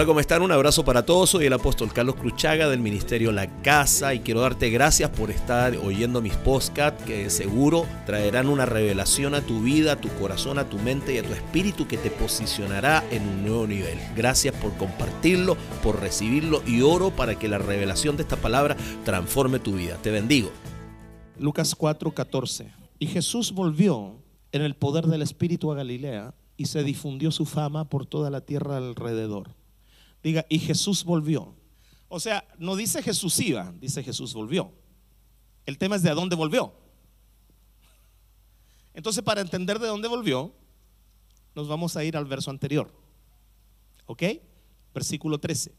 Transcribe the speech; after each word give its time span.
Hola, 0.00 0.06
¿cómo 0.06 0.20
están? 0.20 0.40
Un 0.40 0.50
abrazo 0.50 0.82
para 0.82 1.04
todos. 1.04 1.28
Soy 1.28 1.44
el 1.44 1.52
apóstol 1.52 1.92
Carlos 1.92 2.14
Cruchaga 2.14 2.70
del 2.70 2.80
Ministerio 2.80 3.32
La 3.32 3.60
Casa 3.60 4.14
y 4.14 4.20
quiero 4.20 4.40
darte 4.40 4.70
gracias 4.70 5.10
por 5.10 5.30
estar 5.30 5.76
oyendo 5.76 6.22
mis 6.22 6.32
podcasts 6.36 7.04
que 7.04 7.28
seguro 7.28 7.84
traerán 8.06 8.48
una 8.48 8.64
revelación 8.64 9.34
a 9.34 9.42
tu 9.42 9.60
vida, 9.60 9.92
a 9.92 10.00
tu 10.00 10.08
corazón, 10.18 10.58
a 10.58 10.70
tu 10.70 10.78
mente 10.78 11.12
y 11.12 11.18
a 11.18 11.22
tu 11.22 11.34
espíritu 11.34 11.86
que 11.86 11.98
te 11.98 12.10
posicionará 12.10 13.04
en 13.10 13.28
un 13.28 13.42
nuevo 13.42 13.66
nivel. 13.66 13.98
Gracias 14.16 14.54
por 14.54 14.74
compartirlo, 14.78 15.58
por 15.82 16.00
recibirlo 16.00 16.62
y 16.66 16.80
oro 16.80 17.10
para 17.10 17.38
que 17.38 17.48
la 17.48 17.58
revelación 17.58 18.16
de 18.16 18.22
esta 18.22 18.36
palabra 18.36 18.78
transforme 19.04 19.58
tu 19.58 19.74
vida. 19.74 19.98
Te 20.00 20.10
bendigo. 20.10 20.50
Lucas 21.38 21.76
4:14. 21.76 22.72
Y 22.98 23.06
Jesús 23.08 23.52
volvió 23.52 24.14
en 24.52 24.62
el 24.62 24.76
poder 24.76 25.08
del 25.08 25.20
Espíritu 25.20 25.70
a 25.70 25.74
Galilea 25.74 26.32
y 26.56 26.64
se 26.64 26.84
difundió 26.84 27.30
su 27.30 27.44
fama 27.44 27.90
por 27.90 28.06
toda 28.06 28.30
la 28.30 28.40
tierra 28.40 28.78
alrededor. 28.78 29.59
Diga, 30.22 30.44
y 30.48 30.58
Jesús 30.58 31.04
volvió. 31.04 31.54
O 32.08 32.20
sea, 32.20 32.44
no 32.58 32.76
dice 32.76 33.02
Jesús 33.02 33.38
iba, 33.40 33.72
dice 33.80 34.02
Jesús 34.02 34.34
volvió. 34.34 34.72
El 35.64 35.78
tema 35.78 35.96
es 35.96 36.02
de 36.02 36.10
a 36.10 36.14
dónde 36.14 36.36
volvió. 36.36 36.74
Entonces, 38.94 39.22
para 39.22 39.40
entender 39.40 39.78
de 39.78 39.86
dónde 39.86 40.08
volvió, 40.08 40.52
nos 41.54 41.68
vamos 41.68 41.96
a 41.96 42.04
ir 42.04 42.16
al 42.16 42.24
verso 42.24 42.50
anterior. 42.50 42.92
¿Ok? 44.06 44.22
Versículo 44.92 45.38
13. 45.38 45.72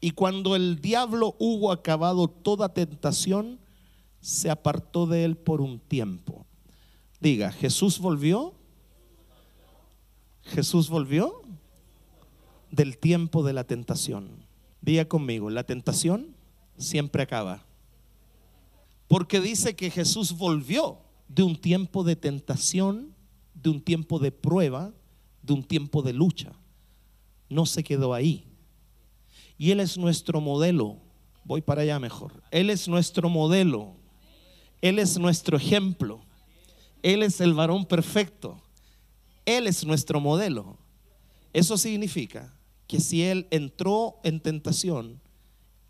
Y 0.00 0.10
cuando 0.10 0.56
el 0.56 0.80
diablo 0.80 1.36
hubo 1.38 1.72
acabado 1.72 2.28
toda 2.28 2.74
tentación, 2.74 3.60
se 4.20 4.50
apartó 4.50 5.06
de 5.06 5.24
él 5.24 5.36
por 5.36 5.60
un 5.60 5.78
tiempo. 5.78 6.44
Diga, 7.20 7.52
Jesús 7.52 7.98
volvió. 7.98 8.54
Jesús 10.42 10.88
volvió 10.88 11.42
del 12.76 12.98
tiempo 12.98 13.42
de 13.42 13.54
la 13.54 13.64
tentación. 13.64 14.44
Diga 14.82 15.06
conmigo, 15.06 15.48
la 15.48 15.64
tentación 15.64 16.36
siempre 16.76 17.22
acaba. 17.22 17.64
Porque 19.08 19.40
dice 19.40 19.74
que 19.74 19.90
Jesús 19.90 20.36
volvió 20.36 20.98
de 21.26 21.42
un 21.42 21.56
tiempo 21.56 22.04
de 22.04 22.16
tentación, 22.16 23.14
de 23.54 23.70
un 23.70 23.80
tiempo 23.80 24.18
de 24.18 24.30
prueba, 24.30 24.92
de 25.42 25.54
un 25.54 25.64
tiempo 25.64 26.02
de 26.02 26.12
lucha. 26.12 26.52
No 27.48 27.64
se 27.64 27.82
quedó 27.82 28.12
ahí. 28.12 28.44
Y 29.56 29.70
Él 29.70 29.80
es 29.80 29.96
nuestro 29.96 30.40
modelo. 30.42 30.98
Voy 31.44 31.62
para 31.62 31.82
allá 31.82 31.98
mejor. 31.98 32.42
Él 32.50 32.68
es 32.68 32.88
nuestro 32.88 33.30
modelo. 33.30 33.94
Él 34.82 34.98
es 34.98 35.18
nuestro 35.18 35.56
ejemplo. 35.56 36.20
Él 37.02 37.22
es 37.22 37.40
el 37.40 37.54
varón 37.54 37.86
perfecto. 37.86 38.60
Él 39.46 39.66
es 39.66 39.86
nuestro 39.86 40.20
modelo. 40.20 40.76
Eso 41.52 41.78
significa 41.78 42.55
que 42.86 43.00
si 43.00 43.22
Él 43.22 43.46
entró 43.50 44.20
en 44.22 44.40
tentación 44.40 45.20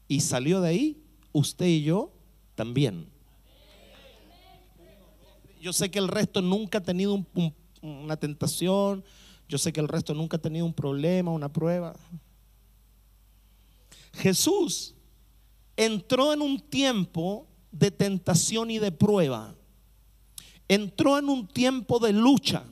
y 0.08 0.20
salió 0.20 0.60
de 0.60 0.68
ahí, 0.68 1.02
usted 1.32 1.66
y 1.66 1.82
yo 1.82 2.12
también. 2.54 3.08
Yo 5.60 5.72
sé 5.72 5.90
que 5.90 5.98
el 5.98 6.08
resto 6.08 6.40
nunca 6.40 6.78
ha 6.78 6.82
tenido 6.82 7.24
una 7.82 8.16
tentación, 8.16 9.04
yo 9.48 9.58
sé 9.58 9.72
que 9.72 9.80
el 9.80 9.88
resto 9.88 10.14
nunca 10.14 10.36
ha 10.36 10.40
tenido 10.40 10.64
un 10.64 10.74
problema, 10.74 11.30
una 11.30 11.52
prueba. 11.52 11.94
Jesús 14.14 14.94
entró 15.76 16.32
en 16.32 16.40
un 16.40 16.58
tiempo 16.60 17.46
de 17.70 17.90
tentación 17.90 18.70
y 18.70 18.78
de 18.78 18.92
prueba. 18.92 19.54
Entró 20.68 21.18
en 21.18 21.28
un 21.28 21.46
tiempo 21.46 21.98
de 21.98 22.12
lucha. 22.12 22.64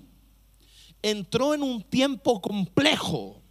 Entró 1.02 1.52
en 1.52 1.62
un 1.62 1.83
tiempo 1.83 2.41
complejo 2.41 3.44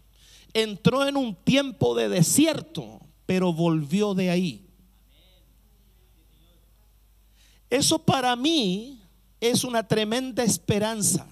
entró 0.54 1.08
en 1.08 1.18
un 1.18 1.36
tiempo 1.36 1.96
de 1.96 2.10
desierto, 2.10 3.00
pero 3.26 3.54
volvió 3.54 4.14
de 4.14 4.30
ahí. 4.30 4.68
Eso 7.70 8.00
para 8.00 8.36
mí 8.36 9.02
es 9.42 9.64
una 9.64 9.88
tremenda 9.88 10.44
esperanza. 10.44 11.28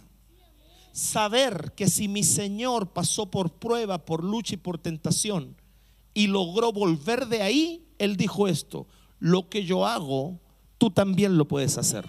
Saber 0.92 1.74
que 1.76 1.88
si 1.88 2.08
mi 2.08 2.24
Señor 2.24 2.92
pasó 2.92 3.28
por 3.30 3.54
prueba, 3.54 4.04
por 4.06 4.24
lucha 4.24 4.56
y 4.56 4.58
por 4.58 4.78
tentación 4.78 5.56
y 6.14 6.28
logró 6.28 6.74
volver 6.74 7.28
de 7.28 7.42
ahí, 7.42 7.86
Él 7.98 8.18
dijo 8.18 8.48
esto, 8.48 8.88
lo 9.20 9.50
que 9.50 9.64
yo 9.64 9.86
hago, 9.86 10.40
tú 10.78 10.90
también 10.90 11.38
lo 11.38 11.48
puedes 11.48 11.78
hacer. 11.78 12.06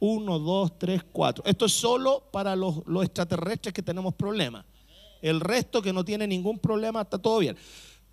Uno, 0.00 0.38
dos, 0.40 0.78
tres, 0.78 1.04
cuatro. 1.12 1.44
Esto 1.46 1.66
es 1.66 1.72
solo 1.72 2.24
para 2.32 2.56
los, 2.56 2.84
los 2.86 3.04
extraterrestres 3.04 3.72
que 3.72 3.82
tenemos 3.82 4.14
problemas. 4.14 4.64
El 5.22 5.40
resto 5.40 5.80
que 5.80 5.92
no 5.92 6.04
tiene 6.04 6.26
ningún 6.26 6.58
problema 6.58 7.02
está 7.02 7.18
todo 7.18 7.38
bien. 7.38 7.56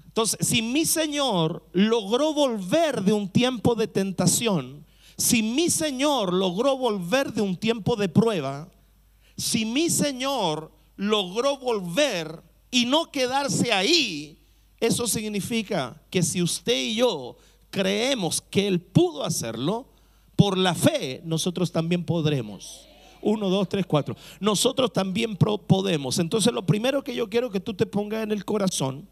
Entonces, 0.05 0.47
si 0.47 0.61
mi 0.61 0.85
Señor 0.85 1.67
logró 1.73 2.33
volver 2.33 3.01
de 3.01 3.13
un 3.13 3.29
tiempo 3.29 3.75
de 3.75 3.87
tentación, 3.87 4.85
si 5.17 5.43
mi 5.43 5.69
Señor 5.69 6.33
logró 6.33 6.77
volver 6.77 7.33
de 7.33 7.41
un 7.41 7.57
tiempo 7.57 7.95
de 7.95 8.09
prueba, 8.09 8.69
si 9.35 9.65
mi 9.65 9.89
Señor 9.89 10.71
logró 10.95 11.57
volver 11.57 12.41
y 12.71 12.85
no 12.85 13.11
quedarse 13.11 13.73
ahí, 13.73 14.39
eso 14.79 15.07
significa 15.07 16.01
que 16.09 16.23
si 16.23 16.41
usted 16.41 16.77
y 16.77 16.95
yo 16.95 17.37
creemos 17.69 18.41
que 18.41 18.67
Él 18.67 18.81
pudo 18.81 19.23
hacerlo, 19.23 19.87
por 20.35 20.57
la 20.57 20.73
fe 20.73 21.21
nosotros 21.25 21.71
también 21.71 22.03
podremos. 22.03 22.88
Uno, 23.21 23.49
dos, 23.49 23.67
tres, 23.69 23.85
cuatro. 23.85 24.15
Nosotros 24.39 24.93
también 24.93 25.35
podemos. 25.35 26.19
Entonces 26.19 26.53
lo 26.53 26.65
primero 26.65 27.03
que 27.03 27.15
yo 27.15 27.29
quiero 27.29 27.49
que 27.49 27.59
tú 27.59 27.73
te 27.73 27.85
pongas 27.85 28.23
en 28.23 28.31
el 28.31 28.45
corazón 28.45 29.07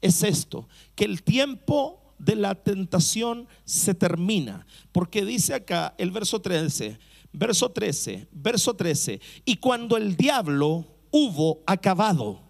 es 0.00 0.22
esto, 0.22 0.68
que 0.94 1.04
el 1.04 1.22
tiempo 1.22 2.14
de 2.18 2.36
la 2.36 2.54
tentación 2.54 3.48
se 3.64 3.94
termina. 3.94 4.66
Porque 4.92 5.24
dice 5.24 5.54
acá 5.54 5.94
el 5.98 6.10
verso 6.10 6.40
13, 6.40 6.98
verso 7.32 7.70
13, 7.70 8.28
verso 8.32 8.74
13, 8.74 9.20
y 9.44 9.56
cuando 9.56 9.96
el 9.96 10.16
diablo 10.16 10.84
hubo 11.10 11.62
acabado, 11.66 12.40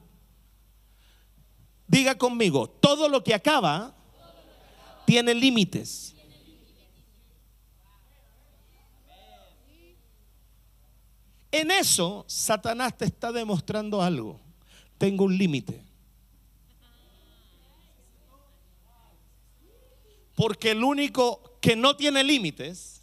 diga 1.86 2.16
conmigo, 2.16 2.68
todo 2.68 3.08
lo 3.08 3.22
que 3.22 3.34
acaba 3.34 3.94
tiene 5.06 5.34
límites. 5.34 6.14
En 11.50 11.70
eso, 11.70 12.25
Satanás 12.28 12.97
te 12.97 13.06
está 13.06 13.32
demostrando 13.32 14.03
algo. 14.03 14.41
Tengo 14.98 15.25
un 15.25 15.36
límite. 15.36 15.82
Porque 20.34 20.72
el 20.72 20.84
único 20.84 21.59
que 21.60 21.75
no 21.75 21.97
tiene 21.97 22.22
límites 22.22 23.03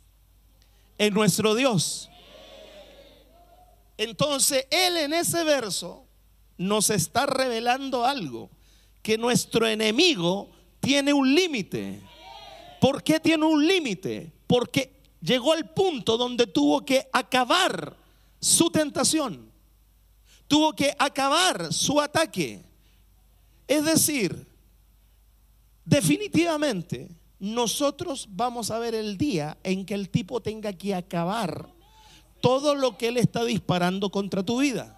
es 0.97 1.11
nuestro 1.11 1.55
Dios. 1.55 2.09
Entonces, 3.97 4.67
Él 4.71 4.97
en 4.97 5.13
ese 5.13 5.43
verso 5.43 6.05
nos 6.57 6.89
está 6.89 7.25
revelando 7.25 8.05
algo, 8.05 8.49
que 9.01 9.17
nuestro 9.17 9.67
enemigo 9.67 10.49
tiene 10.79 11.13
un 11.13 11.33
límite. 11.33 12.01
¿Por 12.79 13.03
qué 13.03 13.19
tiene 13.19 13.45
un 13.45 13.65
límite? 13.65 14.31
Porque 14.47 15.01
llegó 15.21 15.53
al 15.53 15.69
punto 15.73 16.17
donde 16.17 16.47
tuvo 16.47 16.85
que 16.85 17.07
acabar 17.11 17.95
su 18.45 18.69
tentación. 18.69 19.51
Tuvo 20.47 20.73
que 20.73 20.95
acabar 20.99 21.73
su 21.73 21.99
ataque. 21.99 22.63
Es 23.67 23.83
decir, 23.83 24.45
definitivamente 25.83 27.09
nosotros 27.39 28.27
vamos 28.29 28.69
a 28.69 28.77
ver 28.77 28.93
el 28.93 29.17
día 29.17 29.57
en 29.63 29.83
que 29.83 29.95
el 29.95 30.11
tipo 30.11 30.41
tenga 30.41 30.73
que 30.73 30.93
acabar 30.93 31.73
todo 32.39 32.75
lo 32.75 32.99
que 32.99 33.07
él 33.07 33.17
está 33.17 33.43
disparando 33.43 34.11
contra 34.11 34.43
tu 34.43 34.59
vida. 34.59 34.95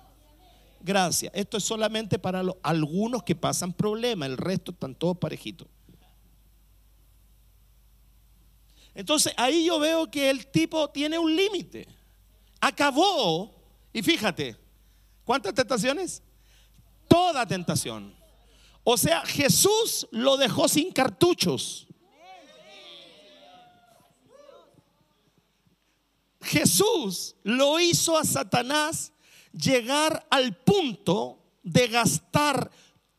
Gracias. 0.82 1.32
Esto 1.34 1.56
es 1.56 1.64
solamente 1.64 2.20
para 2.20 2.44
algunos 2.62 3.24
que 3.24 3.36
pasan 3.36 3.72
problemas, 3.72 4.28
el 4.28 4.36
resto 4.36 4.72
están 4.72 4.94
todos 4.94 5.18
parejitos. 5.18 5.70
Entonces 8.94 9.34
ahí 9.38 9.64
yo 9.64 9.80
veo 9.80 10.12
que 10.12 10.30
el 10.30 10.48
tipo 10.48 10.90
tiene 10.90 11.18
un 11.18 11.34
límite 11.34 11.97
acabó, 12.60 13.54
y 13.94 14.02
fíjate, 14.02 14.56
¿cuántas 15.24 15.54
tentaciones? 15.54 16.22
Toda 17.08 17.46
tentación. 17.46 18.16
O 18.84 18.98
sea, 18.98 19.26
Jesús 19.26 20.08
lo 20.12 20.38
dejó 20.38 20.68
sin 20.68 20.92
cartuchos. 20.92 21.88
Jesús 26.42 27.36
lo 27.44 27.80
hizo 27.80 28.18
a 28.18 28.24
Satanás 28.24 29.12
llegar 29.52 30.26
al 30.30 30.56
punto 30.56 31.44
de 31.64 31.88
gastar 31.88 32.72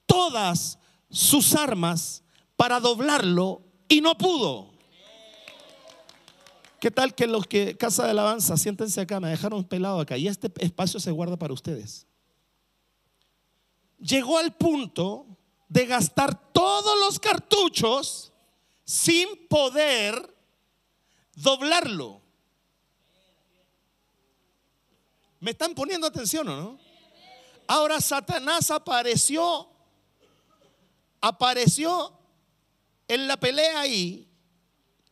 todas 0.06 0.79
sus 1.11 1.55
armas 1.55 2.23
para 2.56 2.81
doblarlo 2.81 3.62
y 3.88 4.00
no 4.00 4.17
pudo. 4.17 4.67
¿Qué 6.80 6.90
tal 6.90 7.14
que 7.14 7.26
los 7.26 7.46
que, 7.46 7.76
Casa 7.76 8.04
de 8.04 8.10
Alabanza, 8.10 8.56
siéntense 8.56 9.00
acá, 9.00 9.19
me 9.20 9.28
dejaron 9.28 9.64
pelado 9.64 10.00
acá 10.00 10.16
y 10.16 10.28
este 10.28 10.52
espacio 10.60 11.00
se 11.00 11.10
guarda 11.10 11.36
para 11.36 11.52
ustedes? 11.52 12.08
llegó 13.98 14.38
al 14.38 14.54
punto 14.54 15.26
de 15.69 15.86
gastar 15.86 16.52
todos 16.52 16.98
los 17.00 17.19
cartuchos 17.19 18.32
sin 18.84 19.46
poder 19.48 20.34
doblarlo. 21.34 22.22
¿Me 25.40 25.50
están 25.50 25.75
poniendo 25.75 26.06
atención 26.06 26.48
o 26.48 26.56
no? 26.56 26.78
Ahora 27.66 28.00
Satanás 28.00 28.70
apareció, 28.70 29.69
apareció 31.20 32.19
en 33.06 33.28
la 33.28 33.36
pelea 33.36 33.80
ahí. 33.80 34.26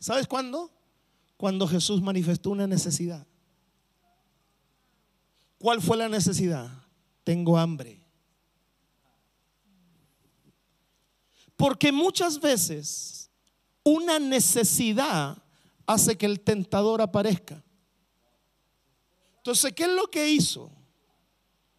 ¿Sabes 0.00 0.26
cuándo? 0.26 0.72
Cuando 1.36 1.66
Jesús 1.68 2.00
manifestó 2.00 2.50
una 2.50 2.66
necesidad. 2.66 3.26
¿Cuál 5.58 5.82
fue 5.82 5.96
la 5.96 6.08
necesidad? 6.08 6.70
Tengo 7.24 7.58
hambre. 7.58 8.02
Porque 11.56 11.90
muchas 11.90 12.40
veces 12.40 13.30
una 13.82 14.18
necesidad 14.18 15.42
hace 15.86 16.16
que 16.16 16.26
el 16.26 16.40
tentador 16.40 17.00
aparezca. 17.00 17.62
Entonces, 19.38 19.72
¿qué 19.72 19.84
es 19.84 19.92
lo 19.92 20.10
que 20.10 20.28
hizo? 20.28 20.70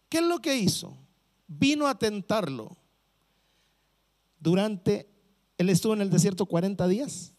¿Qué 0.08 0.18
es 0.18 0.24
lo 0.24 0.40
que 0.40 0.56
hizo? 0.56 0.96
Vino 1.46 1.86
a 1.86 1.98
tentarlo. 1.98 2.76
Durante, 4.40 5.08
él 5.58 5.68
estuvo 5.68 5.94
en 5.94 6.00
el 6.00 6.10
desierto 6.10 6.46
40 6.46 6.88
días 6.88 7.34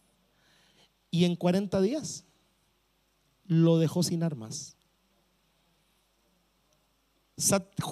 y 1.12 1.26
en 1.26 1.36
40 1.36 1.82
días 1.82 2.26
lo 3.46 3.80
dejó 3.80 4.04
sin 4.04 4.24
armas. 4.24 4.76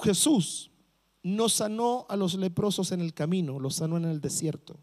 Jesús 0.03 0.71
no 1.23 1.49
sanó 1.49 2.05
a 2.09 2.15
los 2.15 2.35
leprosos 2.35 2.91
en 2.91 3.01
el 3.01 3.13
camino, 3.13 3.59
los 3.59 3.75
sanó 3.75 3.97
en 3.97 4.05
el 4.05 4.21
desierto. 4.21 4.77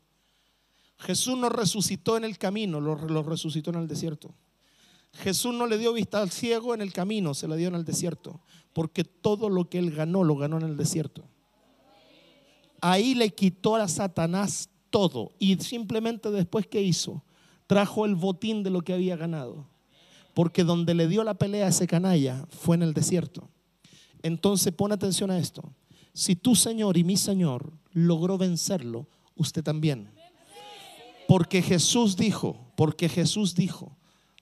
Jesús 0.99 1.37
no 1.37 1.49
resucitó 1.49 2.17
en 2.17 2.25
el 2.25 2.39
camino, 2.39 2.81
los 2.81 3.03
lo 3.03 3.23
resucitó 3.23 3.71
en 3.71 3.77
el 3.77 3.89
desierto. 3.89 4.35
Jesús 5.13 5.55
no 5.55 5.67
le 5.67 5.79
dio 5.79 5.93
vista 5.93 6.21
al 6.21 6.31
ciego 6.31 6.75
en 6.75 6.81
el 6.81 6.93
camino, 6.93 7.35
se 7.35 7.47
la 7.47 7.57
dio 7.57 7.69
en 7.69 7.77
el 7.77 7.85
desierto, 7.85 8.41
porque 8.73 9.05
todo 9.05 9.49
lo 9.49 9.69
que 9.69 9.79
él 9.79 9.93
ganó 9.93 10.25
lo 10.25 10.37
ganó 10.37 10.57
en 10.57 10.65
el 10.65 10.77
desierto. 10.77 11.25
Ahí 12.81 13.15
le 13.15 13.31
quitó 13.31 13.77
a 13.77 13.87
Satanás 13.89 14.69
todo 14.91 15.33
y 15.39 15.57
simplemente 15.57 16.31
después 16.31 16.67
que 16.67 16.83
hizo, 16.83 17.23
trajo 17.67 18.05
el 18.05 18.15
botín 18.15 18.63
de 18.63 18.71
lo 18.71 18.83
que 18.83 18.93
había 18.93 19.17
ganado. 19.17 19.67
Porque 20.35 20.65
donde 20.65 20.95
le 20.95 21.09
dio 21.09 21.23
la 21.25 21.35
pelea 21.35 21.67
a 21.67 21.69
ese 21.69 21.87
canalla 21.87 22.47
fue 22.51 22.77
en 22.77 22.83
el 22.83 22.95
desierto. 22.95 23.49
Entonces 24.23 24.73
pon 24.73 24.93
atención 24.93 25.31
a 25.31 25.39
esto. 25.39 25.73
Si 26.13 26.37
tu 26.37 26.55
Señor 26.55 26.97
y 26.97 27.05
mi 27.05 27.17
Señor 27.17 27.73
logró 27.93 28.39
vencerlo, 28.39 29.09
usted 29.37 29.63
también. 29.63 30.11
Porque 31.29 31.63
Jesús 31.63 32.17
dijo, 32.17 32.73
porque 32.77 33.09
Jesús 33.09 33.55
dijo, 33.55 33.97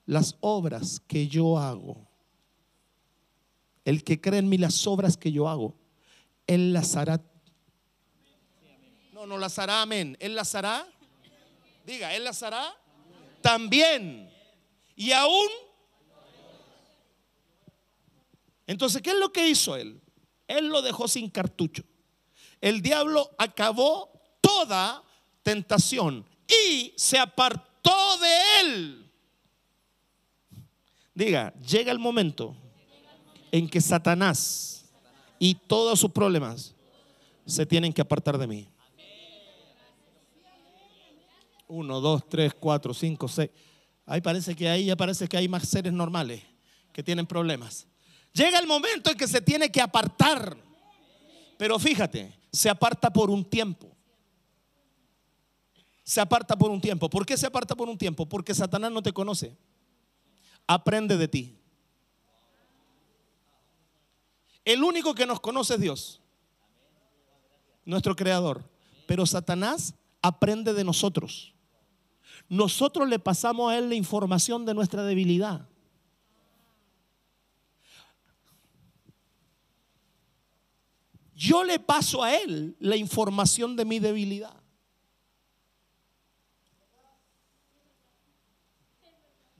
las 0.05 0.35
obras 0.41 1.01
que 1.07 1.27
yo 1.27 1.57
hago, 1.57 2.07
el 3.85 4.03
que 4.03 4.19
cree 4.19 4.39
en 4.39 4.49
mí 4.49 4.57
las 4.57 4.85
obras 4.87 5.17
que 5.17 5.31
yo 5.31 5.47
hago, 5.47 5.75
Él 6.47 6.73
las 6.73 6.95
hará. 6.95 7.21
No, 9.13 9.25
no 9.25 9.37
las 9.37 9.59
hará, 9.59 9.81
amén. 9.81 10.17
Él 10.19 10.35
las 10.35 10.55
hará. 10.55 10.87
Diga, 11.85 12.13
Él 12.15 12.23
las 12.23 12.43
hará 12.43 12.73
también. 13.43 14.31
Y 14.95 15.11
aún. 15.11 15.49
Entonces, 18.65 19.01
¿qué 19.03 19.11
es 19.11 19.17
lo 19.17 19.31
que 19.31 19.47
hizo 19.47 19.75
Él? 19.75 20.01
Él 20.47 20.67
lo 20.69 20.81
dejó 20.81 21.07
sin 21.07 21.29
cartucho. 21.29 21.83
El 22.59 22.81
diablo 22.81 23.29
acabó 23.37 24.11
toda 24.41 25.03
tentación 25.41 26.25
y 26.47 26.93
se 26.95 27.19
apartó 27.19 28.17
de 28.17 28.61
él. 28.61 29.11
Diga, 31.13 31.53
llega 31.55 31.91
el 31.91 31.99
momento 31.99 32.55
en 33.51 33.69
que 33.69 33.81
Satanás 33.81 34.85
y 35.37 35.55
todos 35.55 35.99
sus 35.99 36.11
problemas 36.11 36.73
se 37.45 37.65
tienen 37.65 37.91
que 37.93 38.01
apartar 38.01 38.37
de 38.37 38.47
mí. 38.47 38.67
Uno, 41.73 41.99
dos, 41.99 42.27
tres, 42.29 42.53
cuatro, 42.53 42.93
cinco, 42.93 43.27
seis. 43.27 43.49
Ahí 44.05 44.21
parece 44.21 44.55
que 44.55 44.69
ahí 44.69 44.85
ya 44.85 44.95
parece 44.95 45.27
que 45.27 45.37
hay 45.37 45.47
más 45.47 45.67
seres 45.67 45.93
normales 45.93 46.43
que 46.91 47.01
tienen 47.01 47.25
problemas. 47.25 47.87
Llega 48.33 48.59
el 48.59 48.67
momento 48.67 49.09
en 49.09 49.17
que 49.17 49.27
se 49.27 49.41
tiene 49.41 49.71
que 49.71 49.81
apartar. 49.81 50.57
Pero 51.57 51.79
fíjate, 51.79 52.37
se 52.51 52.69
aparta 52.69 53.11
por 53.11 53.29
un 53.29 53.43
tiempo 53.43 53.93
se 56.03 56.19
aparta 56.19 56.57
por 56.57 56.69
un 56.69 56.81
tiempo. 56.81 57.09
¿Por 57.09 57.25
qué 57.25 57.37
se 57.37 57.47
aparta 57.47 57.75
por 57.75 57.87
un 57.87 57.97
tiempo? 57.97 58.27
Porque 58.27 58.53
Satanás 58.53 58.91
no 58.91 59.01
te 59.01 59.13
conoce. 59.13 59.57
Aprende 60.67 61.17
de 61.17 61.27
ti. 61.27 61.57
El 64.65 64.83
único 64.83 65.13
que 65.15 65.25
nos 65.25 65.39
conoce 65.39 65.75
es 65.75 65.81
Dios, 65.81 66.21
nuestro 67.83 68.15
creador. 68.15 68.69
Pero 69.07 69.25
Satanás 69.25 69.93
aprende 70.21 70.73
de 70.73 70.83
nosotros. 70.83 71.53
Nosotros 72.49 73.07
le 73.07 73.19
pasamos 73.19 73.71
a 73.71 73.77
él 73.77 73.89
la 73.89 73.95
información 73.95 74.65
de 74.65 74.73
nuestra 74.73 75.03
debilidad. 75.03 75.67
Yo 81.35 81.63
le 81.63 81.79
paso 81.79 82.23
a 82.23 82.35
él 82.35 82.75
la 82.79 82.95
información 82.95 83.75
de 83.75 83.85
mi 83.85 83.99
debilidad. 83.99 84.63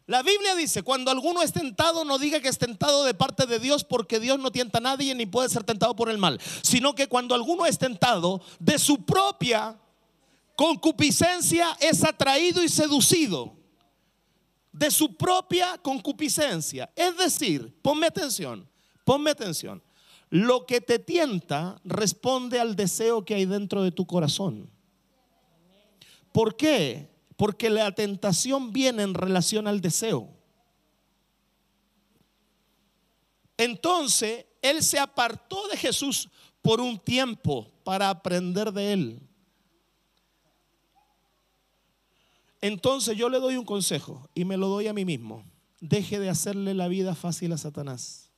La 0.06 0.22
Biblia 0.22 0.54
dice, 0.56 0.84
cuando 0.84 1.12
alguno 1.12 1.42
es 1.42 1.54
tentado, 1.54 2.04
no 2.04 2.20
diga 2.20 2.42
que 2.42 2.50
es 2.50 2.58
tentado 2.58 3.06
de 3.06 3.14
parte 3.14 3.46
de 3.46 3.58
Dios, 3.58 3.86
porque 3.86 4.20
Dios 4.20 4.38
no 4.38 4.52
tienta 4.52 4.80
a 4.80 4.82
nadie 4.82 5.16
ni 5.16 5.26
puede 5.26 5.48
ser 5.48 5.64
tentado 5.64 5.96
por 5.96 6.10
el 6.10 6.18
mal, 6.18 6.40
sino 6.62 6.94
que 6.94 7.08
cuando 7.08 7.36
alguno 7.36 7.66
es 7.66 7.78
tentado, 7.78 8.42
de 8.60 8.78
su 8.80 9.06
propia 9.06 9.80
concupiscencia 10.56 11.78
es 11.80 12.04
atraído 12.04 12.64
y 12.64 12.70
seducido. 12.70 13.56
De 14.72 14.90
su 14.90 15.16
propia 15.16 15.78
concupiscencia. 15.78 16.92
Es 16.96 17.16
decir, 17.16 17.80
ponme 17.82 18.08
atención, 18.08 18.68
ponme 19.06 19.30
atención. 19.30 19.84
Lo 20.30 20.66
que 20.66 20.82
te 20.82 20.98
tienta 20.98 21.80
responde 21.84 22.60
al 22.60 22.76
deseo 22.76 23.24
que 23.24 23.36
hay 23.36 23.46
dentro 23.46 23.84
de 23.84 23.92
tu 23.92 24.08
corazón. 24.08 24.68
¿Por 26.32 26.58
qué? 26.58 27.08
Porque 27.38 27.70
la 27.70 27.92
tentación 27.92 28.74
viene 28.74 29.04
en 29.04 29.13
relación 29.13 29.68
al 29.68 29.80
deseo. 29.80 30.27
Entonces, 33.58 34.48
él 34.62 34.82
se 34.82 34.98
apartó 34.98 35.68
de 35.68 35.77
Jesús 35.77 36.30
por 36.63 36.82
un 36.82 36.98
tiempo 36.98 37.72
para 37.84 38.10
aprender 38.10 38.72
de 38.72 38.94
él. 38.94 39.22
Entonces 42.63 43.17
yo 43.17 43.27
le 43.27 43.41
doy 43.41 43.58
un 43.58 43.65
consejo 43.65 44.29
y 44.34 44.46
me 44.46 44.55
lo 44.55 44.70
doy 44.70 44.88
a 44.88 44.93
mí 44.93 45.03
mismo. 45.03 45.43
Deje 45.82 46.17
de 46.17 46.29
hacerle 46.29 46.74
la 46.74 46.88
vida 46.88 47.13
fácil 47.13 47.51
a 47.51 47.58
Satanás. 47.58 48.32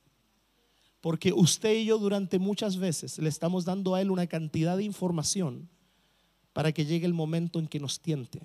Porque 1.00 1.32
usted 1.32 1.74
y 1.74 1.84
yo 1.84 1.96
durante 1.98 2.40
muchas 2.40 2.76
veces 2.76 3.20
le 3.20 3.28
estamos 3.28 3.64
dando 3.64 3.94
a 3.94 4.00
él 4.00 4.10
una 4.10 4.26
cantidad 4.26 4.76
de 4.76 4.82
información 4.82 5.68
para 6.52 6.72
que 6.72 6.84
llegue 6.84 7.06
el 7.06 7.14
momento 7.14 7.60
en 7.60 7.68
que 7.68 7.78
nos 7.78 8.00
tiente. 8.00 8.42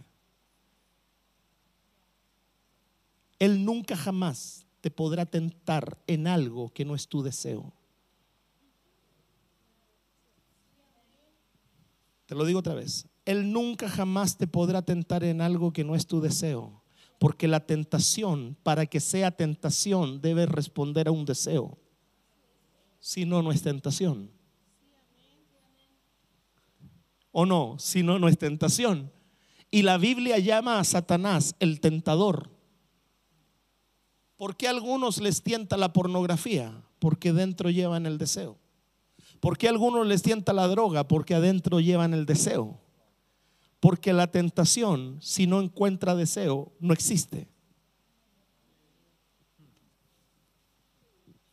Él 3.40 3.66
nunca 3.66 3.98
jamás 3.98 4.68
te 4.82 4.92
podrá 4.92 5.26
tentar 5.26 5.98
en 6.06 6.28
algo 6.28 6.72
que 6.72 6.86
no 6.86 6.94
es 6.94 7.08
tu 7.08 7.24
deseo. 7.24 7.74
Te 12.28 12.36
lo 12.36 12.46
digo 12.46 12.60
otra 12.60 12.76
vez. 12.76 13.08
Él 13.32 13.54
nunca 13.54 13.90
jamás 13.90 14.38
te 14.38 14.46
podrá 14.46 14.82
tentar 14.82 15.24
en 15.24 15.40
algo 15.40 15.72
que 15.72 15.86
no 15.86 15.96
es 15.96 16.06
tu 16.06 16.20
deseo. 16.20 16.84
Porque 17.18 17.48
la 17.48 17.66
tentación, 17.66 18.58
para 18.62 18.86
que 18.86 19.00
sea 19.00 19.32
tentación, 19.32 20.20
debe 20.20 20.46
responder 20.46 21.08
a 21.08 21.12
un 21.12 21.24
deseo. 21.24 21.78
Si 23.00 23.26
no, 23.26 23.42
no 23.42 23.52
es 23.52 23.62
tentación. 23.62 24.30
¿O 27.32 27.46
no? 27.46 27.78
Si 27.80 28.04
no, 28.04 28.20
no 28.20 28.28
es 28.28 28.38
tentación. 28.38 29.12
Y 29.70 29.84
la 29.84 29.98
Biblia 29.98 30.38
llama 30.38 30.80
a 30.80 30.84
Satanás 30.84 31.56
el 31.60 31.80
tentador. 31.80 32.50
¿Por 34.36 34.58
qué 34.58 34.68
a 34.68 34.72
algunos 34.72 35.22
les 35.22 35.42
tienta 35.42 35.78
la 35.78 35.94
pornografía? 35.94 36.84
Porque 37.00 37.32
dentro 37.32 37.70
llevan 37.70 38.06
el 38.06 38.18
deseo. 38.18 38.58
¿Por 39.40 39.58
qué 39.58 39.68
a 39.68 39.70
algunos 39.70 40.06
les 40.06 40.22
tienta 40.22 40.52
la 40.52 40.68
droga? 40.68 41.08
Porque 41.08 41.36
adentro 41.36 41.80
llevan 41.80 42.14
el 42.14 42.26
deseo. 42.26 42.81
Porque 43.82 44.14
la 44.14 44.28
tentación, 44.28 45.18
si 45.22 45.48
no 45.48 45.60
encuentra 45.60 46.14
deseo, 46.16 46.72
no 46.80 46.94
existe. 46.94 47.48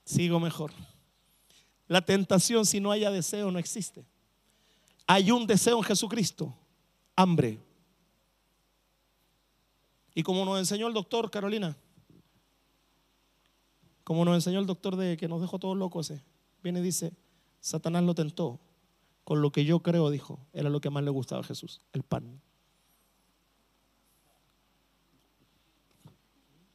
Sigo 0.05 0.39
mejor. 0.39 0.71
La 1.87 2.03
tentación, 2.03 2.67
si 2.67 2.81
no 2.81 2.93
haya 2.93 3.11
deseo, 3.11 3.51
no 3.51 3.59
existe. 3.59 4.05
Hay 5.07 5.31
un 5.31 5.47
deseo 5.47 5.79
en 5.79 5.85
Jesucristo, 5.85 6.55
hambre. 7.17 7.59
Y 10.15 10.23
como 10.23 10.45
nos 10.45 10.59
enseñó 10.59 10.87
el 10.87 10.93
doctor 10.93 11.31
Carolina, 11.31 11.79
como 14.05 14.27
nos 14.27 14.35
enseñó 14.35 14.61
el 14.61 14.67
doctor 14.67 14.97
de 14.97 15.17
que 15.17 15.29
nos 15.29 15.41
dejó 15.41 15.59
todos 15.59 15.79
locos, 15.79 16.13
viene 16.63 16.81
y 16.81 16.83
dice, 16.83 17.15
Satanás 17.59 18.05
lo 18.05 18.15
tentó 18.15 18.61
con 19.29 19.43
lo 19.43 19.53
que 19.53 19.67
yo 19.67 19.81
creo, 19.81 20.09
dijo, 20.09 20.41
era 20.55 20.71
lo 20.71 20.81
que 20.81 20.89
más 20.89 21.05
le 21.05 21.11
gustaba 21.11 21.43
a 21.43 21.45
Jesús, 21.45 21.83
el 21.93 22.03
pan. 22.03 22.41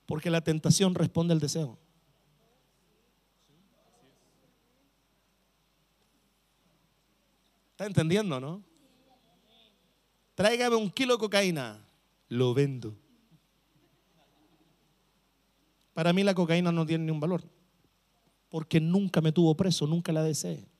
Porque 0.05 0.29
la 0.29 0.39
tentación 0.41 0.93
responde 0.93 1.33
al 1.33 1.39
deseo. 1.39 1.79
¿Está 7.71 7.87
entendiendo, 7.87 8.39
no? 8.39 8.63
Tráigame 10.35 10.75
un 10.75 10.91
kilo 10.91 11.15
de 11.15 11.19
cocaína. 11.21 11.83
Lo 12.29 12.53
vendo. 12.53 12.95
Para 15.95 16.13
mí 16.13 16.21
la 16.21 16.35
cocaína 16.35 16.71
no 16.71 16.85
tiene 16.85 17.05
ni 17.05 17.11
un 17.11 17.19
valor. 17.19 17.41
Porque 18.47 18.79
nunca 18.79 19.21
me 19.21 19.31
tuvo 19.31 19.57
preso, 19.57 19.87
nunca 19.87 20.11
la 20.11 20.21
deseé. 20.21 20.71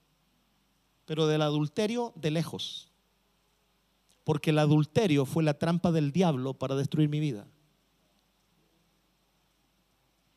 Pero 1.06 1.28
del 1.28 1.42
adulterio, 1.42 2.14
de 2.16 2.32
lejos. 2.32 2.92
Porque 4.24 4.52
el 4.52 4.60
adulterio 4.60 5.26
fue 5.26 5.44
la 5.44 5.58
trampa 5.58 5.92
del 5.92 6.12
diablo 6.12 6.54
para 6.54 6.76
destruir 6.76 7.10
mi 7.10 7.20
vida. 7.20 7.46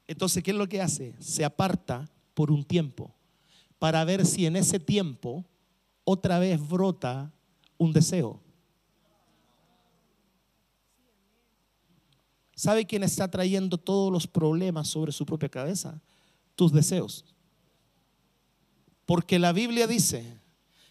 Entonces, 0.08 0.42
¿qué 0.42 0.52
es 0.52 0.56
lo 0.56 0.68
que 0.68 0.80
hace? 0.80 1.14
Se 1.20 1.44
aparta 1.44 2.08
por 2.34 2.50
un 2.50 2.64
tiempo 2.64 3.14
para 3.78 4.04
ver 4.04 4.24
si 4.26 4.46
en 4.46 4.56
ese 4.56 4.78
tiempo 4.78 5.44
otra 6.04 6.38
vez 6.38 6.66
brota 6.66 7.32
un 7.78 7.92
deseo. 7.92 8.40
¿Sabe 12.54 12.86
quién 12.86 13.02
está 13.02 13.30
trayendo 13.30 13.76
todos 13.76 14.10
los 14.10 14.26
problemas 14.26 14.88
sobre 14.88 15.12
su 15.12 15.26
propia 15.26 15.48
cabeza? 15.48 16.00
Tus 16.54 16.72
deseos. 16.72 17.24
Porque 19.04 19.38
la 19.38 19.52
Biblia 19.52 19.86
dice 19.86 20.40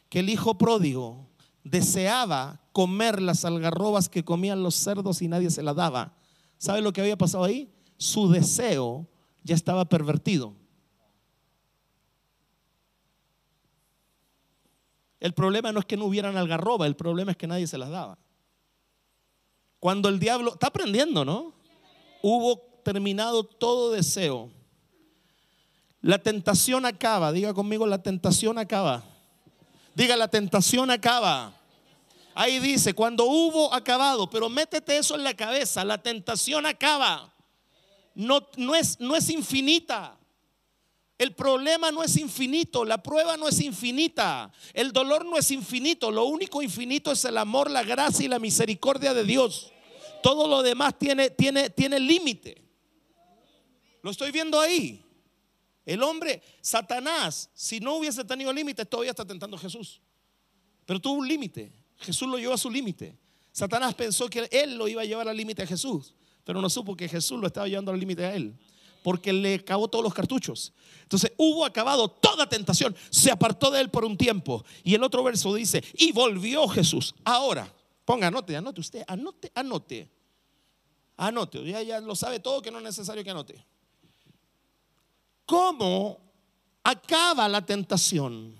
que 0.09 0.19
el 0.19 0.29
hijo 0.29 0.57
pródigo 0.57 1.27
deseaba 1.63 2.61
comer 2.71 3.21
las 3.21 3.45
algarrobas 3.45 4.09
que 4.09 4.23
comían 4.23 4.63
los 4.63 4.75
cerdos 4.75 5.21
y 5.21 5.27
nadie 5.27 5.49
se 5.49 5.63
las 5.63 5.75
daba. 5.75 6.13
¿Sabe 6.57 6.81
lo 6.81 6.93
que 6.93 7.01
había 7.01 7.17
pasado 7.17 7.43
ahí? 7.43 7.73
Su 7.97 8.29
deseo 8.29 9.07
ya 9.43 9.55
estaba 9.55 9.85
pervertido. 9.85 10.53
El 15.19 15.33
problema 15.33 15.71
no 15.71 15.79
es 15.79 15.85
que 15.85 15.97
no 15.97 16.05
hubieran 16.05 16.37
algarroba, 16.37 16.85
el 16.85 16.95
problema 16.95 17.31
es 17.31 17.37
que 17.37 17.47
nadie 17.47 17.65
se 17.65 17.77
las 17.77 17.89
daba. 17.89 18.19
Cuando 19.79 20.09
el 20.09 20.19
diablo, 20.19 20.53
está 20.53 20.67
aprendiendo, 20.67 21.25
¿no? 21.25 21.53
Hubo 22.21 22.59
terminado 22.83 23.43
todo 23.43 23.91
deseo. 23.91 24.51
La 26.01 26.19
tentación 26.19 26.85
acaba, 26.85 27.31
diga 27.31 27.55
conmigo, 27.55 27.87
la 27.87 28.03
tentación 28.03 28.59
acaba. 28.59 29.03
Diga, 29.95 30.17
la 30.17 30.27
tentación 30.27 30.91
acaba. 30.91 31.53
Ahí 32.35 32.59
dice, 32.59 32.93
cuando 32.93 33.23
hubo 33.23 33.73
acabado, 33.73 34.29
pero 34.29 34.49
métete 34.49 34.97
eso 34.97 35.15
en 35.15 35.23
la 35.23 35.33
cabeza, 35.33 35.85
la 35.85 35.97
tentación 36.03 36.65
acaba. 36.65 37.33
No, 38.13 38.45
no, 38.57 38.75
es, 38.75 38.99
no 38.99 39.15
es 39.15 39.29
infinita. 39.29 40.17
El 41.17 41.33
problema 41.33 41.91
no 41.91 42.03
es 42.03 42.17
infinito, 42.17 42.83
la 42.83 43.01
prueba 43.01 43.37
no 43.37 43.47
es 43.47 43.61
infinita, 43.61 44.51
el 44.73 44.91
dolor 44.91 45.23
no 45.23 45.37
es 45.37 45.49
infinito, 45.49 46.11
lo 46.11 46.25
único 46.25 46.61
infinito 46.61 47.13
es 47.13 47.23
el 47.23 47.37
amor, 47.37 47.71
la 47.71 47.83
gracia 47.83 48.25
y 48.25 48.27
la 48.27 48.37
misericordia 48.37 49.13
de 49.13 49.23
Dios. 49.23 49.71
Todo 50.21 50.45
lo 50.49 50.61
demás 50.61 50.99
tiene, 50.99 51.29
tiene, 51.29 51.69
tiene 51.69 52.01
límite. 52.01 52.61
Lo 54.01 54.11
estoy 54.11 54.31
viendo 54.31 54.59
ahí. 54.59 55.04
El 55.85 56.01
hombre, 56.01 56.41
Satanás, 56.61 57.49
si 57.53 57.79
no 57.79 57.95
hubiese 57.95 58.23
tenido 58.23 58.51
límites, 58.51 58.89
todavía 58.89 59.11
está 59.11 59.25
tentando 59.25 59.55
a 59.57 59.59
Jesús. 59.59 60.01
Pero 60.85 60.99
tuvo 60.99 61.19
un 61.19 61.27
límite. 61.27 61.71
Jesús 61.97 62.27
lo 62.27 62.37
llevó 62.37 62.53
a 62.53 62.57
su 62.57 62.69
límite. 62.69 63.17
Satanás 63.51 63.93
pensó 63.93 64.27
que 64.29 64.47
él 64.51 64.75
lo 64.75 64.87
iba 64.87 65.01
a 65.01 65.05
llevar 65.05 65.27
al 65.27 65.37
límite 65.37 65.63
a 65.63 65.67
Jesús, 65.67 66.13
pero 66.43 66.61
no 66.61 66.69
supo 66.69 66.95
que 66.95 67.07
Jesús 67.07 67.39
lo 67.39 67.47
estaba 67.47 67.67
llevando 67.67 67.91
al 67.91 67.99
límite 67.99 68.25
a 68.25 68.35
él 68.35 68.57
porque 69.05 69.31
le 69.31 69.53
acabó 69.53 69.87
todos 69.87 70.03
los 70.03 70.15
cartuchos. 70.15 70.73
Entonces 71.03 71.31
hubo 71.37 71.63
acabado 71.63 72.09
toda 72.09 72.49
tentación, 72.49 72.95
se 73.11 73.29
apartó 73.29 73.69
de 73.69 73.79
él 73.79 73.91
por 73.91 74.03
un 74.03 74.17
tiempo. 74.17 74.65
Y 74.83 74.95
el 74.95 75.03
otro 75.03 75.23
verso 75.23 75.53
dice, 75.53 75.83
y 75.93 76.11
volvió 76.11 76.67
Jesús. 76.67 77.13
Ahora, 77.23 77.71
ponga, 78.03 78.25
anote, 78.25 78.55
anote 78.55 78.81
usted, 78.81 79.03
anote, 79.07 79.51
anote. 79.53 80.09
Anote, 81.17 81.63
ya, 81.63 81.83
ya 81.83 82.01
lo 82.01 82.15
sabe 82.15 82.39
todo 82.39 82.63
que 82.63 82.71
no 82.71 82.79
es 82.79 82.83
necesario 82.83 83.23
que 83.23 83.29
anote. 83.29 83.63
¿Cómo 85.45 86.19
acaba 86.83 87.47
la 87.47 87.65
tentación? 87.65 88.55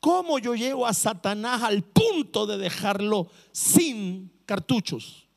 ¿Cómo 0.00 0.38
yo 0.38 0.54
llevo 0.54 0.86
a 0.86 0.94
Satanás 0.94 1.62
al 1.62 1.82
punto 1.82 2.46
de 2.46 2.58
dejarlo 2.58 3.30
sin 3.52 4.32
cartuchos? 4.46 5.28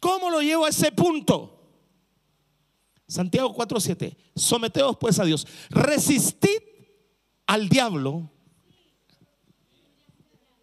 ¿Cómo 0.00 0.30
lo 0.30 0.40
llevo 0.40 0.64
a 0.64 0.70
ese 0.70 0.90
punto? 0.92 1.58
Santiago 3.06 3.54
4:7. 3.54 4.16
Someteos 4.34 4.96
pues 4.96 5.18
a 5.18 5.24
Dios. 5.24 5.46
Resistid 5.68 6.60
al 7.46 7.68
diablo. 7.68 8.30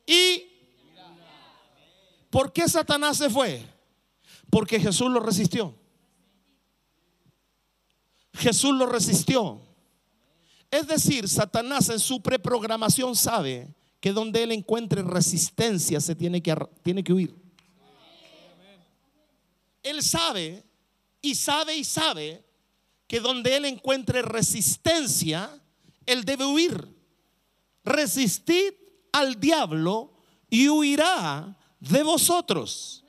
¿Y 0.06 0.46
por 2.30 2.52
qué 2.54 2.68
Satanás 2.68 3.18
se 3.18 3.30
fue? 3.30 3.64
Porque 4.50 4.80
Jesús 4.80 5.12
lo 5.12 5.20
resistió. 5.20 5.76
Jesús 8.38 8.76
lo 8.76 8.86
resistió. 8.86 9.62
Es 10.70 10.88
decir, 10.88 11.28
Satanás 11.28 11.90
en 11.90 12.00
su 12.00 12.22
preprogramación 12.22 13.16
sabe 13.16 13.74
que 14.00 14.12
donde 14.12 14.44
él 14.44 14.52
encuentre 14.52 15.02
resistencia 15.02 16.00
se 16.00 16.16
tiene 16.16 16.42
que, 16.42 16.56
tiene 16.84 17.04
que 17.04 17.14
huir. 17.14 17.36
Él 19.84 20.04
sabe 20.04 20.64
y 21.22 21.36
sabe 21.36 21.78
y 21.78 21.84
sabe 21.84 22.44
que 23.08 23.20
donde 23.22 23.56
Él 23.56 23.66
encuentre 23.66 24.22
resistencia, 24.22 25.50
Él 26.06 26.26
debe 26.26 26.46
huir. 26.46 26.96
Resistid 27.84 28.74
al 29.14 29.40
diablo 29.40 30.14
y 30.50 30.68
huirá 30.68 31.58
de 31.80 32.04
vosotros. 32.04 33.06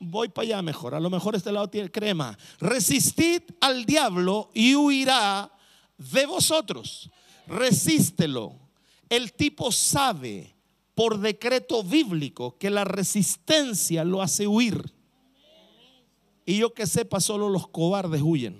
Voy 0.00 0.30
para 0.30 0.46
allá 0.46 0.62
mejor. 0.62 0.94
A 0.94 1.00
lo 1.00 1.10
mejor 1.10 1.36
este 1.36 1.52
lado 1.52 1.68
tiene 1.68 1.90
crema. 1.90 2.36
Resistid 2.58 3.42
al 3.60 3.84
diablo 3.84 4.50
y 4.54 4.74
huirá 4.74 5.52
de 5.98 6.24
vosotros. 6.26 7.10
Resístelo. 7.46 8.58
El 9.10 9.34
tipo 9.34 9.70
sabe 9.70 10.56
por 10.94 11.18
decreto 11.18 11.82
bíblico 11.82 12.56
que 12.58 12.70
la 12.70 12.84
resistencia 12.84 14.02
lo 14.04 14.22
hace 14.22 14.46
huir. 14.46 14.92
Y 16.46 16.58
yo 16.58 16.72
que 16.72 16.86
sepa, 16.86 17.20
solo 17.20 17.50
los 17.50 17.68
cobardes 17.68 18.22
huyen. 18.22 18.58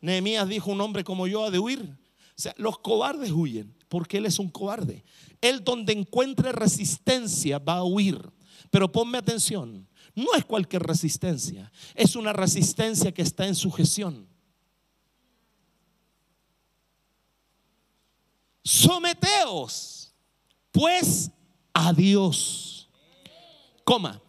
Nehemías 0.00 0.48
dijo, 0.48 0.70
un 0.70 0.80
hombre 0.80 1.02
como 1.02 1.26
yo 1.26 1.44
ha 1.44 1.50
de 1.50 1.58
huir. 1.58 1.80
O 1.80 2.40
sea, 2.40 2.54
los 2.56 2.78
cobardes 2.78 3.32
huyen 3.32 3.74
porque 3.88 4.18
él 4.18 4.26
es 4.26 4.38
un 4.38 4.48
cobarde. 4.48 5.04
Él 5.40 5.64
donde 5.64 5.92
encuentre 5.92 6.52
resistencia 6.52 7.58
va 7.58 7.78
a 7.78 7.84
huir. 7.84 8.35
Pero 8.76 8.92
ponme 8.92 9.16
atención, 9.16 9.88
no 10.14 10.34
es 10.34 10.44
cualquier 10.44 10.82
resistencia, 10.82 11.72
es 11.94 12.14
una 12.14 12.34
resistencia 12.34 13.10
que 13.10 13.22
está 13.22 13.46
en 13.46 13.54
sujeción. 13.54 14.28
Someteos 18.62 20.12
pues 20.72 21.30
a 21.72 21.94
Dios. 21.94 22.90
Coma 23.82 24.20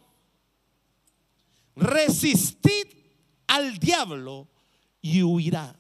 resistid 1.76 2.86
al 3.48 3.78
diablo 3.80 4.48
y 5.02 5.24
huirá. 5.24 5.78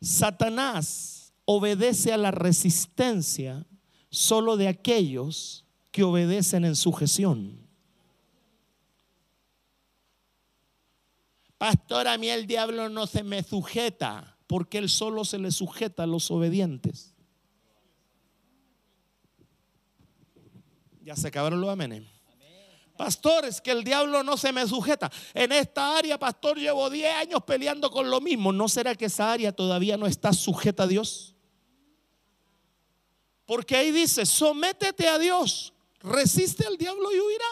Satanás 0.00 1.34
obedece 1.44 2.14
a 2.14 2.16
la 2.16 2.30
resistencia 2.30 3.66
solo 4.08 4.56
de 4.56 4.68
aquellos 4.68 5.61
que 5.92 6.02
obedecen 6.02 6.64
en 6.64 6.74
sujeción. 6.74 7.62
Pastor, 11.58 12.08
a 12.08 12.18
mí 12.18 12.28
el 12.28 12.46
diablo 12.48 12.88
no 12.88 13.06
se 13.06 13.22
me 13.22 13.42
sujeta, 13.44 14.36
porque 14.48 14.78
él 14.78 14.88
solo 14.88 15.24
se 15.24 15.38
le 15.38 15.52
sujeta 15.52 16.02
a 16.02 16.06
los 16.06 16.30
obedientes. 16.32 17.14
Ya 21.02 21.14
se 21.14 21.28
acabaron 21.28 21.60
los 21.60 21.70
amenes. 21.70 22.02
Pastor, 22.96 23.44
es 23.44 23.60
que 23.60 23.70
el 23.70 23.84
diablo 23.84 24.22
no 24.22 24.36
se 24.36 24.52
me 24.52 24.66
sujeta. 24.66 25.10
En 25.34 25.52
esta 25.52 25.96
área, 25.96 26.18
pastor, 26.18 26.58
llevo 26.58 26.88
10 26.88 27.14
años 27.16 27.42
peleando 27.44 27.90
con 27.90 28.10
lo 28.10 28.20
mismo. 28.20 28.52
¿No 28.52 28.68
será 28.68 28.94
que 28.94 29.06
esa 29.06 29.32
área 29.32 29.52
todavía 29.52 29.96
no 29.96 30.06
está 30.06 30.32
sujeta 30.32 30.84
a 30.84 30.86
Dios? 30.86 31.34
Porque 33.44 33.76
ahí 33.76 33.90
dice, 33.90 34.24
sométete 34.24 35.08
a 35.08 35.18
Dios, 35.18 35.72
resiste 36.02 36.66
al 36.66 36.76
diablo 36.76 37.12
y 37.12 37.20
huirá. 37.20 37.44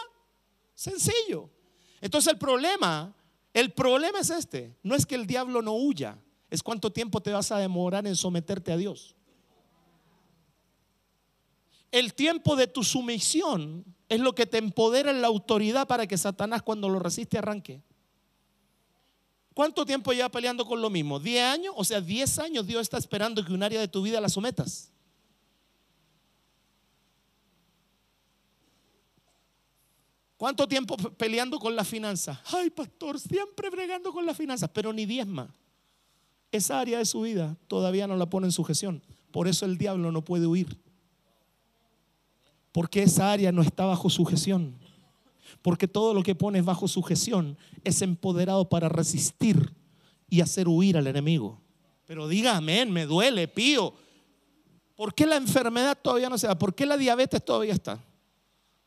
Sencillo. 0.75 1.49
Entonces 1.99 2.33
el 2.33 2.39
problema, 2.39 3.15
el 3.53 3.71
problema 3.71 4.19
es 4.19 4.29
este. 4.29 4.75
No 4.83 4.95
es 4.95 5.05
que 5.05 5.15
el 5.15 5.27
diablo 5.27 5.61
no 5.61 5.73
huya, 5.73 6.17
es 6.49 6.63
cuánto 6.63 6.91
tiempo 6.91 7.21
te 7.21 7.31
vas 7.31 7.51
a 7.51 7.57
demorar 7.57 8.05
en 8.07 8.15
someterte 8.15 8.71
a 8.71 8.77
Dios. 8.77 9.15
El 11.91 12.13
tiempo 12.13 12.55
de 12.55 12.67
tu 12.67 12.83
sumisión 12.83 13.83
es 14.07 14.19
lo 14.19 14.33
que 14.33 14.45
te 14.45 14.57
empodera 14.57 15.11
en 15.11 15.21
la 15.21 15.27
autoridad 15.27 15.87
para 15.87 16.07
que 16.07 16.17
Satanás 16.17 16.61
cuando 16.61 16.89
lo 16.89 16.99
resiste 16.99 17.37
arranque. 17.37 17.81
¿Cuánto 19.53 19.85
tiempo 19.85 20.13
lleva 20.13 20.29
peleando 20.29 20.65
con 20.65 20.81
lo 20.81 20.89
mismo? 20.89 21.19
¿10 21.19 21.39
años? 21.41 21.73
O 21.75 21.83
sea, 21.83 21.99
10 21.99 22.39
años 22.39 22.65
Dios 22.65 22.81
está 22.81 22.97
esperando 22.97 23.43
que 23.43 23.53
un 23.53 23.61
área 23.61 23.81
de 23.81 23.89
tu 23.89 24.01
vida 24.01 24.21
la 24.21 24.29
sometas. 24.29 24.90
¿Cuánto 30.41 30.67
tiempo 30.67 30.97
peleando 30.97 31.59
con 31.59 31.75
la 31.75 31.85
finanza? 31.85 32.41
Ay, 32.45 32.71
pastor, 32.71 33.19
siempre 33.19 33.69
bregando 33.69 34.11
con 34.11 34.25
la 34.25 34.33
finanza, 34.33 34.67
pero 34.67 34.91
ni 34.91 35.05
diezma. 35.05 35.53
Esa 36.51 36.79
área 36.79 36.97
de 36.97 37.05
su 37.05 37.21
vida 37.21 37.55
todavía 37.67 38.07
no 38.07 38.17
la 38.17 38.27
pone 38.27 38.47
en 38.47 38.51
sujeción. 38.51 39.03
Por 39.29 39.47
eso 39.47 39.65
el 39.65 39.77
diablo 39.77 40.11
no 40.11 40.25
puede 40.25 40.47
huir. 40.47 40.79
Porque 42.71 43.03
esa 43.03 43.31
área 43.31 43.51
no 43.51 43.61
está 43.61 43.85
bajo 43.85 44.09
sujeción. 44.09 44.79
Porque 45.61 45.87
todo 45.87 46.11
lo 46.15 46.23
que 46.23 46.33
pones 46.33 46.65
bajo 46.65 46.87
sujeción 46.87 47.55
es 47.83 48.01
empoderado 48.01 48.67
para 48.67 48.89
resistir 48.89 49.71
y 50.27 50.41
hacer 50.41 50.67
huir 50.67 50.97
al 50.97 51.05
enemigo. 51.05 51.61
Pero 52.07 52.27
diga 52.27 52.57
amén, 52.57 52.91
me 52.91 53.05
duele, 53.05 53.47
pío. 53.47 53.93
¿Por 54.95 55.13
qué 55.13 55.27
la 55.27 55.35
enfermedad 55.35 55.95
todavía 56.01 56.29
no 56.31 56.39
se 56.39 56.47
da? 56.47 56.57
¿Por 56.57 56.73
qué 56.73 56.87
la 56.87 56.97
diabetes 56.97 57.45
todavía 57.45 57.73
está? 57.73 58.03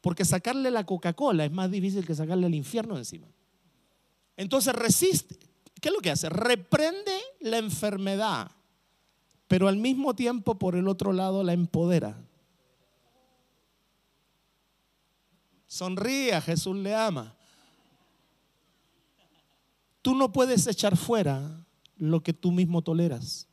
Porque 0.05 0.27
sacarle 0.27 0.71
la 0.71 0.85
Coca-Cola 0.85 1.47
es 1.47 1.51
más 1.51 1.71
difícil 1.71 2.07
que 2.07 2.15
sacarle 2.15 2.47
el 2.47 2.55
infierno 2.55 2.99
encima. 2.99 3.27
Entonces 4.37 4.75
resiste. 4.75 5.39
¿Qué 5.81 5.89
es 5.89 5.95
lo 5.95 6.03
que 6.03 6.11
hace? 6.11 6.29
Reprende 6.29 7.19
la 7.41 7.57
enfermedad, 7.57 8.51
pero 9.49 9.67
al 9.67 9.79
mismo 9.79 10.15
tiempo 10.15 10.59
por 10.59 10.77
el 10.77 10.89
otro 10.89 11.15
lado 11.15 11.43
la 11.43 11.55
empodera. 11.55 12.23
Sonríe, 15.67 16.39
Jesús 16.43 16.77
le 16.77 16.95
ama. 16.95 17.35
Tú 20.03 20.15
no 20.15 20.31
puedes 20.31 20.67
echar 20.67 20.99
fuera 20.99 21.65
lo 21.97 22.23
que 22.23 22.35
tú 22.35 22.53
mismo 22.53 22.83
toleras. 22.83 23.49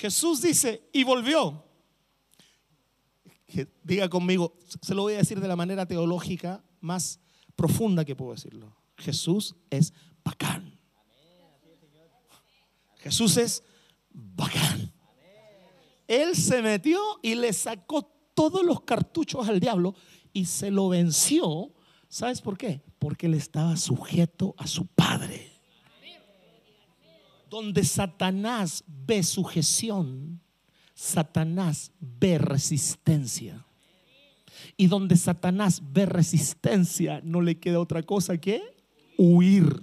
Jesús 0.00 0.40
dice, 0.40 0.88
y 0.94 1.04
volvió. 1.04 1.62
Diga 3.82 4.08
conmigo, 4.08 4.56
se 4.80 4.94
lo 4.94 5.02
voy 5.02 5.12
a 5.12 5.18
decir 5.18 5.38
de 5.40 5.48
la 5.48 5.56
manera 5.56 5.84
teológica 5.84 6.64
más 6.80 7.20
profunda 7.54 8.02
que 8.02 8.16
puedo 8.16 8.32
decirlo. 8.32 8.74
Jesús 8.96 9.54
es 9.68 9.92
bacán. 10.24 10.78
Jesús 12.96 13.36
es 13.36 13.62
bacán. 14.08 14.90
Él 16.08 16.34
se 16.34 16.62
metió 16.62 16.98
y 17.20 17.34
le 17.34 17.52
sacó 17.52 18.10
todos 18.34 18.64
los 18.64 18.80
cartuchos 18.80 19.50
al 19.50 19.60
diablo 19.60 19.94
y 20.32 20.46
se 20.46 20.70
lo 20.70 20.88
venció. 20.88 21.74
¿Sabes 22.08 22.40
por 22.40 22.56
qué? 22.56 22.80
Porque 22.98 23.26
él 23.26 23.34
estaba 23.34 23.76
sujeto 23.76 24.54
a 24.56 24.66
su 24.66 24.86
padre. 24.86 25.49
Donde 27.50 27.82
Satanás 27.82 28.84
ve 28.86 29.24
sujeción, 29.24 30.40
Satanás 30.94 31.90
ve 31.98 32.38
resistencia. 32.38 33.66
Y 34.76 34.86
donde 34.86 35.16
Satanás 35.16 35.82
ve 35.92 36.06
resistencia, 36.06 37.20
no 37.24 37.40
le 37.40 37.58
queda 37.58 37.80
otra 37.80 38.04
cosa 38.04 38.38
que 38.38 38.62
huir. 39.18 39.82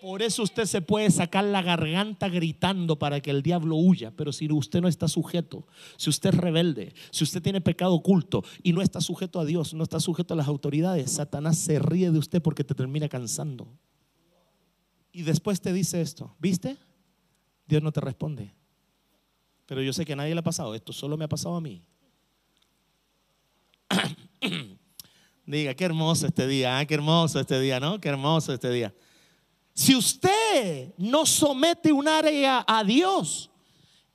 Por 0.00 0.22
eso 0.22 0.44
usted 0.44 0.64
se 0.64 0.80
puede 0.80 1.10
sacar 1.10 1.42
la 1.42 1.60
garganta 1.60 2.28
gritando 2.28 2.98
para 2.98 3.20
que 3.20 3.32
el 3.32 3.42
diablo 3.42 3.74
huya, 3.74 4.12
pero 4.16 4.32
si 4.32 4.50
usted 4.50 4.80
no 4.80 4.86
está 4.86 5.08
sujeto, 5.08 5.66
si 5.96 6.08
usted 6.08 6.30
es 6.30 6.36
rebelde, 6.36 6.94
si 7.10 7.24
usted 7.24 7.42
tiene 7.42 7.60
pecado 7.60 7.94
oculto 7.94 8.44
y 8.62 8.72
no 8.72 8.80
está 8.80 9.00
sujeto 9.00 9.40
a 9.40 9.44
Dios, 9.44 9.74
no 9.74 9.82
está 9.82 9.98
sujeto 9.98 10.34
a 10.34 10.36
las 10.36 10.46
autoridades, 10.46 11.10
Satanás 11.10 11.58
se 11.58 11.80
ríe 11.80 12.12
de 12.12 12.18
usted 12.18 12.40
porque 12.40 12.62
te 12.62 12.74
termina 12.74 13.08
cansando. 13.08 13.76
Y 15.12 15.22
después 15.22 15.60
te 15.60 15.72
dice 15.72 16.00
esto, 16.00 16.34
¿viste? 16.38 16.78
Dios 17.66 17.82
no 17.82 17.92
te 17.92 18.00
responde. 18.00 18.54
Pero 19.66 19.82
yo 19.82 19.92
sé 19.92 20.04
que 20.04 20.12
a 20.14 20.16
nadie 20.16 20.34
le 20.34 20.40
ha 20.40 20.44
pasado 20.44 20.74
esto, 20.74 20.92
solo 20.92 21.16
me 21.16 21.24
ha 21.24 21.28
pasado 21.28 21.56
a 21.56 21.60
mí. 21.60 21.82
Diga, 25.46 25.74
qué 25.74 25.84
hermoso 25.84 26.26
este 26.26 26.46
día, 26.46 26.78
¿ah? 26.78 26.86
qué 26.86 26.94
hermoso 26.94 27.40
este 27.40 27.60
día, 27.60 27.80
¿no? 27.80 28.00
Qué 28.00 28.08
hermoso 28.08 28.52
este 28.52 28.70
día. 28.70 28.94
Si 29.74 29.94
usted 29.94 30.94
no 30.98 31.24
somete 31.26 31.92
un 31.92 32.06
área 32.06 32.64
a 32.66 32.84
Dios, 32.84 33.50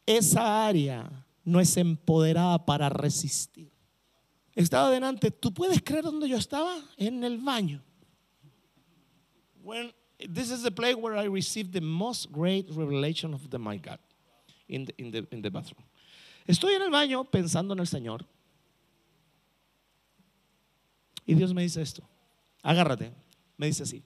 esa 0.05 0.67
área 0.67 1.25
no 1.43 1.59
es 1.59 1.75
empoderada 1.77 2.65
para 2.65 2.89
resistir. 2.89 3.71
Estaba 4.53 4.89
delante, 4.89 5.31
¿tú 5.31 5.53
puedes 5.53 5.81
creer 5.81 6.03
dónde 6.03 6.29
yo 6.29 6.37
estaba? 6.37 6.77
En 6.97 7.23
el 7.23 7.37
baño. 7.37 7.83
When, 9.61 9.93
this 10.19 10.51
is 10.51 10.63
the 10.63 10.71
place 10.71 10.95
where 10.95 11.15
I 11.15 11.25
received 11.25 11.73
the 11.73 11.81
most 11.81 12.31
great 12.31 12.69
revelation 12.71 13.33
of 13.33 13.49
the, 13.49 13.59
my 13.59 13.77
God 13.77 13.99
in 14.67 14.85
the, 14.85 14.93
in, 14.97 15.11
the, 15.11 15.27
in 15.31 15.41
the 15.41 15.49
bathroom. 15.49 15.83
Estoy 16.47 16.75
en 16.75 16.83
el 16.83 16.91
baño 16.91 17.25
pensando 17.29 17.73
en 17.73 17.79
el 17.79 17.87
Señor. 17.87 18.25
Y 21.25 21.33
Dios 21.33 21.53
me 21.53 21.63
dice 21.63 21.81
esto. 21.81 22.03
Agárrate. 22.61 23.11
Me 23.57 23.65
dice 23.67 23.83
así. 23.83 24.03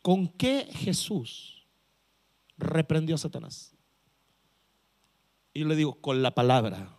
¿Con 0.00 0.28
qué 0.28 0.66
Jesús 0.72 1.66
reprendió 2.56 3.14
a 3.14 3.18
Satanás? 3.18 3.74
Y 5.52 5.60
yo 5.60 5.68
le 5.68 5.76
digo, 5.76 6.00
con 6.00 6.22
la 6.22 6.34
palabra. 6.34 6.96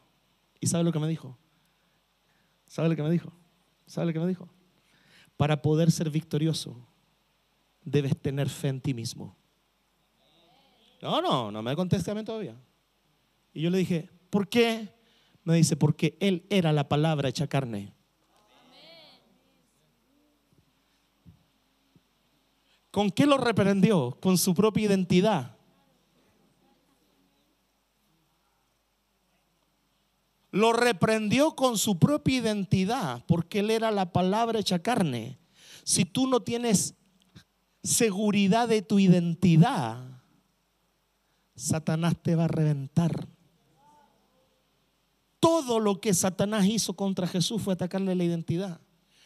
¿Y 0.59 0.67
sabe 0.67 0.83
lo 0.83 0.91
que 0.91 0.99
me 0.99 1.07
dijo? 1.07 1.37
¿Sabe 2.67 2.89
lo 2.89 2.95
que 2.95 3.03
me 3.03 3.09
dijo? 3.09 3.33
¿Sabe 3.87 4.07
lo 4.07 4.13
que 4.13 4.19
me 4.19 4.27
dijo? 4.27 4.49
Para 5.35 5.61
poder 5.61 5.91
ser 5.91 6.09
victorioso, 6.09 6.87
debes 7.83 8.17
tener 8.17 8.49
fe 8.49 8.69
en 8.69 8.81
ti 8.81 8.93
mismo. 8.93 9.35
No, 11.01 11.21
no, 11.21 11.51
no 11.51 11.61
me 11.61 11.75
conteste 11.75 12.11
a 12.11 12.15
mí 12.15 12.23
todavía. 12.23 12.55
Y 13.53 13.61
yo 13.61 13.69
le 13.69 13.79
dije, 13.79 14.09
¿por 14.29 14.47
qué? 14.47 14.89
Me 15.43 15.55
dice, 15.55 15.75
porque 15.75 16.17
Él 16.19 16.45
era 16.49 16.71
la 16.71 16.87
palabra 16.87 17.29
hecha 17.29 17.47
carne. 17.47 17.93
¿Con 22.93 23.09
qué 23.09 23.25
lo 23.25 23.37
reprendió? 23.37 24.15
Con 24.21 24.37
su 24.37 24.53
propia 24.53 24.85
identidad. 24.85 25.57
Lo 30.51 30.71
reprendió 30.73 31.55
con 31.55 31.79
su 31.79 31.97
propia 31.97 32.37
identidad, 32.37 33.25
porque 33.25 33.61
él 33.61 33.71
era 33.71 33.89
la 33.89 34.13
palabra 34.13 34.59
hecha 34.59 34.77
carne. 34.77 35.39
Si 35.83 36.05
tú 36.05 36.27
no 36.27 36.41
tienes 36.41 36.93
seguridad 37.83 38.67
de 38.67 38.81
tu 38.81 38.99
identidad, 38.99 40.21
Satanás 41.55 42.15
te 42.21 42.35
va 42.35 42.45
a 42.45 42.47
reventar. 42.47 43.27
Todo 45.39 45.79
lo 45.79 45.99
que 45.99 46.13
Satanás 46.13 46.65
hizo 46.65 46.95
contra 46.95 47.27
Jesús 47.27 47.61
fue 47.61 47.73
atacarle 47.73 48.15
la 48.15 48.23
identidad. 48.23 48.79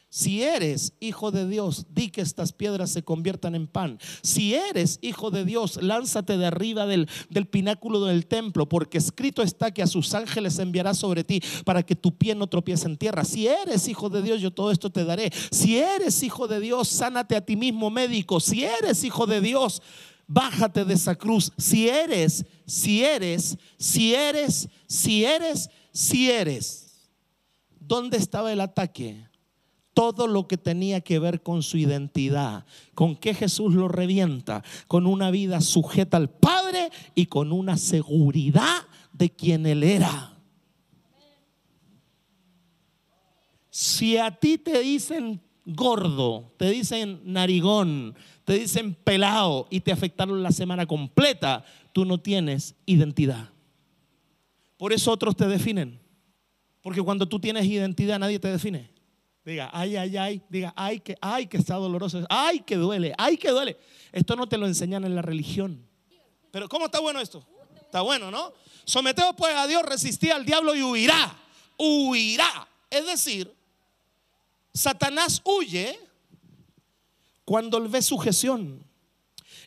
Si 0.10 0.42
eres 0.42 0.94
hijo 1.02 1.32
de 1.32 1.48
Dios, 1.48 1.86
di 1.94 2.10
que 2.10 2.22
estas 2.22 2.54
piedras 2.54 2.92
se 2.92 3.04
conviertan 3.04 3.56
en 3.56 3.68
pan. 3.68 4.00
Si 4.22 4.54
eres 4.54 5.00
hijo 5.02 5.32
de 5.32 5.44
Dios, 5.44 5.82
lánzate 5.84 6.38
de 6.38 6.46
arriba 6.46 6.86
del, 6.86 7.10
del, 7.30 7.46
pináculo 7.46 8.06
del 8.06 8.26
templo, 8.26 8.70
porque 8.70 8.98
escrito 8.98 9.44
está 9.44 9.72
que 9.72 9.84
a 9.84 9.88
sus 9.88 10.14
ángeles 10.14 10.60
enviará 10.60 10.94
sobre 10.94 11.26
ti 11.26 11.42
para 11.66 11.84
que 11.84 11.96
tu 11.96 12.18
pie 12.18 12.36
no 12.36 12.48
tropiece 12.48 12.88
en 12.88 12.96
tierra. 12.96 13.26
Si 13.26 13.48
eres 13.48 13.90
hijo 13.90 14.10
de 14.10 14.22
Dios, 14.22 14.40
yo 14.40 14.52
todo 14.52 14.72
esto 14.72 14.90
te 14.90 15.04
daré. 15.04 15.30
Si 15.52 15.78
eres 15.78 16.24
hijo 16.24 16.48
de 16.48 16.62
Dios, 16.62 16.88
sánate 16.88 17.36
a 17.36 17.46
ti 17.46 17.58
mismo 17.58 17.90
médico. 17.90 18.40
Si 18.40 18.64
eres 18.64 19.04
hijo 19.04 19.28
de 19.28 19.42
Dios, 19.42 19.82
bájate 20.26 20.86
de 20.86 20.94
esa 20.94 21.16
cruz. 21.16 21.52
Si 21.58 21.90
eres, 21.90 22.46
si 22.66 23.04
eres, 23.04 23.58
si 23.78 24.16
eres, 24.16 24.70
si 24.88 25.26
eres, 25.26 25.70
si 25.92 26.32
eres. 26.32 27.10
¿Dónde 27.78 28.18
estaba 28.18 28.54
el 28.54 28.62
ataque? 28.62 29.27
todo 29.98 30.28
lo 30.28 30.48
que 30.48 30.58
tenía 30.58 31.02
que 31.02 31.18
ver 31.18 31.42
con 31.42 31.64
su 31.64 31.76
identidad. 31.76 32.68
¿Con 32.94 33.16
qué 33.16 33.34
Jesús 33.34 33.74
lo 33.74 33.88
revienta? 33.88 34.64
Con 34.88 35.08
una 35.08 35.32
vida 35.32 35.60
sujeta 35.60 36.18
al 36.18 36.30
Padre 36.30 36.92
y 37.16 37.26
con 37.26 37.52
una 37.52 37.78
seguridad 37.78 38.84
de 39.12 39.32
quien 39.32 39.66
Él 39.66 39.82
era. 39.82 40.38
Si 43.72 44.18
a 44.18 44.30
ti 44.30 44.60
te 44.60 44.82
dicen 44.82 45.42
gordo, 45.66 46.54
te 46.58 46.70
dicen 46.70 47.20
narigón, 47.24 48.14
te 48.46 48.54
dicen 48.54 48.94
pelado 48.94 49.66
y 49.72 49.80
te 49.80 49.92
afectaron 49.92 50.44
la 50.44 50.52
semana 50.52 50.86
completa, 50.86 51.66
tú 51.92 52.06
no 52.06 52.20
tienes 52.20 52.76
identidad. 52.86 53.50
Por 54.78 54.94
eso 54.94 55.12
otros 55.12 55.36
te 55.36 55.48
definen. 55.48 56.00
Porque 56.84 57.02
cuando 57.02 57.28
tú 57.28 57.40
tienes 57.40 57.66
identidad 57.66 58.20
nadie 58.20 58.38
te 58.38 58.52
define. 58.52 58.96
Diga, 59.48 59.70
ay, 59.72 59.96
ay, 59.96 60.18
ay, 60.18 60.42
diga, 60.50 60.74
ay, 60.76 61.00
que, 61.00 61.18
ay, 61.22 61.48
que 61.48 61.56
está 61.56 61.76
doloroso, 61.76 62.20
ay, 62.30 62.60
que 62.60 62.76
duele, 62.76 63.14
ay, 63.18 63.38
que 63.38 63.50
duele. 63.50 63.78
Esto 64.12 64.36
no 64.36 64.46
te 64.46 64.58
lo 64.58 64.68
enseñan 64.68 65.06
en 65.06 65.16
la 65.16 65.22
religión. 65.22 65.88
Pero 66.52 66.68
¿cómo 66.68 66.88
está 66.88 67.00
bueno 67.00 67.22
esto? 67.22 67.48
Está 67.80 68.02
bueno, 68.02 68.30
¿no? 68.30 68.52
Someteos 68.84 69.34
pues 69.38 69.56
a 69.56 69.66
Dios, 69.66 69.84
resistí 69.84 70.30
al 70.30 70.46
diablo 70.46 70.76
y 70.76 70.84
huirá. 70.84 71.34
Huirá. 71.80 72.68
Es 72.90 73.06
decir, 73.06 73.56
Satanás 74.74 75.42
huye 75.46 75.98
cuando 77.46 77.78
él 77.78 77.88
ve 77.88 78.02
sujeción. 78.02 78.84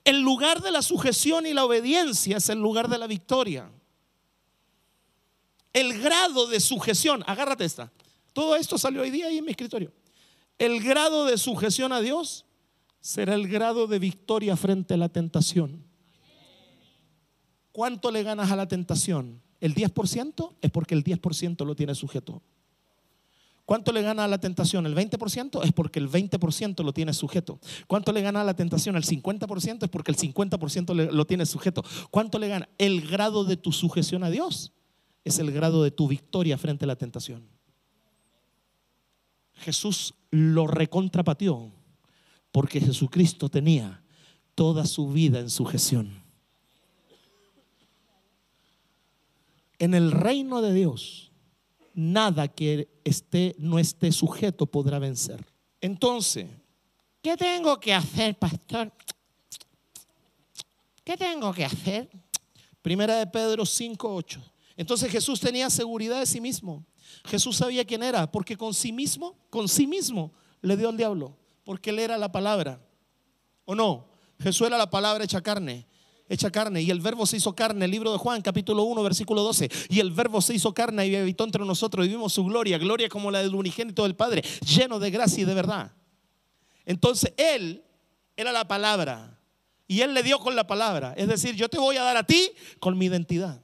El 0.04 0.20
lugar 0.20 0.60
de 0.60 0.72
la 0.72 0.82
sujeción 0.82 1.46
y 1.46 1.54
la 1.54 1.64
obediencia 1.64 2.36
es 2.36 2.50
el 2.50 2.58
lugar 2.58 2.90
de 2.90 2.98
la 2.98 3.06
victoria. 3.06 3.70
El 5.72 6.02
grado 6.02 6.48
de 6.48 6.60
sujeción, 6.60 7.24
agárrate 7.26 7.64
esta. 7.64 7.90
Todo 8.40 8.56
esto 8.56 8.78
salió 8.78 9.02
hoy 9.02 9.10
día 9.10 9.26
ahí 9.26 9.36
en 9.36 9.44
mi 9.44 9.50
escritorio. 9.50 9.92
El 10.58 10.82
grado 10.82 11.26
de 11.26 11.36
sujeción 11.36 11.92
a 11.92 12.00
Dios 12.00 12.46
será 12.98 13.34
el 13.34 13.46
grado 13.46 13.86
de 13.86 13.98
victoria 13.98 14.56
frente 14.56 14.94
a 14.94 14.96
la 14.96 15.10
tentación. 15.10 15.84
¿Cuánto 17.70 18.10
le 18.10 18.22
ganas 18.22 18.50
a 18.50 18.56
la 18.56 18.66
tentación? 18.66 19.42
¿El 19.60 19.74
10%? 19.74 20.54
Es 20.62 20.70
porque 20.70 20.94
el 20.94 21.04
10% 21.04 21.66
lo 21.66 21.76
tiene 21.76 21.94
sujeto. 21.94 22.40
¿Cuánto 23.66 23.92
le 23.92 24.00
gana 24.00 24.24
a 24.24 24.28
la 24.28 24.40
tentación? 24.40 24.86
¿El 24.86 24.96
20%? 24.96 25.62
Es 25.62 25.72
porque 25.74 25.98
el 25.98 26.08
20% 26.08 26.82
lo 26.82 26.94
tiene 26.94 27.12
sujeto. 27.12 27.60
¿Cuánto 27.86 28.10
le 28.10 28.22
gana 28.22 28.40
a 28.40 28.44
la 28.44 28.54
tentación? 28.56 28.96
¿El 28.96 29.04
50%? 29.04 29.82
Es 29.82 29.90
porque 29.90 30.12
el 30.12 30.16
50% 30.16 31.12
lo 31.12 31.26
tiene 31.26 31.44
sujeto. 31.44 31.84
¿Cuánto 32.10 32.38
le 32.38 32.48
gana? 32.48 32.70
El 32.78 33.06
grado 33.06 33.44
de 33.44 33.58
tu 33.58 33.70
sujeción 33.70 34.24
a 34.24 34.30
Dios 34.30 34.72
es 35.24 35.38
el 35.38 35.52
grado 35.52 35.82
de 35.82 35.90
tu 35.90 36.08
victoria 36.08 36.56
frente 36.56 36.86
a 36.86 36.88
la 36.88 36.96
tentación. 36.96 37.59
Jesús 39.60 40.14
lo 40.30 40.66
recontrapatió 40.66 41.70
porque 42.52 42.80
Jesucristo 42.80 43.48
tenía 43.48 44.02
toda 44.54 44.86
su 44.86 45.08
vida 45.08 45.38
en 45.38 45.50
sujeción. 45.50 46.22
En 49.78 49.94
el 49.94 50.10
reino 50.10 50.60
de 50.60 50.74
Dios, 50.74 51.30
nada 51.94 52.48
que 52.48 52.88
esté, 53.04 53.56
no 53.58 53.78
esté 53.78 54.12
sujeto 54.12 54.66
podrá 54.66 54.98
vencer. 54.98 55.44
Entonces, 55.80 56.46
¿qué 57.22 57.36
tengo 57.36 57.78
que 57.80 57.94
hacer, 57.94 58.38
pastor? 58.38 58.92
¿Qué 61.04 61.16
tengo 61.16 61.52
que 61.52 61.64
hacer? 61.64 62.10
Primera 62.82 63.16
de 63.16 63.26
Pedro 63.26 63.64
5:8. 63.64 64.40
Entonces 64.76 65.10
Jesús 65.10 65.40
tenía 65.40 65.68
seguridad 65.70 66.20
de 66.20 66.26
sí 66.26 66.40
mismo. 66.40 66.84
Jesús 67.24 67.56
sabía 67.56 67.84
quién 67.84 68.02
era, 68.02 68.30
porque 68.30 68.56
con 68.56 68.74
sí 68.74 68.92
mismo, 68.92 69.36
con 69.50 69.68
sí 69.68 69.86
mismo 69.86 70.32
le 70.62 70.76
dio 70.76 70.88
al 70.88 70.96
diablo, 70.96 71.36
porque 71.64 71.90
él 71.90 71.98
era 71.98 72.18
la 72.18 72.32
palabra. 72.32 72.80
¿O 73.64 73.74
no? 73.74 74.08
Jesús 74.40 74.66
era 74.66 74.78
la 74.78 74.90
palabra 74.90 75.24
hecha 75.24 75.40
carne 75.40 75.86
hecha 76.30 76.50
carne. 76.50 76.80
Y 76.80 76.90
el 76.90 77.00
verbo 77.00 77.26
se 77.26 77.36
hizo 77.36 77.54
carne, 77.54 77.84
el 77.84 77.90
libro 77.90 78.12
de 78.12 78.18
Juan, 78.18 78.40
capítulo 78.40 78.84
1, 78.84 79.02
versículo 79.02 79.42
12. 79.42 79.68
Y 79.90 80.00
el 80.00 80.12
verbo 80.12 80.40
se 80.40 80.54
hizo 80.54 80.72
carne 80.72 81.06
y 81.06 81.16
habitó 81.16 81.44
entre 81.44 81.64
nosotros 81.64 82.06
y 82.06 82.08
vimos 82.08 82.32
su 82.32 82.44
gloria, 82.44 82.78
gloria 82.78 83.08
como 83.08 83.30
la 83.30 83.40
del 83.40 83.54
unigénito 83.54 84.04
del 84.04 84.14
Padre, 84.14 84.42
lleno 84.64 84.98
de 84.98 85.10
gracia 85.10 85.42
y 85.42 85.44
de 85.44 85.54
verdad. 85.54 85.92
Entonces 86.86 87.34
Él 87.36 87.84
era 88.36 88.52
la 88.52 88.66
palabra. 88.66 89.36
Y 89.86 90.02
Él 90.02 90.14
le 90.14 90.22
dio 90.22 90.38
con 90.38 90.54
la 90.54 90.66
palabra. 90.66 91.14
Es 91.16 91.26
decir, 91.26 91.56
yo 91.56 91.68
te 91.68 91.78
voy 91.78 91.96
a 91.96 92.04
dar 92.04 92.16
a 92.16 92.22
ti 92.22 92.52
con 92.78 92.96
mi 92.96 93.06
identidad. 93.06 93.60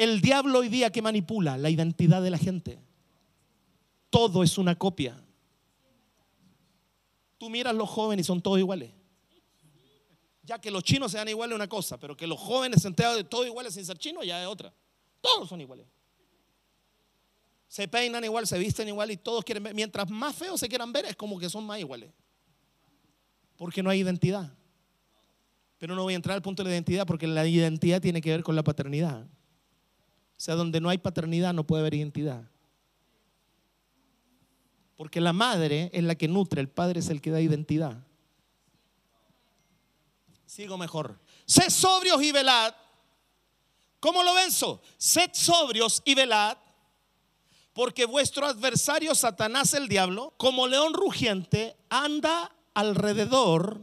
El 0.00 0.22
diablo 0.22 0.60
hoy 0.60 0.70
día 0.70 0.90
que 0.90 1.02
manipula 1.02 1.58
la 1.58 1.68
identidad 1.68 2.22
de 2.22 2.30
la 2.30 2.38
gente. 2.38 2.78
Todo 4.08 4.42
es 4.42 4.56
una 4.56 4.74
copia. 4.74 5.22
Tú 7.36 7.50
miras 7.50 7.74
los 7.74 7.86
jóvenes 7.86 8.24
y 8.24 8.26
son 8.26 8.40
todos 8.40 8.58
iguales. 8.58 8.92
Ya 10.42 10.58
que 10.58 10.70
los 10.70 10.84
chinos 10.84 11.12
sean 11.12 11.28
iguales 11.28 11.52
es 11.52 11.56
una 11.56 11.68
cosa, 11.68 12.00
pero 12.00 12.16
que 12.16 12.26
los 12.26 12.40
jóvenes 12.40 12.80
se 12.80 12.88
de 12.88 13.24
todos 13.24 13.46
iguales 13.46 13.74
sin 13.74 13.84
ser 13.84 13.98
chinos 13.98 14.24
ya 14.24 14.40
es 14.40 14.48
otra. 14.48 14.72
Todos 15.20 15.50
son 15.50 15.60
iguales. 15.60 15.86
Se 17.68 17.86
peinan 17.86 18.24
igual, 18.24 18.46
se 18.46 18.58
visten 18.58 18.88
igual 18.88 19.10
y 19.10 19.18
todos 19.18 19.44
quieren 19.44 19.64
ver. 19.64 19.74
Mientras 19.74 20.08
más 20.08 20.34
feos 20.34 20.58
se 20.60 20.68
quieran 20.70 20.94
ver, 20.94 21.04
es 21.04 21.14
como 21.14 21.38
que 21.38 21.50
son 21.50 21.66
más 21.66 21.78
iguales. 21.78 22.10
Porque 23.58 23.82
no 23.82 23.90
hay 23.90 24.00
identidad. 24.00 24.50
Pero 25.76 25.94
no 25.94 26.04
voy 26.04 26.14
a 26.14 26.16
entrar 26.16 26.36
al 26.36 26.42
punto 26.42 26.62
de 26.62 26.70
la 26.70 26.74
identidad 26.74 27.06
porque 27.06 27.26
la 27.26 27.46
identidad 27.46 28.00
tiene 28.00 28.22
que 28.22 28.30
ver 28.30 28.42
con 28.42 28.56
la 28.56 28.64
paternidad. 28.64 29.28
O 30.40 30.42
sea, 30.42 30.54
donde 30.54 30.80
no 30.80 30.88
hay 30.88 30.96
paternidad 30.96 31.52
no 31.52 31.66
puede 31.66 31.82
haber 31.82 31.92
identidad. 31.92 32.42
Porque 34.96 35.20
la 35.20 35.34
madre 35.34 35.90
es 35.92 36.02
la 36.02 36.14
que 36.14 36.28
nutre, 36.28 36.62
el 36.62 36.70
padre 36.70 37.00
es 37.00 37.10
el 37.10 37.20
que 37.20 37.30
da 37.30 37.42
identidad. 37.42 38.06
Sigo 40.46 40.78
mejor. 40.78 41.20
Sed 41.44 41.68
sobrios 41.68 42.22
y 42.22 42.32
velad. 42.32 42.74
¿Cómo 44.00 44.22
lo 44.22 44.32
venzo? 44.32 44.80
Sed 44.96 45.28
sobrios 45.34 46.00
y 46.06 46.14
velad. 46.14 46.56
Porque 47.74 48.06
vuestro 48.06 48.46
adversario 48.46 49.14
Satanás 49.14 49.74
el 49.74 49.88
diablo, 49.88 50.32
como 50.38 50.66
león 50.66 50.94
rugiente, 50.94 51.76
anda 51.90 52.50
alrededor, 52.72 53.78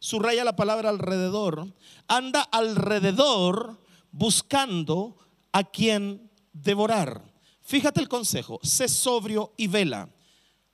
subraya 0.00 0.44
la 0.44 0.54
palabra 0.54 0.90
alrededor, 0.90 1.72
anda 2.08 2.42
alrededor 2.42 3.78
buscando 4.12 5.23
a 5.54 5.62
quien 5.62 6.28
devorar. 6.52 7.22
Fíjate 7.62 8.00
el 8.00 8.08
consejo, 8.08 8.58
sé 8.64 8.88
sobrio 8.88 9.54
y 9.56 9.68
vela. 9.68 10.12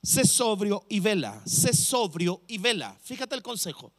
Sé 0.02 0.24
sobrio 0.26 0.86
y 0.88 1.00
vela. 1.00 1.42
Sé 1.44 1.74
sobrio 1.74 2.40
y 2.48 2.56
vela. 2.56 2.96
Fíjate 3.02 3.34
el 3.34 3.42
consejo. 3.42 3.92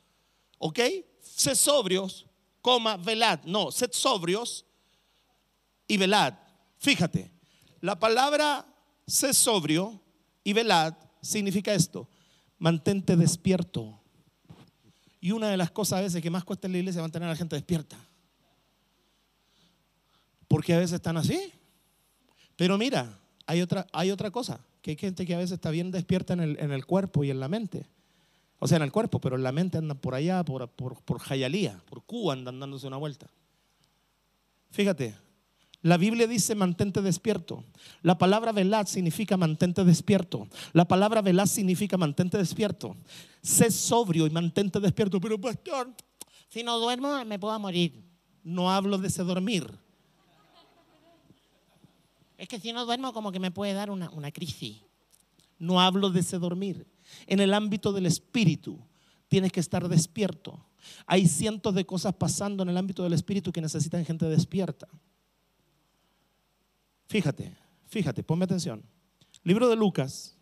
¿Ok? 0.57 0.79
Sé 1.21 1.55
sobrios, 1.55 2.25
coma, 2.61 2.97
velad. 2.97 3.43
No, 3.43 3.71
sed 3.71 3.91
sobrios 3.93 4.65
y 5.87 5.97
velad. 5.97 6.33
Fíjate, 6.79 7.31
la 7.79 7.99
palabra 7.99 8.65
sé 9.05 9.35
sobrio 9.35 10.01
y 10.43 10.53
velad 10.53 10.95
significa 11.21 11.75
esto. 11.75 12.09
Mantente 12.57 13.15
despierto. 13.15 14.01
Y 15.19 15.31
una 15.31 15.49
de 15.49 15.57
las 15.57 15.69
cosas 15.69 15.99
a 15.99 16.01
veces 16.01 16.23
que 16.23 16.31
más 16.31 16.43
cuesta 16.43 16.65
en 16.65 16.71
la 16.71 16.79
iglesia 16.79 17.01
es 17.01 17.03
mantener 17.03 17.27
a 17.27 17.33
la 17.33 17.37
gente 17.37 17.55
despierta. 17.55 17.99
Porque 20.51 20.73
a 20.73 20.79
veces 20.79 20.95
están 20.95 21.15
así. 21.15 21.49
Pero 22.57 22.77
mira, 22.77 23.17
hay 23.45 23.61
otra, 23.61 23.87
hay 23.93 24.11
otra 24.11 24.31
cosa 24.31 24.59
que 24.81 24.91
hay 24.91 24.97
gente 24.97 25.25
que 25.25 25.33
a 25.33 25.37
veces 25.37 25.53
está 25.53 25.71
bien 25.71 25.91
despierta 25.91 26.33
en 26.33 26.41
el, 26.41 26.59
en 26.59 26.73
el 26.73 26.85
cuerpo 26.85 27.23
y 27.23 27.31
en 27.31 27.39
la 27.39 27.47
mente. 27.47 27.85
O 28.59 28.67
sea, 28.67 28.75
en 28.75 28.83
el 28.83 28.91
cuerpo, 28.91 29.21
pero 29.21 29.37
en 29.37 29.43
la 29.43 29.53
mente 29.53 29.77
andan 29.77 29.97
por 29.97 30.13
allá, 30.13 30.43
por, 30.43 30.67
por, 30.67 31.01
por 31.03 31.19
Jayalía, 31.19 31.81
por 31.89 32.03
Cuba 32.03 32.33
andan 32.33 32.59
dándose 32.59 32.85
una 32.85 32.97
vuelta. 32.97 33.27
Fíjate, 34.71 35.15
la 35.83 35.95
Biblia 35.95 36.27
dice 36.27 36.53
mantente 36.53 37.01
despierto. 37.01 37.63
La 38.01 38.17
palabra 38.17 38.51
velad 38.51 38.87
significa 38.87 39.37
mantente 39.37 39.85
despierto. 39.85 40.49
La 40.73 40.85
palabra 40.85 41.21
velad 41.21 41.45
significa 41.45 41.95
mantente 41.95 42.37
despierto. 42.37 42.97
Sé 43.41 43.71
sobrio 43.71 44.27
y 44.27 44.31
mantente 44.31 44.81
despierto. 44.81 45.21
Pero 45.21 45.39
pastor, 45.39 45.93
si 46.49 46.61
no 46.61 46.77
duermo 46.77 47.23
me 47.23 47.39
puedo 47.39 47.57
morir. 47.57 48.03
No 48.43 48.69
hablo 48.69 48.97
de 48.97 49.07
ese 49.07 49.23
dormir. 49.23 49.80
Es 52.41 52.47
que 52.47 52.59
si 52.59 52.73
no 52.73 52.87
duermo 52.87 53.13
como 53.13 53.31
que 53.31 53.39
me 53.39 53.51
puede 53.51 53.73
dar 53.73 53.91
una, 53.91 54.31
crisis. 54.31 54.81
No 55.59 55.79
hablo 55.79 56.09
de 56.09 56.21
ese 56.21 56.39
dormir. 56.39 56.87
En 57.27 57.39
el 57.39 57.53
ámbito 57.53 57.93
del 57.93 58.07
espíritu 58.07 58.79
tienes 59.27 59.51
que 59.51 59.59
estar 59.59 59.87
despierto. 59.87 60.59
Hay 61.05 61.27
cientos 61.27 61.75
de 61.75 61.85
cosas 61.85 62.15
pasando 62.15 62.63
en 62.63 62.69
el 62.69 62.77
ámbito 62.77 63.03
del 63.03 63.13
espíritu 63.13 63.51
que 63.51 63.61
necesitan 63.61 64.03
gente 64.05 64.25
despierta. 64.25 64.87
Fíjate, 67.09 67.55
fíjate, 67.85 68.23
ponme 68.23 68.45
atención. 68.45 68.81
Libro 69.43 69.69
de 69.69 69.75
Lucas, 69.75 70.35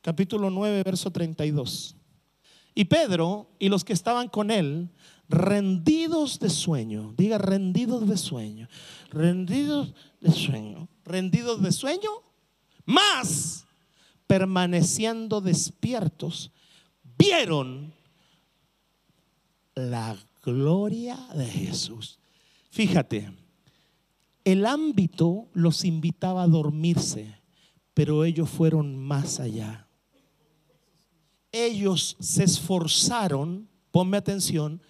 capítulo 0.00 0.48
9, 0.48 0.82
verso 0.82 1.10
32. 1.10 1.94
Y 2.74 2.86
Pedro 2.86 3.50
y 3.58 3.68
los 3.68 3.84
que 3.84 3.92
estaban 3.92 4.28
con 4.28 4.50
él, 4.50 4.88
rendidos 5.28 6.38
de 6.38 6.48
sueño, 6.48 7.12
diga 7.18 7.36
rendidos 7.36 8.08
de 8.08 8.16
sueño, 8.16 8.66
rendidos 9.10 9.92
de 10.22 10.32
sueño, 10.32 10.88
rendidos 11.08 11.62
de 11.62 11.72
sueño, 11.72 12.10
más 12.84 13.66
permaneciendo 14.26 15.40
despiertos, 15.40 16.52
vieron 17.18 17.92
la 19.74 20.16
gloria 20.42 21.16
de 21.34 21.46
Jesús. 21.46 22.18
Fíjate, 22.70 23.32
El 24.44 24.64
ámbito 24.64 25.48
los 25.52 25.84
invitaba 25.84 26.42
a 26.42 26.46
dormirse, 26.46 27.38
pero 27.92 28.24
ellos 28.24 28.48
fueron 28.48 28.96
más 28.96 29.40
allá. 29.40 29.88
Ellos 31.52 32.16
se 32.18 32.44
esforzaron, 32.44 33.68
ponme 33.90 34.16
atención, 34.16 34.80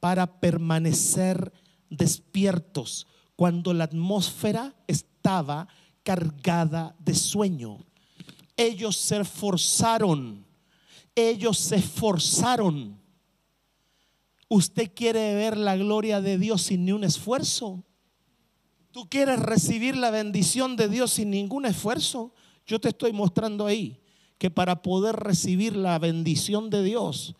para 0.00 0.40
permanecer 0.40 1.52
despiertos 1.90 3.06
cuando 3.36 3.72
la 3.72 3.84
atmósfera 3.84 4.74
estaba 5.24 5.66
cargada 6.02 6.94
de 6.98 7.14
sueño. 7.14 7.78
Ellos 8.58 8.94
se 8.94 9.22
esforzaron, 9.22 10.44
ellos 11.14 11.58
se 11.58 11.76
esforzaron. 11.76 13.00
¿Usted 14.48 14.92
quiere 14.94 15.34
ver 15.34 15.56
la 15.56 15.76
gloria 15.78 16.20
de 16.20 16.36
Dios 16.36 16.60
sin 16.60 16.84
ni 16.84 16.92
un 16.92 17.04
esfuerzo? 17.04 17.82
¿Tú 18.90 19.08
quieres 19.08 19.40
recibir 19.40 19.96
la 19.96 20.10
bendición 20.10 20.76
de 20.76 20.90
Dios 20.90 21.12
sin 21.12 21.30
ningún 21.30 21.64
esfuerzo? 21.64 22.34
Yo 22.66 22.78
te 22.78 22.90
estoy 22.90 23.14
mostrando 23.14 23.64
ahí 23.64 23.98
que 24.36 24.50
para 24.50 24.82
poder 24.82 25.16
recibir 25.16 25.74
la 25.74 25.98
bendición 25.98 26.68
de 26.68 26.82
Dios 26.82 27.34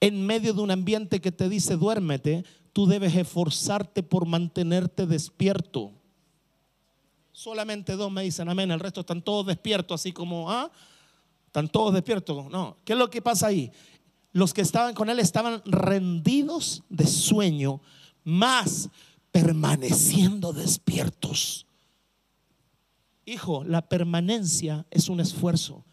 en 0.00 0.24
medio 0.24 0.54
de 0.54 0.62
un 0.62 0.70
ambiente 0.70 1.20
que 1.20 1.32
te 1.32 1.50
dice 1.50 1.76
duérmete, 1.76 2.46
tú 2.72 2.86
debes 2.86 3.14
esforzarte 3.14 4.02
por 4.02 4.24
mantenerte 4.24 5.06
despierto. 5.06 5.97
Solamente 7.38 7.92
dos 7.92 8.10
me 8.10 8.24
dicen 8.24 8.48
amén, 8.48 8.72
el 8.72 8.80
resto 8.80 9.02
están 9.02 9.22
todos 9.22 9.46
despiertos, 9.46 10.00
así 10.00 10.10
como, 10.10 10.50
ah, 10.50 10.72
están 11.46 11.68
todos 11.68 11.94
despiertos. 11.94 12.50
No, 12.50 12.76
¿qué 12.84 12.94
es 12.94 12.98
lo 12.98 13.08
que 13.08 13.22
pasa 13.22 13.46
ahí? 13.46 13.70
Los 14.32 14.52
que 14.52 14.60
estaban 14.60 14.92
con 14.92 15.08
él 15.08 15.20
estaban 15.20 15.62
rendidos 15.64 16.82
de 16.88 17.06
sueño, 17.06 17.80
más 18.24 18.90
permaneciendo 19.30 20.52
despiertos. 20.52 21.64
Hijo, 23.24 23.62
la 23.62 23.88
permanencia 23.88 24.84
es 24.90 25.08
un 25.08 25.20
esfuerzo. 25.20 25.84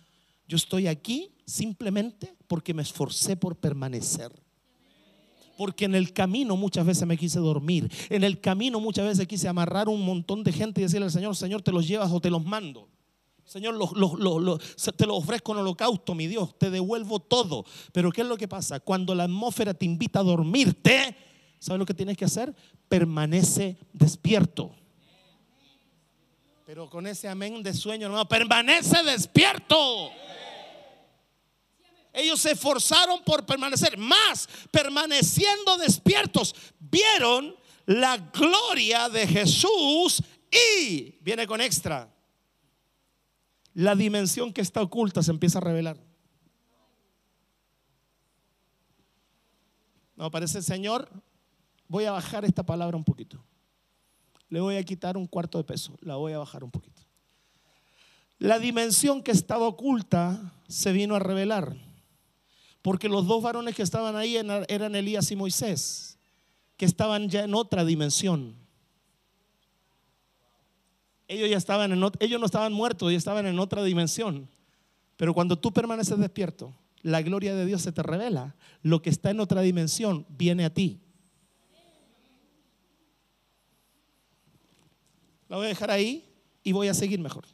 Yo 0.47 0.57
estoy 0.57 0.87
aquí 0.87 1.31
simplemente 1.45 2.35
porque 2.47 2.73
me 2.73 2.81
esforcé 2.81 3.37
por 3.37 3.55
permanecer. 3.55 4.31
Porque 5.57 5.85
en 5.85 5.95
el 5.95 6.13
camino 6.13 6.55
muchas 6.57 6.85
veces 6.85 7.07
me 7.07 7.17
quise 7.17 7.39
dormir. 7.39 7.91
En 8.09 8.23
el 8.23 8.39
camino 8.41 8.79
muchas 8.79 9.05
veces 9.05 9.27
quise 9.27 9.47
amarrar 9.47 9.87
un 9.89 10.01
montón 10.01 10.43
de 10.43 10.51
gente 10.51 10.81
y 10.81 10.83
decirle 10.83 11.05
al 11.05 11.11
Señor, 11.11 11.35
Señor, 11.35 11.61
te 11.61 11.71
los 11.71 11.87
llevas 11.87 12.11
o 12.11 12.19
te 12.19 12.29
los 12.29 12.43
mando. 12.43 12.89
Señor, 13.45 13.77
te 14.97 15.05
lo 15.05 15.15
ofrezco 15.15 15.51
en 15.53 15.59
holocausto, 15.59 16.15
mi 16.15 16.25
Dios, 16.25 16.57
te 16.57 16.71
devuelvo 16.71 17.19
todo. 17.19 17.63
Pero 17.91 18.11
¿qué 18.11 18.21
es 18.21 18.27
lo 18.27 18.37
que 18.37 18.47
pasa? 18.47 18.79
Cuando 18.79 19.13
la 19.13 19.25
atmósfera 19.25 19.73
te 19.75 19.85
invita 19.85 20.19
a 20.19 20.23
dormirte, 20.23 21.15
¿sabes 21.59 21.79
lo 21.79 21.85
que 21.85 21.93
tienes 21.93 22.17
que 22.17 22.25
hacer? 22.25 22.55
Permanece 22.89 23.77
despierto. 23.93 24.71
Pero 26.65 26.89
con 26.89 27.05
ese 27.05 27.29
amén 27.29 27.61
de 27.61 27.73
sueño, 27.73 28.09
no, 28.09 28.27
permanece 28.27 29.03
despierto. 29.03 30.09
Ellos 32.15 32.39
se 32.39 32.51
esforzaron 32.51 33.21
por 33.23 33.45
permanecer, 33.45 33.97
más 33.97 34.47
permaneciendo 34.71 35.77
despiertos, 35.77 36.55
vieron 36.79 37.55
la 37.85 38.17
gloria 38.17 39.09
de 39.09 39.27
Jesús 39.27 40.23
y, 40.49 41.17
viene 41.21 41.45
con 41.45 41.59
extra, 41.59 42.09
la 43.73 43.95
dimensión 43.95 44.53
que 44.53 44.61
está 44.61 44.81
oculta 44.81 45.21
se 45.21 45.31
empieza 45.31 45.57
a 45.57 45.61
revelar. 45.61 45.97
No, 50.15 50.31
parece, 50.31 50.61
Señor, 50.61 51.09
voy 51.89 52.05
a 52.05 52.11
bajar 52.11 52.45
esta 52.45 52.63
palabra 52.63 52.95
un 52.95 53.03
poquito. 53.03 53.43
Le 54.47 54.61
voy 54.61 54.77
a 54.77 54.83
quitar 54.83 55.17
un 55.17 55.27
cuarto 55.27 55.57
de 55.57 55.65
peso, 55.65 55.97
la 55.99 56.15
voy 56.15 56.31
a 56.31 56.37
bajar 56.37 56.63
un 56.63 56.71
poquito. 56.71 57.01
La 58.37 58.59
dimensión 58.59 59.21
que 59.21 59.31
estaba 59.31 59.67
oculta 59.67 60.53
se 60.69 60.93
vino 60.93 61.15
a 61.15 61.19
revelar. 61.19 61.84
Porque 62.85 63.09
los 63.09 63.25
dos 63.25 63.41
varones 63.41 63.75
que 63.75 63.81
estaban 63.81 64.15
ahí 64.15 64.37
eran 64.37 64.93
Elías 64.93 65.31
y 65.31 65.35
Moisés, 65.35 66.19
que 66.77 66.85
estaban 66.85 67.29
ya 67.29 67.43
en 67.43 67.55
otra 67.55 67.83
dimensión. 67.83 68.53
Ellos 71.27 71.49
ya 71.49 71.57
estaban 71.57 71.91
en 71.91 72.11
ellos 72.19 72.39
no 72.39 72.45
estaban 72.45 72.73
muertos, 72.73 73.09
ellos 73.09 73.21
estaban 73.21 73.47
en 73.47 73.57
otra 73.57 73.83
dimensión. 73.83 74.47
Pero 75.17 75.33
cuando 75.33 75.57
tú 75.57 75.73
permaneces 75.73 76.19
despierto, 76.19 76.75
la 77.01 77.23
gloria 77.23 77.55
de 77.55 77.65
Dios 77.65 77.81
se 77.81 77.91
te 77.91 78.03
revela. 78.03 78.55
Lo 78.83 79.01
que 79.01 79.09
está 79.09 79.31
en 79.31 79.39
otra 79.39 79.61
dimensión 79.61 80.27
viene 80.29 80.63
a 80.63 80.69
ti. 80.71 81.01
La 85.49 85.57
voy 85.57 85.65
a 85.65 85.69
dejar 85.69 85.89
ahí 85.89 86.23
y 86.63 86.71
voy 86.71 86.87
a 86.87 86.93
seguir 86.93 87.19
mejor. 87.19 87.45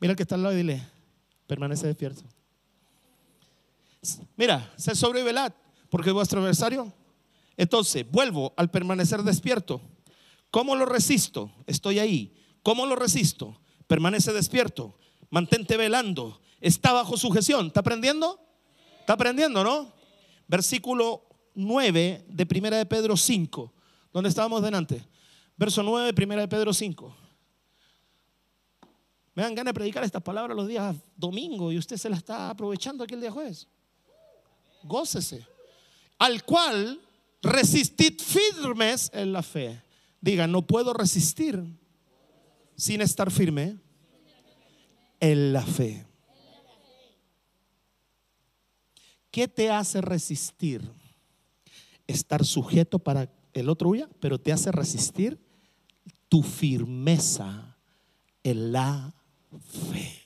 Mira 0.00 0.12
el 0.12 0.16
que 0.16 0.22
está 0.22 0.36
al 0.36 0.44
lado 0.44 0.54
y 0.54 0.58
dile, 0.62 0.82
permanece 1.46 1.86
despierto. 1.86 2.24
Mira, 4.36 4.72
se 4.76 4.94
sobrevelad, 4.94 5.52
porque 5.90 6.10
es 6.10 6.14
vuestro 6.14 6.40
adversario. 6.40 6.92
Entonces, 7.56 8.08
vuelvo 8.10 8.54
al 8.56 8.70
permanecer 8.70 9.22
despierto. 9.22 9.80
¿Cómo 10.50 10.76
lo 10.76 10.86
resisto? 10.86 11.50
Estoy 11.66 11.98
ahí. 11.98 12.34
¿Cómo 12.62 12.86
lo 12.86 12.96
resisto? 12.96 13.60
Permanece 13.86 14.32
despierto. 14.32 14.98
Mantente 15.30 15.76
velando. 15.76 16.40
Está 16.60 16.92
bajo 16.92 17.16
sujeción. 17.16 17.66
¿Está 17.66 17.80
aprendiendo? 17.80 18.40
¿Está 19.00 19.14
aprendiendo, 19.14 19.64
no? 19.64 19.92
Versículo 20.46 21.28
9 21.54 22.26
de 22.28 22.46
Primera 22.46 22.76
de 22.76 22.86
Pedro 22.86 23.16
5, 23.16 23.72
donde 24.12 24.28
estábamos 24.28 24.62
delante. 24.62 25.06
Verso 25.56 25.82
9 25.82 26.06
de 26.06 26.14
Primera 26.14 26.42
de 26.42 26.48
Pedro 26.48 26.72
5. 26.72 27.16
Me 29.34 29.42
dan 29.42 29.54
ganas 29.54 29.72
de 29.72 29.74
predicar 29.74 30.04
estas 30.04 30.22
palabras 30.22 30.56
los 30.56 30.68
días 30.68 30.96
domingo 31.16 31.70
y 31.72 31.78
usted 31.78 31.96
se 31.96 32.08
la 32.08 32.16
está 32.16 32.50
aprovechando 32.50 33.04
aquí 33.04 33.14
el 33.14 33.20
día 33.20 33.30
jueves 33.30 33.68
gócese. 34.82 35.46
Al 36.18 36.44
cual 36.44 37.00
resistid 37.42 38.20
firmes 38.20 39.10
en 39.12 39.32
la 39.32 39.42
fe. 39.42 39.80
Diga, 40.20 40.46
no 40.46 40.66
puedo 40.66 40.92
resistir 40.92 41.62
sin 42.76 43.00
estar 43.00 43.30
firme 43.30 43.78
en 45.20 45.52
la 45.52 45.62
fe. 45.62 46.06
¿Qué 49.30 49.46
te 49.46 49.70
hace 49.70 50.00
resistir? 50.00 50.82
Estar 52.06 52.44
sujeto 52.44 52.98
para 52.98 53.30
el 53.52 53.68
otro 53.68 53.90
huya, 53.90 54.08
pero 54.20 54.40
te 54.40 54.52
hace 54.52 54.72
resistir 54.72 55.38
tu 56.28 56.42
firmeza 56.42 57.76
en 58.42 58.72
la 58.72 59.14
fe. 59.92 60.17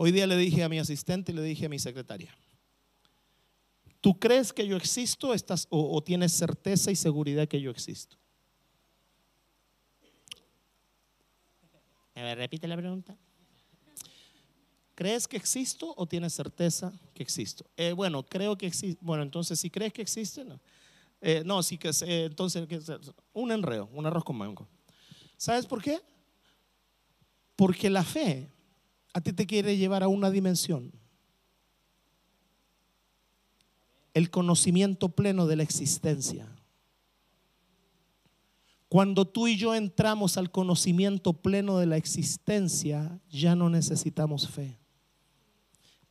Hoy 0.00 0.12
día 0.12 0.28
le 0.28 0.36
dije 0.36 0.62
a 0.62 0.68
mi 0.68 0.78
asistente 0.78 1.32
y 1.32 1.34
le 1.34 1.42
dije 1.42 1.66
a 1.66 1.68
mi 1.68 1.80
secretaria, 1.80 2.32
¿tú 4.00 4.16
crees 4.16 4.52
que 4.52 4.64
yo 4.64 4.76
existo 4.76 5.34
estás, 5.34 5.66
o, 5.70 6.00
tienes 6.04 6.30
certeza 6.30 6.92
y 6.92 6.94
seguridad 6.94 7.48
que 7.48 7.60
yo 7.60 7.72
existo? 7.72 8.16
A 12.14 12.22
ver, 12.22 12.38
repite 12.38 12.68
la 12.68 12.76
pregunta. 12.76 13.16
¿Crees 14.94 15.26
que 15.26 15.36
existo 15.36 15.92
o 15.96 16.06
tienes 16.06 16.32
certeza 16.32 16.92
que 17.12 17.24
existo? 17.24 17.68
Eh, 17.76 17.90
bueno, 17.90 18.22
creo 18.22 18.56
que 18.56 18.68
existe. 18.68 19.04
Bueno, 19.04 19.24
entonces, 19.24 19.58
si 19.58 19.68
crees 19.68 19.92
que 19.92 20.02
existe, 20.02 20.44
no. 20.44 20.60
Eh, 21.20 21.42
no, 21.44 21.60
sí 21.60 21.76
que 21.76 21.88
eh, 21.88 22.26
entonces, 22.26 22.68
un 23.32 23.50
enredo, 23.50 23.90
un 23.92 24.06
arroz 24.06 24.22
con 24.22 24.36
mango. 24.36 24.68
¿Sabes 25.36 25.66
por 25.66 25.82
qué? 25.82 26.00
Porque 27.56 27.90
la 27.90 28.04
fe 28.04 28.48
a 29.18 29.20
ti 29.20 29.32
te 29.32 29.46
quiere 29.48 29.76
llevar 29.76 30.04
a 30.04 30.08
una 30.08 30.30
dimensión. 30.30 30.92
El 34.14 34.30
conocimiento 34.30 35.08
pleno 35.08 35.48
de 35.48 35.56
la 35.56 35.64
existencia. 35.64 36.48
Cuando 38.88 39.26
tú 39.26 39.48
y 39.48 39.56
yo 39.56 39.74
entramos 39.74 40.36
al 40.38 40.52
conocimiento 40.52 41.32
pleno 41.32 41.78
de 41.78 41.86
la 41.86 41.96
existencia, 41.96 43.20
ya 43.28 43.56
no 43.56 43.68
necesitamos 43.68 44.48
fe. 44.48 44.78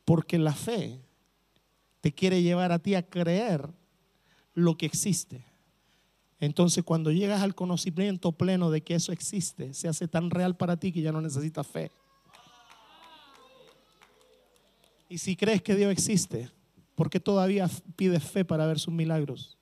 Porque 0.04 0.36
la 0.36 0.52
fe 0.52 1.00
te 2.02 2.12
quiere 2.12 2.42
llevar 2.42 2.72
a 2.72 2.78
ti 2.78 2.94
a 2.94 3.08
creer 3.08 3.70
lo 4.52 4.76
que 4.76 4.84
existe. 4.84 5.46
Entonces 6.40 6.84
cuando 6.84 7.10
llegas 7.10 7.40
al 7.40 7.54
conocimiento 7.54 8.32
pleno 8.32 8.70
de 8.70 8.82
que 8.82 8.96
eso 8.96 9.12
existe, 9.12 9.72
se 9.72 9.88
hace 9.88 10.08
tan 10.08 10.28
real 10.28 10.58
para 10.58 10.76
ti 10.76 10.92
que 10.92 11.00
ya 11.00 11.10
no 11.10 11.22
necesitas 11.22 11.66
fe. 11.66 11.90
Y 15.08 15.18
si 15.18 15.36
crees 15.36 15.62
que 15.62 15.74
Dios 15.74 15.90
existe, 15.90 16.50
¿por 16.94 17.08
qué 17.08 17.18
todavía 17.18 17.68
pides 17.96 18.22
fe 18.22 18.44
para 18.44 18.66
ver 18.66 18.78
sus 18.78 18.92
milagros? 18.92 19.56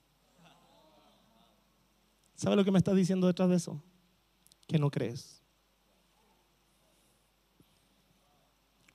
¿Sabe 2.35 2.57
lo 2.57 2.65
que 2.65 2.71
me 2.71 2.79
estás 2.79 2.97
diciendo 2.97 3.27
detrás 3.27 3.49
de 3.49 3.57
eso? 3.57 3.83
Que 4.67 4.79
no 4.79 4.91
crees. 4.91 5.41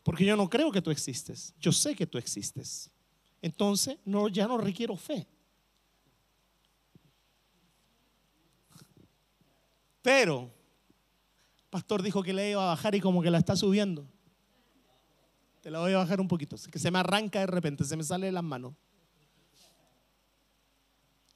Porque 0.03 0.25
yo 0.25 0.35
no 0.35 0.49
creo 0.49 0.71
que 0.71 0.81
tú 0.81 0.91
existes. 0.91 1.53
Yo 1.59 1.71
sé 1.71 1.95
que 1.95 2.05
tú 2.05 2.17
existes. 2.17 2.91
Entonces, 3.41 3.97
no, 4.05 4.27
ya 4.27 4.47
no 4.47 4.57
requiero 4.57 4.95
fe. 4.95 5.27
Pero, 10.01 10.51
el 11.57 11.69
pastor 11.69 12.01
dijo 12.01 12.23
que 12.23 12.33
le 12.33 12.51
iba 12.51 12.63
a 12.63 12.67
bajar 12.67 12.95
y 12.95 12.99
como 12.99 13.21
que 13.21 13.31
la 13.31 13.37
está 13.37 13.55
subiendo. 13.55 14.07
Te 15.61 15.69
la 15.69 15.79
voy 15.79 15.93
a 15.93 15.97
bajar 15.97 16.19
un 16.19 16.27
poquito, 16.27 16.55
que 16.71 16.79
se 16.79 16.89
me 16.89 16.99
arranca 16.99 17.39
de 17.39 17.47
repente, 17.47 17.85
se 17.85 17.95
me 17.95 18.03
sale 18.03 18.25
de 18.25 18.31
las 18.31 18.43
manos. 18.43 18.73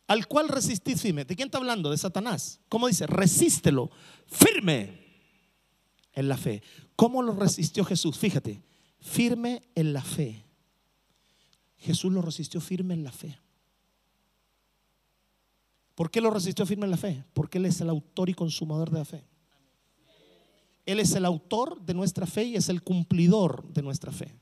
Al 0.07 0.27
cual 0.27 0.49
resistís 0.49 1.01
firme. 1.01 1.25
¿De 1.25 1.35
quién 1.35 1.47
está 1.47 1.57
hablando? 1.57 1.89
De 1.89 1.97
Satanás. 1.97 2.59
¿Cómo 2.69 2.87
dice? 2.87 3.07
Resístelo 3.07 3.89
firme 4.27 5.05
en 6.13 6.27
la 6.27 6.37
fe. 6.37 6.61
¿Cómo 6.95 7.21
lo 7.21 7.33
resistió 7.33 7.83
Jesús? 7.85 8.17
Fíjate, 8.17 8.61
firme 8.99 9.63
en 9.73 9.93
la 9.93 10.03
fe. 10.03 10.45
Jesús 11.77 12.11
lo 12.11 12.21
resistió 12.21 12.61
firme 12.61 12.93
en 12.93 13.03
la 13.03 13.11
fe. 13.11 13.39
¿Por 15.95 16.11
qué 16.11 16.19
lo 16.19 16.29
resistió 16.29 16.65
firme 16.65 16.85
en 16.85 16.91
la 16.91 16.97
fe? 16.97 17.23
Porque 17.33 17.57
Él 17.57 17.65
es 17.65 17.79
el 17.81 17.89
autor 17.89 18.29
y 18.29 18.33
consumador 18.33 18.91
de 18.91 18.99
la 18.99 19.05
fe. 19.05 19.23
Él 20.85 20.99
es 20.99 21.15
el 21.15 21.25
autor 21.25 21.81
de 21.81 21.93
nuestra 21.93 22.25
fe 22.25 22.43
y 22.43 22.55
es 22.55 22.69
el 22.69 22.83
cumplidor 22.83 23.67
de 23.73 23.81
nuestra 23.81 24.11
fe. 24.11 24.35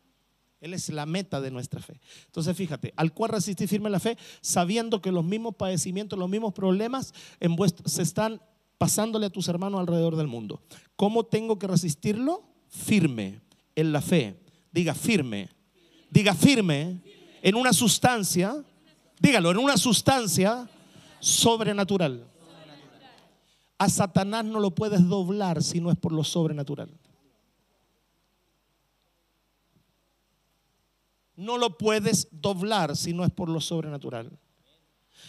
Él 0.60 0.74
es 0.74 0.88
la 0.90 1.06
meta 1.06 1.42
de 1.42 1.52
nuestra 1.52 1.82
fe. 1.82 2.00
Entonces, 2.26 2.56
fíjate, 2.56 2.94
al 2.96 3.14
cual 3.14 3.32
resistir 3.32 3.68
firme 3.68 3.90
la 3.90 4.00
fe, 4.00 4.18
sabiendo 4.40 5.02
que 5.02 5.12
los 5.12 5.26
mismos 5.26 5.56
padecimientos, 5.56 6.18
los 6.18 6.30
mismos 6.30 6.54
problemas 6.54 7.14
en 7.42 7.56
se 7.86 8.02
están 8.02 8.42
pasándole 8.78 9.26
a 9.26 9.30
tus 9.30 9.48
hermanos 9.50 9.80
alrededor 9.80 10.16
del 10.16 10.28
mundo. 10.28 10.62
¿Cómo 10.96 11.26
tengo 11.26 11.60
que 11.60 11.68
resistirlo? 11.68 12.44
Firme 12.70 13.42
en 13.76 13.92
la 13.92 14.02
fe. 14.02 14.40
Diga 14.72 14.94
firme. 14.94 15.50
Diga 16.10 16.34
firme 16.34 17.02
en 17.42 17.56
una 17.56 17.74
sustancia. 17.74 18.56
Dígalo, 19.20 19.52
en 19.52 19.58
una 19.58 19.78
sustancia 19.78 20.70
sobrenatural. 21.20 22.26
A 23.84 23.90
Satanás 23.90 24.46
no 24.46 24.62
lo 24.62 24.74
puedes 24.74 25.06
doblar 25.10 25.62
si 25.62 25.82
no 25.82 25.92
es 25.92 25.98
por 25.98 26.14
lo 26.14 26.24
sobrenatural. 26.24 26.90
No 31.36 31.58
lo 31.58 31.78
puedes 31.78 32.30
doblar 32.32 32.96
si 32.96 33.12
no 33.12 33.26
es 33.26 33.32
por 33.32 33.50
lo 33.50 33.60
sobrenatural. 33.60 34.40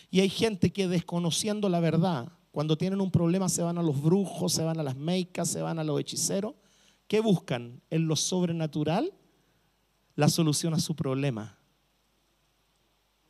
Y 0.09 0.21
hay 0.21 0.29
gente 0.29 0.73
que 0.73 0.87
desconociendo 0.87 1.69
la 1.69 1.81
verdad, 1.81 2.31
cuando 2.53 2.79
tienen 2.79 3.01
un 3.01 3.11
problema 3.11 3.49
se 3.49 3.65
van 3.65 3.77
a 3.77 3.83
los 3.83 4.01
brujos, 4.01 4.53
se 4.53 4.63
van 4.63 4.79
a 4.79 4.85
las 4.85 4.95
meicas, 4.95 5.49
se 5.49 5.61
van 5.61 5.81
a 5.81 5.85
los 5.85 5.99
hechiceros. 5.99 6.55
¿Qué 7.09 7.19
buscan? 7.19 7.83
En 7.91 8.07
lo 8.07 8.15
sobrenatural 8.15 9.13
la 10.15 10.29
solución 10.29 10.75
a 10.75 10.79
su 10.79 10.95
problema. 10.95 11.59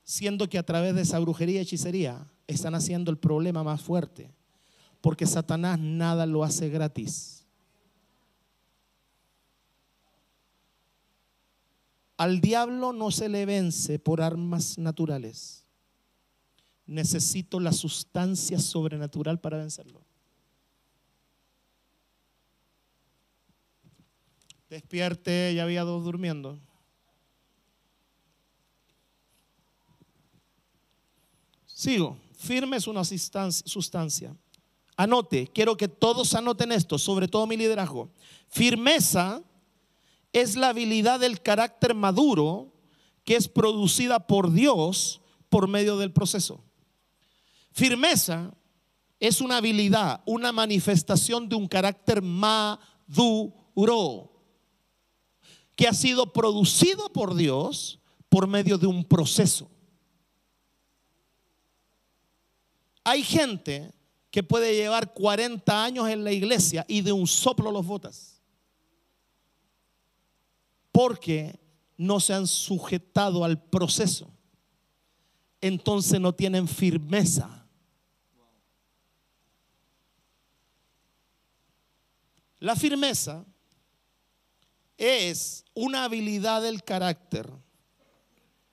Siendo 0.02 0.50
que 0.50 0.58
a 0.58 0.66
través 0.66 0.94
de 0.94 1.00
esa 1.00 1.18
brujería 1.18 1.60
y 1.60 1.62
hechicería 1.62 2.30
están 2.46 2.74
haciendo 2.74 3.10
el 3.10 3.16
problema 3.16 3.64
más 3.64 3.80
fuerte. 3.80 4.30
Porque 5.04 5.26
Satanás 5.26 5.78
nada 5.78 6.24
lo 6.24 6.44
hace 6.44 6.70
gratis. 6.70 7.44
Al 12.16 12.40
diablo 12.40 12.94
no 12.94 13.10
se 13.10 13.28
le 13.28 13.44
vence 13.44 13.98
por 13.98 14.22
armas 14.22 14.78
naturales. 14.78 15.66
Necesito 16.86 17.60
la 17.60 17.74
sustancia 17.74 18.58
sobrenatural 18.58 19.38
para 19.38 19.58
vencerlo. 19.58 20.00
Despierte, 24.70 25.52
ya 25.54 25.64
había 25.64 25.82
dos 25.82 26.02
durmiendo. 26.02 26.58
Sigo. 31.66 32.16
Firme 32.38 32.78
es 32.78 32.86
una 32.86 33.04
sustancia. 33.04 34.34
Anote, 34.96 35.48
quiero 35.48 35.76
que 35.76 35.88
todos 35.88 36.34
anoten 36.34 36.72
esto, 36.72 36.98
sobre 36.98 37.26
todo 37.26 37.46
mi 37.46 37.56
liderazgo. 37.56 38.10
Firmeza 38.48 39.42
es 40.32 40.56
la 40.56 40.68
habilidad 40.68 41.20
del 41.20 41.40
carácter 41.40 41.94
maduro 41.94 42.72
que 43.24 43.36
es 43.36 43.48
producida 43.48 44.26
por 44.26 44.52
Dios 44.52 45.20
por 45.48 45.68
medio 45.68 45.96
del 45.96 46.12
proceso. 46.12 46.62
Firmeza 47.72 48.54
es 49.18 49.40
una 49.40 49.56
habilidad, 49.56 50.22
una 50.26 50.52
manifestación 50.52 51.48
de 51.48 51.56
un 51.56 51.66
carácter 51.66 52.22
maduro 52.22 53.54
que 55.74 55.88
ha 55.88 55.94
sido 55.94 56.32
producido 56.32 57.12
por 57.12 57.34
Dios 57.34 57.98
por 58.28 58.46
medio 58.46 58.78
de 58.78 58.86
un 58.86 59.04
proceso. 59.04 59.70
Hay 63.02 63.22
gente 63.22 63.92
que 64.34 64.42
puede 64.42 64.74
llevar 64.74 65.14
40 65.14 65.84
años 65.84 66.08
en 66.08 66.24
la 66.24 66.32
iglesia 66.32 66.84
y 66.88 67.02
de 67.02 67.12
un 67.12 67.24
soplo 67.24 67.70
los 67.70 67.86
botas 67.86 68.42
porque 70.90 71.60
no 71.96 72.18
se 72.18 72.34
han 72.34 72.48
sujetado 72.48 73.44
al 73.44 73.62
proceso. 73.62 74.28
Entonces 75.60 76.20
no 76.20 76.34
tienen 76.34 76.66
firmeza. 76.66 77.64
La 82.58 82.74
firmeza 82.74 83.46
es 84.98 85.64
una 85.74 86.02
habilidad 86.02 86.62
del 86.62 86.82
carácter 86.82 87.48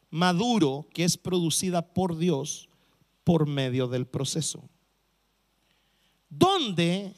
maduro 0.09 0.87
que 0.91 1.03
es 1.03 1.17
producida 1.17 1.93
por 1.93 2.17
Dios 2.17 2.67
por 3.23 3.45
medio 3.45 3.87
del 3.87 4.07
proceso. 4.07 4.70
¿Dónde? 6.31 7.13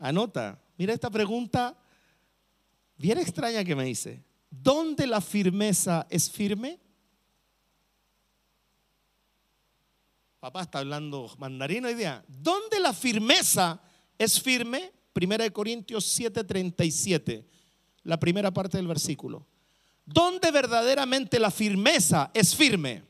Anota, 0.00 0.60
mira 0.76 0.92
esta 0.92 1.08
pregunta 1.08 1.78
bien 2.96 3.18
extraña 3.18 3.64
que 3.64 3.76
me 3.76 3.84
dice. 3.84 4.24
¿Dónde 4.50 5.06
la 5.06 5.20
firmeza 5.20 6.06
es 6.10 6.28
firme? 6.28 6.80
Papá 10.40 10.62
está 10.62 10.80
hablando 10.80 11.30
mandarín 11.38 11.84
hoy 11.84 11.94
día. 11.94 12.24
¿Dónde 12.26 12.80
la 12.80 12.92
firmeza 12.92 13.80
es 14.18 14.40
firme? 14.42 14.92
Primera 15.12 15.44
de 15.44 15.52
Corintios 15.52 16.18
7:37, 16.18 17.44
la 18.02 18.18
primera 18.18 18.52
parte 18.52 18.76
del 18.76 18.88
versículo. 18.88 19.46
¿Dónde 20.04 20.50
verdaderamente 20.50 21.38
la 21.38 21.50
firmeza 21.50 22.30
es 22.34 22.56
firme? 22.56 23.04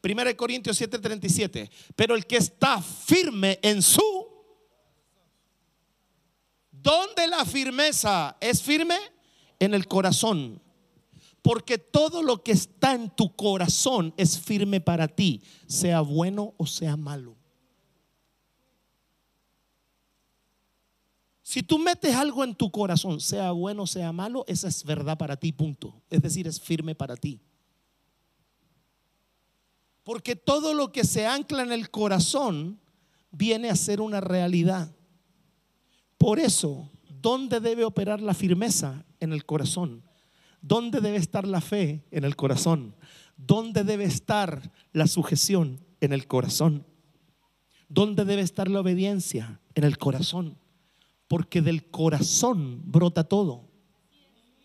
Primera 0.00 0.30
de 0.30 0.36
Corintios 0.36 0.80
7:37. 0.80 1.70
Pero 1.94 2.14
el 2.16 2.26
que 2.26 2.38
está 2.38 2.82
firme 2.82 3.58
en 3.62 3.80
su... 3.82 4.17
¿Dónde 6.82 7.26
la 7.26 7.44
firmeza 7.44 8.36
es 8.40 8.62
firme? 8.62 8.96
En 9.58 9.74
el 9.74 9.86
corazón. 9.86 10.62
Porque 11.42 11.78
todo 11.78 12.22
lo 12.22 12.42
que 12.42 12.52
está 12.52 12.94
en 12.94 13.10
tu 13.10 13.34
corazón 13.34 14.12
es 14.16 14.38
firme 14.38 14.80
para 14.80 15.08
ti, 15.08 15.42
sea 15.66 16.00
bueno 16.00 16.54
o 16.56 16.66
sea 16.66 16.96
malo. 16.96 17.36
Si 21.42 21.62
tú 21.62 21.78
metes 21.78 22.14
algo 22.14 22.44
en 22.44 22.54
tu 22.54 22.70
corazón, 22.70 23.20
sea 23.20 23.52
bueno 23.52 23.84
o 23.84 23.86
sea 23.86 24.12
malo, 24.12 24.44
esa 24.46 24.68
es 24.68 24.84
verdad 24.84 25.16
para 25.16 25.38
ti, 25.38 25.50
punto. 25.50 26.02
Es 26.10 26.20
decir, 26.20 26.46
es 26.46 26.60
firme 26.60 26.94
para 26.94 27.16
ti. 27.16 27.40
Porque 30.04 30.36
todo 30.36 30.74
lo 30.74 30.92
que 30.92 31.04
se 31.04 31.26
ancla 31.26 31.62
en 31.62 31.72
el 31.72 31.90
corazón 31.90 32.78
viene 33.30 33.70
a 33.70 33.76
ser 33.76 34.02
una 34.02 34.20
realidad. 34.20 34.94
Por 36.18 36.40
eso, 36.40 36.90
¿dónde 37.08 37.60
debe 37.60 37.84
operar 37.84 38.20
la 38.20 38.34
firmeza? 38.34 39.04
En 39.20 39.32
el 39.32 39.46
corazón. 39.46 40.02
¿Dónde 40.60 41.00
debe 41.00 41.16
estar 41.16 41.46
la 41.46 41.60
fe? 41.60 42.04
En 42.10 42.24
el 42.24 42.36
corazón. 42.36 42.94
¿Dónde 43.36 43.84
debe 43.84 44.04
estar 44.04 44.72
la 44.92 45.06
sujeción? 45.06 45.80
En 46.00 46.12
el 46.12 46.26
corazón. 46.26 46.84
¿Dónde 47.88 48.24
debe 48.24 48.42
estar 48.42 48.68
la 48.68 48.80
obediencia? 48.80 49.60
En 49.74 49.84
el 49.84 49.96
corazón. 49.96 50.58
Porque 51.28 51.62
del 51.62 51.88
corazón 51.90 52.82
brota 52.84 53.24
todo. 53.24 53.68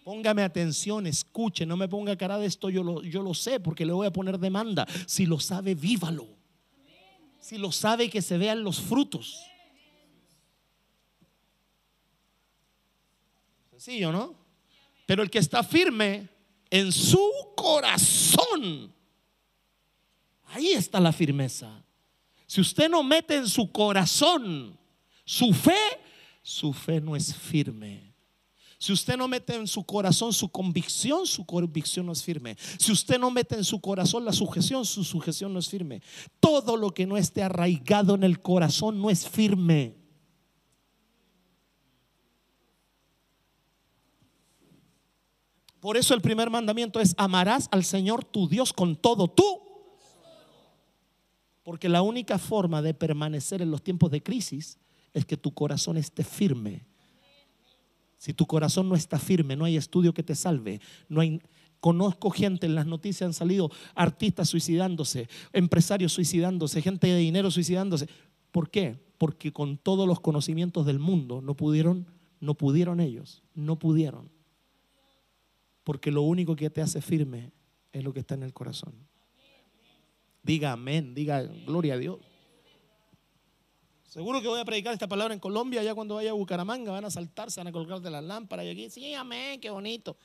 Póngame 0.04 0.44
atención, 0.44 1.08
escuche, 1.08 1.66
no 1.66 1.78
me 1.78 1.88
ponga 1.88 2.18
cara 2.18 2.38
de 2.38 2.46
esto, 2.46 2.70
yo 2.70 2.84
lo, 2.84 3.02
yo 3.04 3.22
lo 3.22 3.34
sé 3.34 3.62
porque 3.62 3.86
le 3.86 3.94
voy 3.94 4.06
a 4.06 4.12
poner 4.12 4.38
demanda. 4.38 4.86
Si 5.06 5.26
lo 5.26 5.40
sabe, 5.40 5.76
vívalo. 5.76 6.28
Si 7.40 7.58
lo 7.58 7.72
sabe, 7.72 8.10
que 8.10 8.22
se 8.22 8.38
vean 8.38 8.64
los 8.64 8.82
frutos. 8.82 9.46
Sencillo, 13.84 14.14
¿no? 14.14 14.34
Pero 15.06 15.24
el 15.24 15.30
que 15.30 15.40
está 15.40 15.62
firme 15.62 16.30
en 16.70 16.90
su 16.90 17.20
corazón, 17.54 18.94
ahí 20.46 20.70
está 20.70 21.02
la 21.02 21.12
firmeza. 21.12 21.84
Si 22.48 22.62
usted 22.62 22.88
no 22.88 23.04
mete 23.04 23.36
en 23.36 23.46
su 23.46 23.70
corazón 23.74 24.80
su 25.26 25.52
fe, 25.52 26.00
su 26.42 26.72
fe 26.72 27.02
no 27.02 27.14
es 27.14 27.36
firme. 27.36 28.14
Si 28.78 28.94
usted 28.94 29.18
no 29.18 29.28
mete 29.28 29.54
en 29.54 29.68
su 29.68 29.84
corazón 29.84 30.32
su 30.32 30.48
convicción, 30.48 31.28
su 31.28 31.46
convicción 31.46 32.06
no 32.06 32.14
es 32.14 32.24
firme. 32.24 32.56
Si 32.78 32.90
usted 32.90 33.20
no 33.20 33.32
mete 33.32 33.56
en 33.56 33.66
su 33.66 33.82
corazón 33.82 34.24
la 34.24 34.32
sujeción, 34.32 34.86
su 34.86 35.04
sujeción 35.04 35.52
no 35.52 35.60
es 35.60 35.68
firme. 35.68 36.02
Todo 36.40 36.78
lo 36.78 36.94
que 36.94 37.06
no 37.06 37.18
esté 37.18 37.44
arraigado 37.44 38.16
en 38.16 38.24
el 38.24 38.42
corazón 38.42 39.02
no 39.02 39.10
es 39.10 39.28
firme. 39.28 40.03
Por 45.84 45.98
eso 45.98 46.14
el 46.14 46.22
primer 46.22 46.50
mandamiento 46.50 47.02
es 47.02 47.14
amarás 47.18 47.68
al 47.70 47.84
Señor 47.84 48.24
tu 48.24 48.48
Dios 48.48 48.72
con 48.72 48.96
todo 48.96 49.28
tú. 49.28 49.44
Porque 51.62 51.90
la 51.90 52.02
única 52.02 52.38
forma 52.38 52.82
de 52.82 52.94
permanecer 52.94 53.62
en 53.62 53.70
los 53.70 53.84
tiempos 53.84 54.10
de 54.10 54.24
crisis 54.24 54.80
es 55.12 55.26
que 55.26 55.36
tu 55.36 55.54
corazón 55.54 55.98
esté 55.98 56.24
firme. 56.24 56.86
Si 58.18 58.34
tu 58.34 58.46
corazón 58.46 58.88
no 58.88 58.96
está 58.96 59.20
firme, 59.20 59.58
no 59.58 59.66
hay 59.66 59.76
estudio 59.76 60.14
que 60.14 60.24
te 60.24 60.36
salve, 60.36 60.80
no 61.10 61.20
hay 61.20 61.42
Conozco 61.82 62.30
gente, 62.30 62.66
en 62.66 62.76
las 62.76 62.86
noticias 62.86 63.28
han 63.28 63.34
salido 63.34 63.70
artistas 63.94 64.48
suicidándose, 64.48 65.28
empresarios 65.52 66.14
suicidándose, 66.14 66.82
gente 66.82 67.08
de 67.08 67.18
dinero 67.18 67.52
suicidándose. 67.52 68.08
¿Por 68.54 68.70
qué? 68.70 68.98
Porque 69.18 69.52
con 69.52 69.78
todos 69.78 70.08
los 70.08 70.22
conocimientos 70.22 70.86
del 70.86 71.00
mundo 71.00 71.42
no 71.42 71.58
pudieron, 71.58 72.08
no 72.40 72.54
pudieron 72.54 73.02
ellos, 73.02 73.44
no 73.54 73.78
pudieron. 73.78 74.33
Porque 75.84 76.12
lo 76.12 76.22
único 76.22 76.56
que 76.56 76.70
te 76.70 76.82
hace 76.82 77.02
firme 77.02 77.52
es 77.92 78.04
lo 78.04 78.14
que 78.14 78.22
está 78.22 78.36
en 78.36 78.44
el 78.44 78.54
corazón. 78.54 78.94
Diga 80.42 80.72
amén, 80.72 81.14
diga 81.14 81.42
gloria 81.42 81.94
a 81.94 81.98
Dios. 81.98 82.20
Seguro 84.08 84.42
que 84.42 84.48
voy 84.48 84.60
a 84.60 84.66
predicar 84.66 84.94
esta 84.94 85.08
palabra 85.08 85.34
en 85.34 85.40
Colombia, 85.40 85.82
ya 85.82 85.96
cuando 85.96 86.16
vaya 86.16 86.30
a 86.30 86.34
Bucaramanga 86.34 86.92
van 86.92 87.06
a 87.06 87.10
saltar, 87.10 87.50
se 87.50 87.60
van 87.60 87.68
a 87.68 87.72
colgar 87.72 88.00
de 88.00 88.12
las 88.12 88.24
lámparas 88.24 88.66
y 88.66 88.70
aquí, 88.70 88.90
sí, 88.90 89.14
amén, 89.16 89.60
qué 89.60 89.72
bonito. 89.72 90.16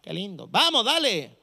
Qué 0.00 0.12
lindo. 0.12 0.46
Vamos, 0.46 0.84
dale. 0.84 1.36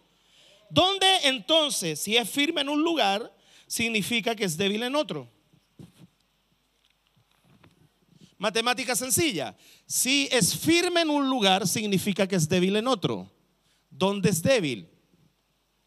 ¿Dónde 0.70 1.08
entonces, 1.24 2.00
si 2.00 2.16
es 2.16 2.30
firme 2.30 2.62
en 2.62 2.70
un 2.70 2.82
lugar, 2.82 3.36
significa 3.68 4.36
que 4.36 4.46
es 4.46 4.56
débil 4.56 4.84
en 4.84 4.96
otro? 4.96 5.30
Matemática 8.38 8.96
sencilla. 8.96 9.56
Si 9.86 10.28
es 10.32 10.58
firme 10.58 11.02
en 11.02 11.10
un 11.10 11.30
lugar, 11.30 11.68
significa 11.68 12.28
que 12.28 12.36
es 12.36 12.50
débil 12.50 12.76
en 12.76 12.88
otro. 12.88 13.32
¿Dónde 13.90 14.30
es 14.30 14.42
débil? 14.42 14.90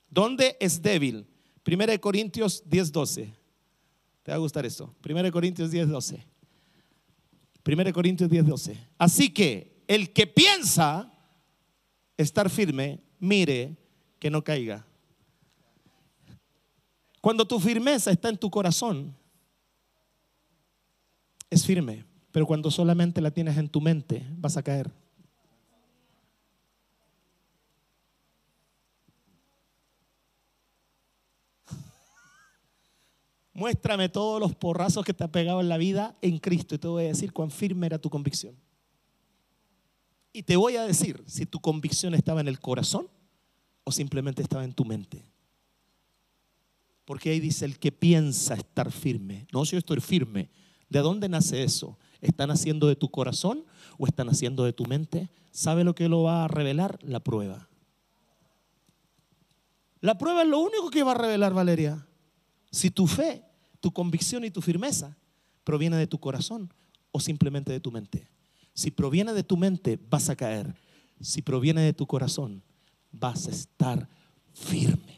¿Dónde 0.09 0.57
es 0.59 0.81
débil? 0.81 1.27
1 1.67 2.01
Corintios 2.01 2.63
10, 2.67 2.93
12. 2.93 3.35
¿Te 4.23 4.31
va 4.31 4.37
a 4.37 4.41
gustar 4.41 4.65
esto? 4.65 4.95
1 5.07 5.33
Corintios 5.33 5.71
10, 5.71 5.89
12. 5.89 6.25
1 7.67 7.93
Corintios 7.93 8.31
10, 8.31 8.47
12. 8.47 8.79
Así 8.97 9.31
que 9.31 9.83
el 9.87 10.13
que 10.13 10.27
piensa 10.27 11.13
estar 12.17 12.49
firme, 12.49 13.01
mire 13.19 13.77
que 14.19 14.31
no 14.31 14.43
caiga. 14.43 14.87
Cuando 17.21 17.47
tu 17.47 17.61
firmeza 17.61 18.11
está 18.11 18.29
en 18.29 18.39
tu 18.39 18.51
corazón, 18.51 19.15
es 21.51 21.65
firme, 21.65 22.05
pero 22.39 22.47
cuando 22.47 22.71
solamente 22.71 23.21
la 23.21 23.33
tienes 23.33 23.59
en 23.59 23.69
tu 23.69 23.81
mente, 23.81 24.25
vas 24.37 24.57
a 24.57 24.63
caer. 24.63 24.89
Muéstrame 33.53 34.09
todos 34.09 34.39
los 34.39 34.55
porrazos 34.55 35.05
que 35.05 35.13
te 35.13 35.25
ha 35.25 35.33
pegado 35.33 35.61
en 35.61 35.69
la 35.69 35.79
vida 35.79 36.17
en 36.23 36.39
Cristo 36.39 36.77
y 36.77 36.79
te 36.79 36.87
voy 36.87 37.07
a 37.07 37.09
decir 37.09 37.33
cuán 37.33 37.51
firme 37.51 37.89
era 37.89 37.99
tu 37.99 38.09
convicción. 38.09 38.55
Y 40.33 40.45
te 40.45 40.55
voy 40.55 40.77
a 40.77 40.85
decir 40.85 41.21
si 41.27 41.45
tu 41.45 41.59
convicción 41.59 42.15
estaba 42.15 42.41
en 42.41 42.47
el 42.47 42.61
corazón 42.61 43.09
o 43.83 43.91
simplemente 43.91 44.43
estaba 44.43 44.63
en 44.63 44.75
tu 44.75 44.85
mente. 44.85 45.25
Porque 47.05 47.31
ahí 47.31 47.41
dice 47.41 47.65
el 47.65 47.81
que 47.81 47.91
piensa 47.91 48.55
estar 48.55 48.93
firme. 48.93 49.49
No, 49.53 49.65
si 49.65 49.73
yo 49.73 49.79
estoy 49.79 50.01
firme. 50.01 50.51
¿De 50.89 51.01
dónde 51.01 51.29
nace 51.29 51.65
eso? 51.65 51.99
¿Están 52.21 52.51
haciendo 52.51 52.87
de 52.89 52.97
tu 52.97 53.11
corazón 53.11 53.65
o 53.99 54.07
están 54.07 54.29
haciendo 54.29 54.65
de 54.65 54.73
tu 54.73 54.85
mente? 54.87 55.29
¿Sabe 55.51 55.85
lo 55.85 55.95
que 55.95 56.09
lo 56.09 56.23
va 56.23 56.45
a 56.45 56.49
revelar? 56.49 56.99
La 57.03 57.21
prueba. 57.21 57.69
La 60.01 60.19
prueba 60.19 60.43
es 60.43 60.49
lo 60.49 60.61
único 60.61 60.91
que 60.91 61.03
va 61.03 61.13
a 61.13 61.17
revelar, 61.17 61.55
Valeria. 61.55 62.07
Si 62.71 62.91
tu 62.91 63.07
fe, 63.07 63.43
tu 63.81 63.93
convicción 63.93 64.45
y 64.45 64.51
tu 64.51 64.61
firmeza 64.61 65.17
proviene 65.65 65.97
de 65.97 66.07
tu 66.07 66.19
corazón 66.19 66.73
o 67.11 67.21
simplemente 67.21 67.73
de 67.73 67.81
tu 67.81 67.91
mente. 67.91 68.29
Si 68.75 68.91
proviene 68.91 69.33
de 69.33 69.43
tu 69.43 69.57
mente, 69.57 69.99
vas 70.09 70.29
a 70.29 70.37
caer. 70.37 70.75
Si 71.21 71.43
proviene 71.43 71.83
de 71.83 71.93
tu 71.93 72.07
corazón, 72.07 72.63
vas 73.11 73.49
a 73.49 73.51
estar 73.51 74.09
firme. 74.55 75.18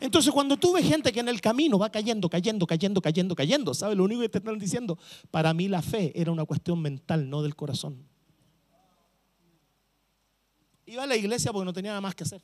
Entonces, 0.00 0.32
cuando 0.32 0.56
tú 0.56 0.72
ves 0.72 0.86
gente 0.86 1.12
que 1.12 1.20
en 1.20 1.28
el 1.28 1.40
camino 1.40 1.78
va 1.78 1.90
cayendo, 1.90 2.28
cayendo, 2.30 2.66
cayendo, 2.66 3.02
cayendo, 3.02 3.34
cayendo, 3.34 3.74
¿sabes? 3.74 3.96
Lo 3.96 4.04
único 4.04 4.22
que 4.22 4.30
te 4.30 4.38
están 4.38 4.58
diciendo, 4.58 4.98
para 5.30 5.52
mí 5.52 5.68
la 5.68 5.82
fe 5.82 6.12
era 6.18 6.32
una 6.32 6.44
cuestión 6.46 6.80
mental, 6.80 7.28
no 7.28 7.42
del 7.42 7.54
corazón. 7.54 8.08
Iba 10.86 11.04
a 11.04 11.06
la 11.06 11.16
iglesia 11.16 11.52
porque 11.52 11.66
no 11.66 11.72
tenía 11.72 11.90
nada 11.90 12.00
más 12.00 12.14
que 12.14 12.24
hacer. 12.24 12.42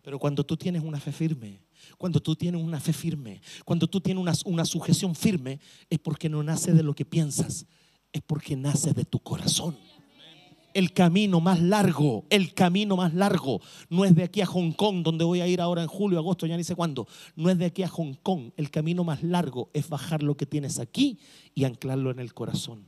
Pero 0.00 0.18
cuando 0.18 0.44
tú 0.44 0.56
tienes 0.56 0.82
una 0.82 1.00
fe 1.00 1.12
firme, 1.12 1.60
cuando 1.98 2.20
tú 2.20 2.36
tienes 2.36 2.62
una 2.62 2.78
fe 2.78 2.92
firme, 2.92 3.40
cuando 3.64 3.86
tú 3.86 4.00
tienes 4.00 4.20
una, 4.20 4.32
una, 4.44 4.64
sujeción 4.64 5.14
firme, 5.14 5.58
es 5.90 5.98
porque 5.98 6.28
no 6.28 6.42
nace 6.42 6.72
de 6.72 6.82
lo 6.82 6.94
que 6.94 7.04
piensas, 7.04 7.66
es 8.12 8.22
porque 8.22 8.54
nace 8.54 8.92
de 8.92 9.04
tu 9.04 9.18
corazón. 9.18 9.76
El 10.74 10.92
camino 10.92 11.40
más 11.40 11.62
largo, 11.62 12.24
el 12.30 12.52
camino 12.52 12.96
más 12.96 13.14
largo, 13.14 13.60
no 13.88 14.04
es 14.04 14.14
de 14.14 14.24
aquí 14.24 14.40
a 14.40 14.46
Hong 14.46 14.72
Kong, 14.72 15.02
donde 15.02 15.24
voy 15.24 15.40
a 15.40 15.46
ir 15.46 15.60
ahora 15.60 15.82
en 15.82 15.88
julio, 15.88 16.18
agosto, 16.18 16.46
ya 16.46 16.56
ni 16.56 16.64
sé 16.64 16.74
cuándo. 16.74 17.06
No 17.36 17.48
es 17.48 17.56
de 17.56 17.64
aquí 17.64 17.82
a 17.84 17.88
Hong 17.88 18.14
Kong. 18.14 18.50
El 18.56 18.70
camino 18.70 19.04
más 19.04 19.22
largo 19.22 19.70
es 19.72 19.88
bajar 19.88 20.22
lo 20.22 20.36
que 20.36 20.46
tienes 20.46 20.78
aquí 20.80 21.18
y 21.54 21.64
anclarlo 21.64 22.10
en 22.10 22.18
el 22.18 22.34
corazón. 22.34 22.84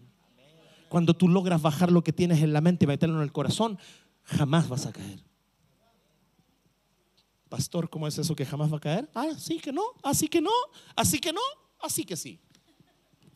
Cuando 0.89 1.15
tú 1.15 1.29
logras 1.29 1.63
bajar 1.63 1.91
lo 1.91 2.03
que 2.03 2.13
tienes 2.13 2.43
en 2.43 2.53
la 2.53 2.61
mente 2.61 2.85
y 2.85 2.89
meterlo 2.89 3.17
en 3.17 3.23
el 3.23 3.33
corazón, 3.33 3.79
jamás 4.25 4.69
vas 4.69 4.87
a 4.87 4.93
caer. 4.93 5.21
Pastor, 7.49 7.89
¿cómo 7.89 8.09
es 8.09 8.19
eso 8.19 8.35
que 8.35 8.45
jamás 8.45 8.73
va 8.73 8.79
a 8.79 8.81
caer? 8.81 9.09
Ah, 9.15 9.31
sí 9.39 9.59
que 9.61 9.73
no, 9.73 9.83
así 10.03 10.29
que 10.29 10.41
no, 10.41 10.51
así 10.97 11.19
que 11.21 11.33
no, 11.33 11.41
así 11.81 12.05
que 12.05 12.17
sí. 12.17 12.41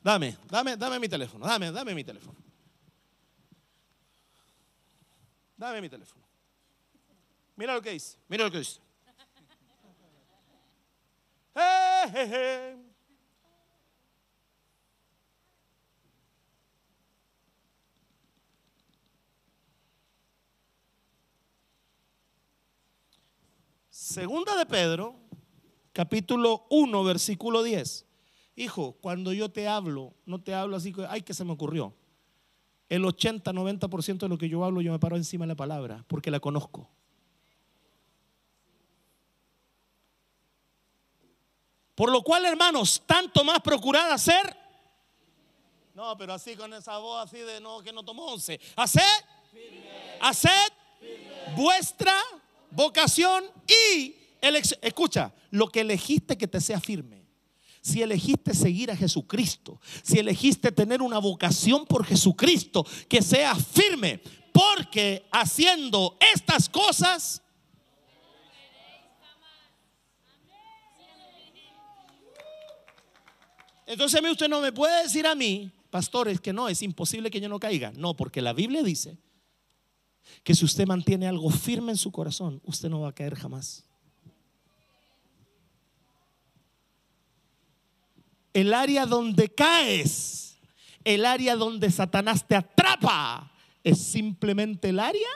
Dame, 0.03 0.37
dame, 0.49 0.77
dame 0.77 0.99
mi 0.99 1.09
teléfono, 1.09 1.47
dame, 1.47 1.71
dame 1.71 1.95
mi 1.95 2.03
teléfono. 2.03 2.50
Dame 5.61 5.83
mi 5.83 5.91
teléfono. 5.91 6.25
Mira 7.55 7.75
lo 7.75 7.83
que 7.83 7.91
dice, 7.91 8.17
mira 8.29 8.45
lo 8.45 8.51
que 8.51 8.61
dice. 8.61 8.81
Segunda 23.91 24.57
de 24.57 24.65
Pedro, 24.65 25.21
capítulo 25.93 26.67
1, 26.71 27.05
versículo 27.05 27.63
10. 27.63 28.07
Hijo, 28.57 28.93
cuando 29.03 29.35
yo 29.35 29.51
te 29.51 29.69
hablo, 29.69 30.15
no 30.25 30.43
te 30.43 30.55
hablo 30.55 30.77
así, 30.77 30.95
ay, 31.11 31.21
que 31.21 31.35
se 31.35 31.45
me 31.45 31.53
ocurrió. 31.53 32.00
El 32.91 33.07
80, 33.07 33.53
90% 33.53 34.19
de 34.19 34.29
lo 34.29 34.37
que 34.37 34.49
yo 34.49 34.63
hablo, 34.65 34.83
yo 34.83 34.93
me 34.93 34.99
paro 34.99 35.17
encima 35.17 35.45
de 35.45 35.49
la 35.49 35.55
palabra, 35.55 36.05
porque 36.09 36.31
la 36.31 36.41
conozco. 36.41 36.91
Por 41.95 42.13
lo 42.13 42.23
cual, 42.23 42.45
hermanos, 42.45 43.03
tanto 43.07 43.45
más 43.45 43.61
procurad 43.61 44.13
hacer. 44.13 44.57
No, 45.95 46.17
pero 46.19 46.35
así 46.35 46.57
con 46.57 46.75
esa 46.75 46.99
voz 46.99 47.25
así 47.25 47.39
de 47.39 47.61
no, 47.61 47.81
que 47.81 47.93
no 47.93 48.03
tomó 48.03 48.27
once. 48.27 48.61
Haced, 48.77 49.01
haced 50.21 50.73
vuestra 51.57 52.15
vocación 52.71 53.45
y 53.67 54.21
Escucha, 54.81 55.33
lo 55.51 55.69
que 55.69 55.81
elegiste 55.81 56.39
que 56.39 56.49
te 56.49 56.61
sea 56.61 56.81
firme. 56.81 57.20
Si 57.81 58.03
elegiste 58.03 58.55
seguir 58.55 58.91
a 58.91 58.97
Jesucristo, 58.97 59.81
si 60.03 60.19
elegiste 60.19 60.71
tener 60.71 61.01
una 61.01 61.19
vocación 61.19 61.87
por 61.87 62.05
Jesucristo, 62.05 62.87
que 63.09 63.23
sea 63.23 63.55
firme, 63.55 64.21
porque 64.53 65.27
haciendo 65.31 66.17
estas 66.35 66.69
cosas... 66.69 67.43
Entonces 73.87 74.21
usted 74.31 74.49
no 74.49 74.61
me 74.61 74.71
puede 74.71 75.03
decir 75.03 75.27
a 75.27 75.35
mí, 75.35 75.73
pastores, 75.91 76.41
que 76.41 76.53
no, 76.53 76.69
es 76.69 76.81
imposible 76.81 77.29
que 77.29 77.41
yo 77.41 77.49
no 77.49 77.59
caiga. 77.59 77.93
No, 77.97 78.15
porque 78.15 78.41
la 78.41 78.53
Biblia 78.53 78.85
dice 78.85 79.19
que 80.45 80.55
si 80.55 80.65
usted 80.65 80.87
mantiene 80.87 81.27
algo 81.27 81.51
firme 81.51 81.91
en 81.91 81.99
su 81.99 82.13
corazón, 82.13 82.63
usted 82.65 82.89
no 82.89 83.01
va 83.01 83.09
a 83.09 83.15
caer 83.15 83.35
jamás. 83.35 83.85
El 88.53 88.75
área 88.75 89.07
donde 89.07 89.49
caes, 89.49 90.59
el 91.05 91.25
área 91.25 91.57
donde 91.57 91.91
Satanás 91.91 92.47
te 92.47 92.57
atrapa, 92.57 93.53
es 93.85 93.99
simplemente 93.99 94.91
el 94.91 95.01
área 95.01 95.29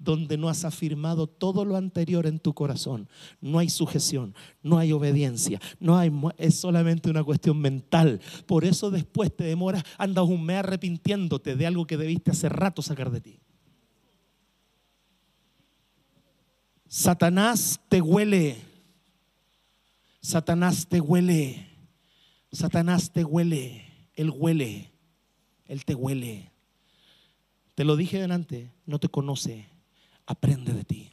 donde 0.00 0.38
no 0.38 0.48
has 0.48 0.64
afirmado 0.64 1.26
todo 1.26 1.64
lo 1.64 1.76
anterior 1.76 2.26
en 2.26 2.38
tu 2.38 2.54
corazón. 2.54 3.08
No 3.40 3.58
hay 3.58 3.68
sujeción, 3.68 4.34
no 4.62 4.78
hay 4.78 4.92
obediencia, 4.92 5.60
no 5.78 5.96
hay 5.98 6.10
es 6.38 6.58
solamente 6.58 7.10
una 7.10 7.22
cuestión 7.22 7.60
mental. 7.60 8.20
Por 8.46 8.64
eso 8.64 8.90
después 8.90 9.36
te 9.36 9.44
demoras, 9.44 9.84
andas 9.98 10.24
un 10.24 10.44
mes 10.44 10.56
arrepintiéndote 10.58 11.54
de 11.54 11.66
algo 11.66 11.86
que 11.86 11.98
debiste 11.98 12.30
hace 12.30 12.48
rato 12.48 12.80
sacar 12.80 13.10
de 13.10 13.20
ti. 13.20 13.40
Satanás 16.88 17.78
te 17.88 18.00
huele. 18.00 18.56
Satanás 20.22 20.88
te 20.88 21.00
huele. 21.00 21.69
Satanás 22.52 23.12
te 23.12 23.24
huele. 23.24 24.08
Él 24.14 24.30
huele. 24.34 24.92
Él 25.66 25.84
te 25.84 25.94
huele. 25.94 26.50
Te 27.74 27.84
lo 27.84 27.96
dije 27.96 28.18
delante, 28.18 28.72
no 28.86 28.98
te 28.98 29.08
conoce 29.08 29.68
aprende 30.30 30.72
de 30.72 30.84
ti. 30.84 31.10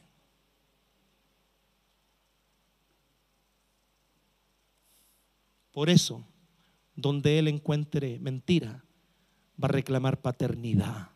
Por 5.72 5.90
eso, 5.90 6.24
donde 6.94 7.40
Él 7.40 7.48
encuentre 7.48 8.20
mentira, 8.20 8.84
va 9.62 9.66
a 9.66 9.72
reclamar 9.72 10.20
paternidad. 10.20 11.10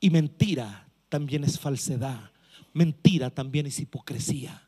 Y 0.00 0.10
mentira 0.10 0.88
también 1.08 1.44
es 1.44 1.60
falsedad. 1.60 2.32
Mentira 2.72 3.30
también 3.30 3.66
es 3.66 3.78
hipocresía. 3.78 4.63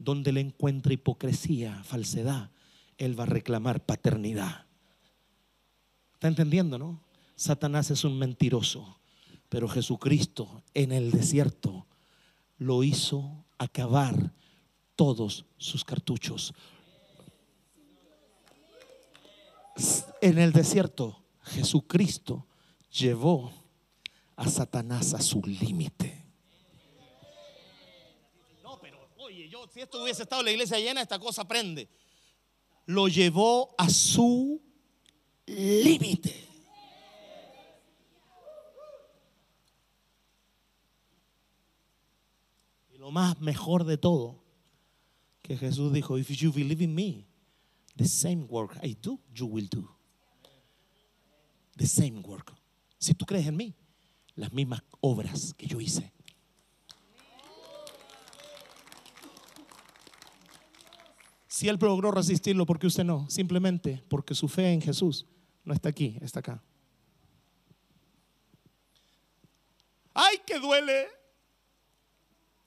Donde 0.00 0.30
Él 0.30 0.38
encuentre 0.38 0.94
hipocresía, 0.94 1.84
falsedad, 1.84 2.50
Él 2.98 3.16
va 3.16 3.22
a 3.22 3.26
reclamar 3.26 3.84
paternidad. 3.86 4.66
¿Está 6.14 6.26
entendiendo, 6.26 6.78
no? 6.78 7.00
Satanás 7.36 7.92
es 7.92 8.02
un 8.04 8.18
mentiroso. 8.18 8.98
Pero 9.48 9.68
Jesucristo 9.68 10.62
en 10.74 10.90
el 10.90 11.10
desierto 11.10 11.86
lo 12.58 12.82
hizo 12.82 13.44
acabar 13.58 14.32
todos 14.96 15.44
sus 15.58 15.84
cartuchos. 15.84 16.54
En 20.20 20.38
el 20.38 20.52
desierto 20.52 21.22
Jesucristo 21.42 22.46
llevó 22.90 23.52
a 24.36 24.48
Satanás 24.48 25.14
a 25.14 25.20
su 25.20 25.40
límite. 25.42 26.19
Si 29.72 29.80
esto 29.80 30.02
hubiese 30.02 30.22
estado 30.22 30.42
en 30.42 30.46
la 30.46 30.52
iglesia 30.52 30.78
llena, 30.78 31.00
esta 31.00 31.18
cosa 31.18 31.46
prende. 31.46 31.88
Lo 32.86 33.08
llevó 33.08 33.74
a 33.78 33.88
su 33.88 34.60
límite. 35.46 36.48
lo 43.00 43.10
más 43.10 43.40
mejor 43.40 43.84
de 43.84 43.96
todo, 43.96 44.44
que 45.40 45.56
Jesús 45.56 45.90
dijo, 45.92 46.18
if 46.18 46.28
you 46.30 46.52
believe 46.52 46.84
in 46.84 46.94
me, 46.94 47.26
the 47.96 48.06
same 48.06 48.46
work 48.46 48.78
I 48.82 48.94
do, 49.00 49.18
you 49.34 49.46
will 49.46 49.66
do. 49.68 49.88
The 51.76 51.86
same 51.86 52.20
work. 52.20 52.52
Si 52.98 53.14
tú 53.14 53.24
crees 53.24 53.46
en 53.46 53.56
mí, 53.56 53.74
las 54.34 54.52
mismas 54.52 54.82
obras 55.00 55.54
que 55.54 55.66
yo 55.66 55.80
hice. 55.80 56.12
Si 61.60 61.68
él 61.68 61.76
logró 61.78 62.10
resistirlo, 62.10 62.64
¿por 62.64 62.78
qué 62.78 62.86
usted 62.86 63.04
no? 63.04 63.28
Simplemente 63.28 64.02
porque 64.08 64.34
su 64.34 64.48
fe 64.48 64.72
en 64.72 64.80
Jesús 64.80 65.26
no 65.62 65.74
está 65.74 65.90
aquí, 65.90 66.16
está 66.22 66.40
acá. 66.40 66.62
¡Ay, 70.14 70.38
que 70.46 70.58
duele! 70.58 71.06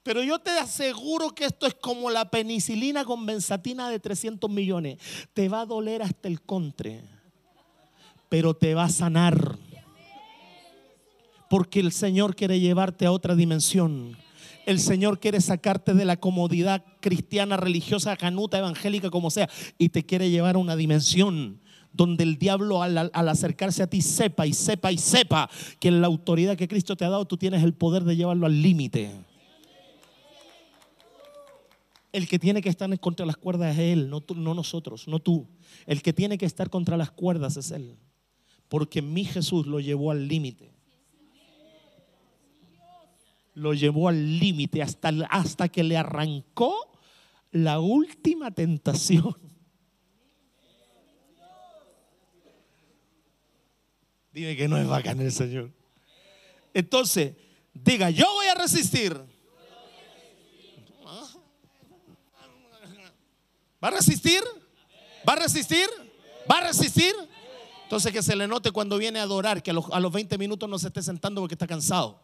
Pero 0.03 0.21
yo 0.21 0.37
te 0.37 0.51
aseguro 0.51 1.31
que 1.31 1.45
esto 1.45 1.65
es 1.65 1.73
como 1.73 2.11
la 2.11 2.29
penicilina 2.29 3.03
con 3.03 3.25
benzatina 3.25 3.89
de 3.89 3.99
300 3.99 4.47
millones. 4.47 4.99
Te 5.33 5.49
va 5.49 5.61
a 5.61 5.65
doler 5.65 6.03
hasta 6.03 6.27
el 6.27 6.43
contre, 6.43 7.03
pero 8.29 8.53
te 8.53 8.75
va 8.75 8.83
a 8.83 8.89
sanar. 8.89 9.57
Porque 11.49 11.79
el 11.79 11.91
Señor 11.91 12.35
quiere 12.35 12.59
llevarte 12.59 13.07
a 13.07 13.11
otra 13.11 13.33
dimensión. 13.33 14.15
El 14.66 14.80
Señor 14.80 15.20
quiere 15.20 15.41
sacarte 15.41 15.93
de 15.93 16.05
la 16.05 16.18
comodidad 16.18 16.86
cristiana, 17.01 17.57
religiosa, 17.57 18.16
canuta, 18.16 18.57
evangélica, 18.57 19.09
como 19.09 19.30
sea, 19.30 19.49
y 19.78 19.89
te 19.89 20.05
quiere 20.05 20.30
llevar 20.30 20.55
a 20.55 20.59
una 20.59 20.76
dimensión 20.76 21.61
donde 21.93 22.24
el 22.24 22.38
diablo 22.38 22.82
al, 22.82 23.11
acercarse 23.14 23.84
a 23.84 23.88
ti 23.88 24.01
sepa 24.01 24.47
y 24.47 24.53
sepa 24.53 24.91
y 24.91 24.97
sepa 24.97 25.49
que 25.80 25.89
en 25.89 26.01
la 26.01 26.07
autoridad 26.07 26.57
que 26.57 26.68
Cristo 26.68 26.95
te 26.95 27.05
ha 27.05 27.09
dado 27.09 27.26
tú 27.26 27.38
tienes 27.38 27.64
el 27.64 27.74
poder 27.74 28.03
de 28.03 28.16
llevarlo 28.16 28.47
al 28.47 28.61
límite. 28.61 29.11
El 32.11 32.28
que 32.28 32.38
tiene 32.38 32.61
que 32.61 32.70
estar 32.70 32.99
contra 32.99 33.26
las 33.26 33.38
cuerdas 33.38 33.74
es 33.74 33.80
Él, 33.80 34.09
no, 34.09 34.24
no 34.36 34.53
nosotros, 34.53 35.07
no 35.07 35.20
tú. 35.20 35.47
El 35.86 36.01
que 36.01 36.14
tiene 36.14 36.38
que 36.38 36.45
estar 36.45 36.70
contra 36.70 36.97
las 36.97 37.11
cuerdas 37.11 37.57
es 37.57 37.72
Él. 37.72 37.97
Porque 38.68 39.01
mi 39.01 39.26
Jesús 39.26 39.66
lo 39.66 39.80
llevó 39.80 40.11
al 40.11 40.28
límite. 40.28 40.72
Lo 43.53 43.73
llevó 43.73 44.09
al 44.09 44.39
límite 44.39 44.81
hasta, 44.81 45.09
hasta 45.29 45.69
que 45.69 45.83
le 45.83 45.97
arrancó 45.97 46.75
la 47.51 47.79
última 47.79 48.51
tentación. 48.51 49.37
Dime 54.31 54.55
que 54.57 54.67
no 54.67 54.77
es 54.77 54.87
bacán 54.87 55.19
el 55.21 55.31
Señor. 55.31 55.71
Entonces, 56.73 57.35
diga, 57.73 58.09
yo 58.09 58.25
voy 58.33 58.47
a 58.47 58.55
resistir 58.55 59.15
¿Va 63.83 63.89
a 63.89 63.91
resistir? 63.91 64.41
¿Va 65.27 65.33
a 65.33 65.35
resistir? 65.35 65.87
¿Va 66.49 66.59
a 66.59 66.67
resistir? 66.67 67.13
Entonces 67.83 68.13
que 68.13 68.23
se 68.23 68.35
le 68.35 68.47
note 68.47 68.71
cuando 68.71 68.97
viene 68.97 69.19
a 69.19 69.23
adorar, 69.23 69.61
que 69.61 69.71
a 69.71 69.73
los, 69.73 70.11
20 70.11 70.37
minutos 70.37 70.69
no 70.69 70.79
se 70.79 70.87
esté 70.87 71.01
sentando 71.01 71.41
porque 71.41 71.55
está 71.55 71.67
cansado. 71.67 72.22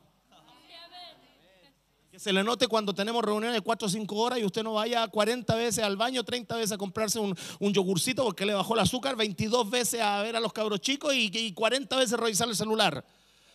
Se 2.19 2.33
le 2.33 2.43
note 2.43 2.67
cuando 2.67 2.93
tenemos 2.93 3.23
reuniones 3.23 3.53
de 3.53 3.61
4 3.61 3.87
o 3.87 3.89
5 3.89 4.15
horas 4.17 4.39
y 4.39 4.43
usted 4.43 4.61
no 4.61 4.73
vaya 4.73 5.07
40 5.07 5.55
veces 5.55 5.81
al 5.85 5.95
baño, 5.95 6.21
30 6.25 6.53
veces 6.57 6.73
a 6.73 6.77
comprarse 6.77 7.17
un, 7.17 7.33
yogurcito 7.61 8.25
porque 8.25 8.45
le 8.45 8.53
bajó 8.53 8.73
el 8.73 8.81
azúcar, 8.81 9.15
22 9.15 9.69
veces 9.69 10.01
a 10.01 10.21
ver 10.21 10.35
a 10.35 10.41
los 10.41 10.51
cabros 10.51 10.81
chicos 10.81 11.15
y, 11.15 11.31
y 11.33 11.53
40 11.53 11.95
veces 11.95 12.19
revisar 12.19 12.49
el 12.49 12.57
celular. 12.57 13.05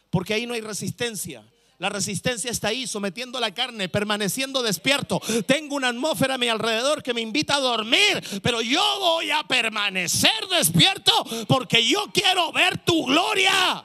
Porque 0.09 0.33
ahí 0.33 0.47
no 0.47 0.55
hay 0.55 0.63
resistencia. 0.63 1.45
La 1.77 1.91
resistencia 1.91 2.51
está 2.51 2.69
ahí, 2.69 2.87
sometiendo 2.87 3.39
la 3.39 3.53
carne, 3.53 3.91
permaneciendo 3.91 4.63
despierto. 4.63 5.21
Tengo 5.47 5.77
una 5.77 5.89
atmósfera 5.89 6.37
a 6.37 6.39
mi 6.39 6.49
alrededor 6.49 7.03
que 7.03 7.13
me 7.13 7.21
invita 7.21 7.57
a 7.57 7.61
dormir, 7.61 8.23
pero 8.43 8.63
yo 8.63 8.83
voy 8.99 9.31
a 9.31 9.43
permanecer 9.43 10.49
despierto 10.49 11.13
porque 11.47 11.87
yo 11.87 12.07
quiero 12.15 12.51
ver 12.53 12.79
tu 12.79 13.05
gloria. 13.05 13.85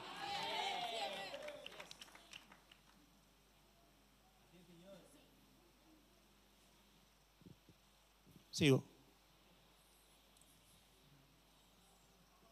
Sigo. 8.50 8.84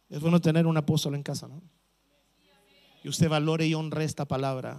Es 0.08 0.20
bueno 0.20 0.40
tener 0.40 0.66
un 0.66 0.76
apóstol 0.76 1.14
en 1.14 1.22
casa, 1.22 1.48
¿no? 1.48 1.62
Y 3.04 3.08
usted 3.08 3.28
valore 3.28 3.66
y 3.66 3.74
honre 3.74 4.04
esta 4.04 4.24
palabra. 4.24 4.78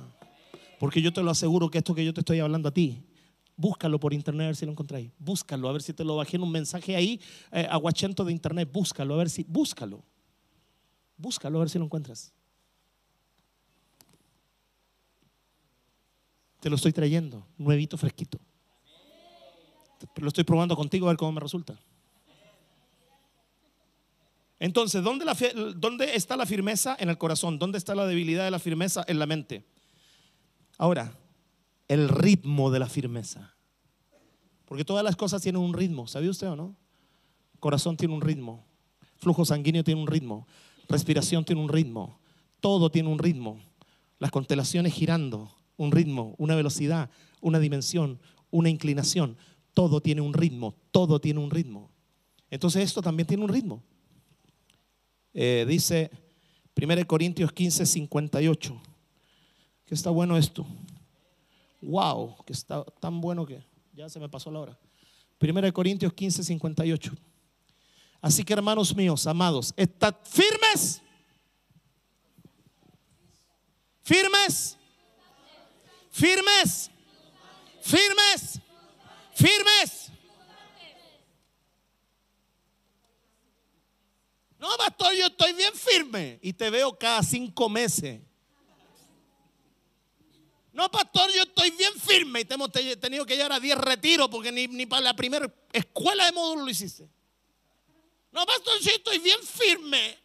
Porque 0.79 1.01
yo 1.01 1.13
te 1.13 1.21
lo 1.21 1.31
aseguro 1.31 1.69
que 1.69 1.79
esto 1.79 1.93
que 1.93 2.05
yo 2.05 2.13
te 2.13 2.21
estoy 2.21 2.39
hablando 2.39 2.69
a 2.69 2.73
ti, 2.73 3.03
búscalo 3.55 3.99
por 3.99 4.13
internet 4.13 4.45
a 4.45 4.47
ver 4.47 4.55
si 4.55 4.65
lo 4.65 4.71
encontráis. 4.71 5.11
Búscalo, 5.19 5.69
a 5.69 5.73
ver 5.73 5.81
si 5.81 5.93
te 5.93 6.03
lo 6.03 6.15
bajé 6.15 6.37
en 6.37 6.43
un 6.43 6.51
mensaje 6.51 6.95
ahí, 6.95 7.19
eh, 7.51 7.67
aguachento 7.69 8.23
de 8.25 8.31
internet. 8.31 8.69
Búscalo, 8.71 9.13
a 9.13 9.17
ver 9.17 9.29
si, 9.29 9.43
búscalo. 9.43 10.03
Búscalo, 11.17 11.57
a 11.57 11.61
ver 11.61 11.69
si 11.69 11.77
lo 11.77 11.85
encuentras. 11.85 12.33
Te 16.59 16.69
lo 16.69 16.75
estoy 16.75 16.91
trayendo, 16.91 17.45
nuevito, 17.57 17.97
fresquito. 17.97 18.39
Lo 20.15 20.27
estoy 20.27 20.43
probando 20.43 20.75
contigo 20.75 21.07
a 21.07 21.11
ver 21.11 21.17
cómo 21.17 21.33
me 21.33 21.41
resulta. 21.41 21.77
Entonces, 24.59 25.01
¿dónde, 25.01 25.23
la, 25.23 25.37
¿dónde 25.75 26.15
está 26.15 26.35
la 26.35 26.45
firmeza? 26.45 26.97
En 26.99 27.09
el 27.09 27.17
corazón. 27.17 27.59
¿Dónde 27.59 27.77
está 27.77 27.95
la 27.95 28.05
debilidad 28.05 28.43
de 28.43 28.51
la 28.51 28.59
firmeza? 28.59 29.05
En 29.07 29.19
la 29.19 29.25
mente. 29.25 29.65
Ahora, 30.77 31.13
el 31.87 32.09
ritmo 32.09 32.69
de 32.71 32.79
la 32.79 32.87
firmeza. 32.87 33.53
Porque 34.65 34.85
todas 34.85 35.03
las 35.03 35.15
cosas 35.15 35.41
tienen 35.41 35.61
un 35.61 35.73
ritmo, 35.73 36.07
¿sabía 36.07 36.29
usted 36.29 36.47
o 36.47 36.55
no? 36.55 36.75
Corazón 37.59 37.97
tiene 37.97 38.13
un 38.13 38.21
ritmo, 38.21 38.63
flujo 39.17 39.43
sanguíneo 39.43 39.83
tiene 39.83 39.99
un 39.99 40.07
ritmo, 40.07 40.47
respiración 40.87 41.43
tiene 41.43 41.61
un 41.61 41.69
ritmo, 41.69 42.19
todo 42.59 42.91
tiene 42.91 43.09
un 43.09 43.17
ritmo. 43.17 43.59
Las 44.19 44.31
constelaciones 44.31 44.93
girando, 44.93 45.51
un 45.75 45.91
ritmo, 45.91 46.35
una 46.37 46.55
velocidad, 46.55 47.09
una 47.41 47.59
dimensión, 47.59 48.19
una 48.51 48.69
inclinación, 48.69 49.37
todo 49.73 50.01
tiene 50.01 50.21
un 50.21 50.33
ritmo, 50.33 50.75
todo 50.91 51.19
tiene 51.19 51.39
un 51.39 51.49
ritmo. 51.51 51.89
Entonces 52.49 52.83
esto 52.83 53.01
también 53.01 53.27
tiene 53.27 53.43
un 53.43 53.49
ritmo. 53.49 53.83
Eh, 55.33 55.65
dice 55.67 56.09
1 56.75 57.07
Corintios 57.07 57.51
15, 57.51 57.85
58 57.85 58.81
Que 59.85 59.95
está 59.95 60.09
bueno 60.09 60.37
esto. 60.37 60.65
Wow, 61.81 62.43
que 62.45 62.53
está 62.53 62.83
tan 62.99 63.21
bueno 63.21 63.45
que 63.45 63.63
ya 63.93 64.09
se 64.09 64.19
me 64.19 64.27
pasó 64.27 64.51
la 64.51 64.59
hora. 64.59 64.79
Primera 65.37 65.65
de 65.67 65.73
Corintios 65.73 66.13
15, 66.13 66.43
58. 66.43 67.13
Así 68.21 68.43
que 68.43 68.53
hermanos 68.53 68.93
míos, 68.95 69.25
amados, 69.27 69.73
estad 69.77 70.13
firmes. 70.23 71.01
Firmes. 74.03 74.77
Firmes. 76.09 76.91
Firmes. 77.81 78.59
Firmes. 79.39 80.11
No, 84.57 84.67
pastor, 84.77 85.13
yo 85.13 85.27
estoy 85.27 85.53
bien 85.53 85.73
firme 85.73 86.39
y 86.41 86.51
te 86.51 86.69
veo 86.69 86.97
cada 86.97 87.23
cinco 87.23 87.69
meses. 87.69 88.19
No, 90.73 90.91
pastor, 90.91 91.31
yo 91.33 91.43
estoy 91.43 91.71
bien 91.71 91.93
firme 91.97 92.41
y 92.41 92.45
te 92.45 92.55
hemos 92.55 92.69
tenido 92.71 93.25
que 93.25 93.37
llevar 93.37 93.53
a 93.53 93.59
10 93.61 93.77
retiros 93.77 94.27
porque 94.27 94.51
ni, 94.51 94.67
ni 94.67 94.85
para 94.85 95.01
la 95.01 95.15
primera 95.15 95.49
escuela 95.71 96.25
de 96.25 96.33
módulo 96.33 96.65
lo 96.65 96.69
hiciste. 96.69 97.09
No, 98.31 98.45
pastor, 98.45 98.73
sí 98.81 98.89
estoy 98.89 99.19
bien 99.19 99.39
firme. 99.41 100.17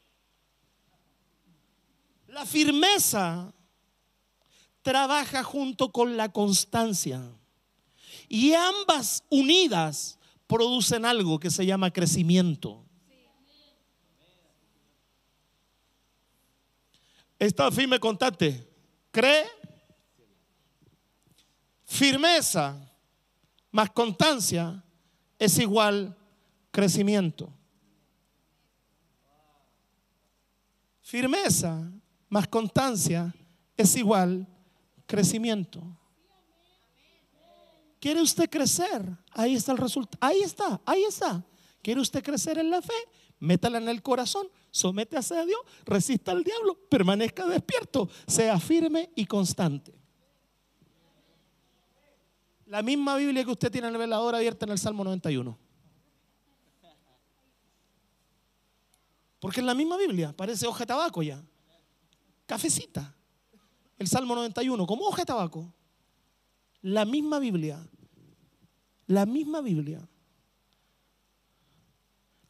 La 2.27 2.45
firmeza 2.45 3.55
trabaja 4.83 5.45
junto 5.45 5.93
con 5.93 6.17
la 6.17 6.33
constancia. 6.33 7.23
Y 8.35 8.53
ambas 8.53 9.22
unidas 9.30 10.18
producen 10.49 11.05
algo 11.05 11.39
que 11.39 11.53
se 11.53 11.64
llama 11.64 11.93
crecimiento. 11.93 12.85
Está 17.39 17.70
firme, 17.70 18.01
contate. 18.01 18.68
Cree, 19.12 19.45
firmeza 21.85 22.76
más 23.70 23.91
constancia 23.91 24.82
es 25.39 25.57
igual 25.61 26.18
crecimiento. 26.72 27.53
Firmeza 31.03 31.89
más 32.28 32.49
constancia 32.49 33.32
es 33.76 33.95
igual 33.95 34.45
crecimiento. 35.07 35.85
¿Quiere 38.05 38.21
usted 38.21 38.51
crecer? 38.51 39.17
Ahí 39.31 39.55
está 39.55 39.73
el 39.73 39.79
resultado. 39.79 40.19
Ahí 40.21 40.43
está, 40.43 40.79
ahí 40.85 41.05
está. 41.05 41.43
¿Quiere 41.81 42.03
usted 42.03 42.23
crecer 42.23 42.59
en 42.59 42.69
la 42.69 42.83
fe? 42.83 42.93
Métala 43.39 43.79
en 43.79 43.89
el 43.89 44.03
corazón, 44.03 44.47
sométase 44.71 45.39
a 45.39 45.47
Dios, 45.47 45.59
resista 45.87 46.33
al 46.33 46.45
diablo, 46.45 46.75
permanezca 46.91 47.47
despierto, 47.47 48.11
sea 48.27 48.61
firme 48.61 49.11
y 49.15 49.25
constante. 49.25 49.95
La 52.67 52.83
misma 52.83 53.17
Biblia 53.17 53.43
que 53.43 53.53
usted 53.53 53.73
tiene 53.73 53.89
en 53.89 53.95
el 53.95 53.99
velador 53.99 54.35
abierta 54.35 54.67
en 54.67 54.73
el 54.73 54.79
Salmo 54.79 55.03
91. 55.03 55.59
Porque 59.41 59.61
en 59.61 59.67
la 59.67 59.75
misma 59.75 59.97
Biblia 59.97 60.35
parece 60.37 60.67
hoja 60.67 60.81
de 60.81 60.89
tabaco 60.89 61.23
ya. 61.23 61.43
Cafecita. 62.45 63.17
El 63.97 64.09
Salmo 64.09 64.35
91, 64.35 64.87
como 64.87 65.07
hoja 65.07 65.23
de 65.23 65.27
tabaco. 65.27 65.73
La 66.85 67.07
misma 67.07 67.39
Biblia. 67.39 67.82
La 69.07 69.24
misma 69.24 69.62
Biblia. 69.62 70.07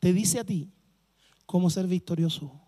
Te 0.01 0.13
dice 0.13 0.41
a 0.41 0.45
ti 0.45 0.73
cómo 1.47 1.71
ser 1.71 1.87
victorioso. 1.87 2.61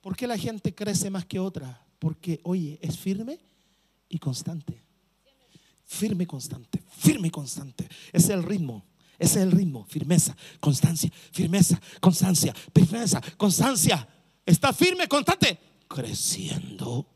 ¿Por 0.00 0.16
qué 0.16 0.26
la 0.26 0.38
gente 0.38 0.74
crece 0.74 1.10
más 1.10 1.26
que 1.26 1.38
otra? 1.38 1.86
Porque, 1.98 2.40
oye, 2.42 2.78
es 2.80 2.98
firme 2.98 3.38
y 4.08 4.18
constante. 4.18 4.82
Firme 5.84 6.24
y 6.24 6.26
constante, 6.26 6.82
firme 6.88 7.28
y 7.28 7.30
constante. 7.30 7.86
Ese 8.14 8.28
es 8.28 8.30
el 8.30 8.42
ritmo. 8.42 8.82
Ese 9.18 9.40
es 9.40 9.44
el 9.44 9.52
ritmo, 9.52 9.84
firmeza, 9.84 10.34
constancia, 10.58 11.10
firmeza, 11.32 11.78
constancia, 12.00 12.54
firmeza, 12.74 13.20
constancia. 13.36 14.08
Está 14.46 14.72
firme, 14.72 15.06
constante, 15.06 15.58
creciendo. 15.86 17.13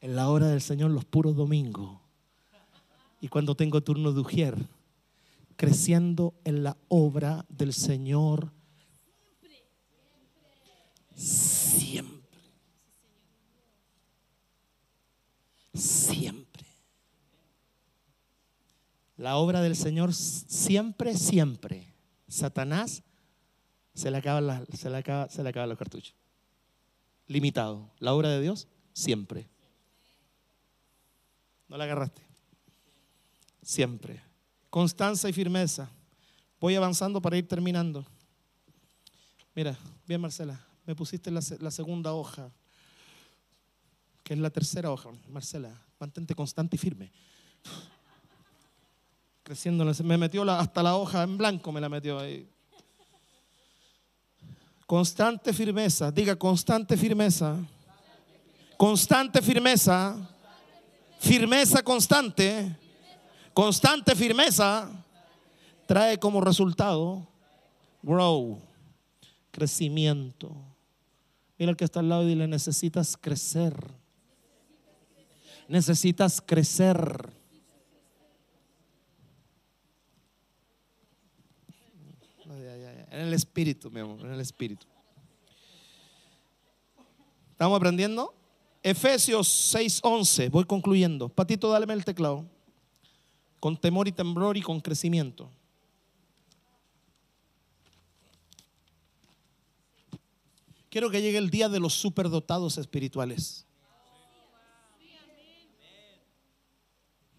En 0.00 0.14
la 0.14 0.28
hora 0.28 0.48
del 0.48 0.60
Señor 0.60 0.90
los 0.90 1.04
puros 1.04 1.34
domingos. 1.34 2.00
Y 3.20 3.28
cuando 3.28 3.54
tengo 3.54 3.80
turno 3.82 4.12
de 4.12 4.20
ujier, 4.20 4.56
creciendo 5.56 6.34
en 6.44 6.62
la 6.62 6.76
obra 6.88 7.44
del 7.48 7.72
Señor 7.72 8.52
siempre. 11.14 12.40
Siempre. 15.74 16.64
La 19.16 19.36
obra 19.36 19.60
del 19.62 19.74
Señor 19.74 20.14
siempre, 20.14 21.16
siempre. 21.16 21.92
Satanás 22.28 23.02
se 23.94 24.12
le 24.12 24.12
le 24.12 24.18
acaba, 24.96 25.28
se 25.28 25.42
le 25.42 25.48
acaban 25.48 25.68
los 25.68 25.78
cartuchos. 25.78 26.14
Limitado. 27.26 27.90
La 27.98 28.14
obra 28.14 28.28
de 28.28 28.40
Dios 28.40 28.68
siempre. 28.92 29.48
¿No 31.68 31.76
la 31.76 31.84
agarraste? 31.84 32.22
Siempre. 33.62 34.22
Constancia 34.70 35.28
y 35.28 35.32
firmeza. 35.32 35.90
Voy 36.60 36.74
avanzando 36.74 37.20
para 37.20 37.36
ir 37.36 37.46
terminando. 37.46 38.04
Mira, 39.54 39.76
bien 40.06 40.20
Marcela, 40.20 40.60
me 40.86 40.94
pusiste 40.94 41.30
la, 41.30 41.40
segunda 41.42 42.12
hoja, 42.12 42.50
que 44.22 44.34
es 44.34 44.40
la 44.40 44.50
tercera 44.50 44.90
hoja. 44.90 45.10
Marcela, 45.28 45.70
mantente 45.98 46.34
constante 46.34 46.76
y 46.76 46.78
firme. 46.78 47.12
Creciendo, 49.42 49.84
me 50.04 50.18
metió 50.18 50.42
hasta 50.50 50.82
la 50.82 50.96
hoja 50.96 51.22
en 51.22 51.38
blanco, 51.38 51.72
me 51.72 51.80
la 51.80 51.88
metió 51.88 52.18
ahí. 52.18 52.48
Constante 54.86 55.52
firmeza, 55.52 56.10
diga 56.10 56.36
constante 56.36 56.96
firmeza. 56.96 57.56
Constante 58.76 59.42
firmeza. 59.42 60.37
Firmeza 61.18 61.82
constante 61.82 62.76
Constante 63.58 64.14
firmeza 64.14 64.88
trae 65.84 66.16
como 66.16 66.40
resultado 66.40 67.26
grow, 68.04 68.62
crecimiento. 69.50 70.54
Mira 71.58 71.70
el 71.72 71.76
que 71.76 71.84
está 71.84 71.98
al 71.98 72.08
lado 72.08 72.22
y 72.22 72.28
dile, 72.28 72.46
necesitas 72.46 73.16
crecer. 73.16 73.74
Necesitas 75.66 76.40
crecer. 76.40 77.32
En 83.10 83.20
el 83.22 83.34
espíritu, 83.34 83.90
mi 83.90 83.98
amor, 83.98 84.20
en 84.20 84.34
el 84.34 84.40
espíritu. 84.40 84.86
¿Estamos 87.50 87.76
aprendiendo? 87.76 88.37
Efesios 88.82 89.48
6:11, 89.74 90.50
voy 90.50 90.64
concluyendo. 90.64 91.28
Patito, 91.28 91.68
dale 91.70 91.92
el 91.92 92.04
teclado 92.04 92.44
con 93.60 93.76
temor 93.76 94.06
y 94.08 94.12
temblor 94.12 94.56
y 94.56 94.62
con 94.62 94.80
crecimiento. 94.80 95.50
Quiero 100.90 101.10
que 101.10 101.20
llegue 101.20 101.38
el 101.38 101.50
día 101.50 101.68
de 101.68 101.80
los 101.80 101.94
superdotados 101.94 102.78
espirituales. 102.78 103.66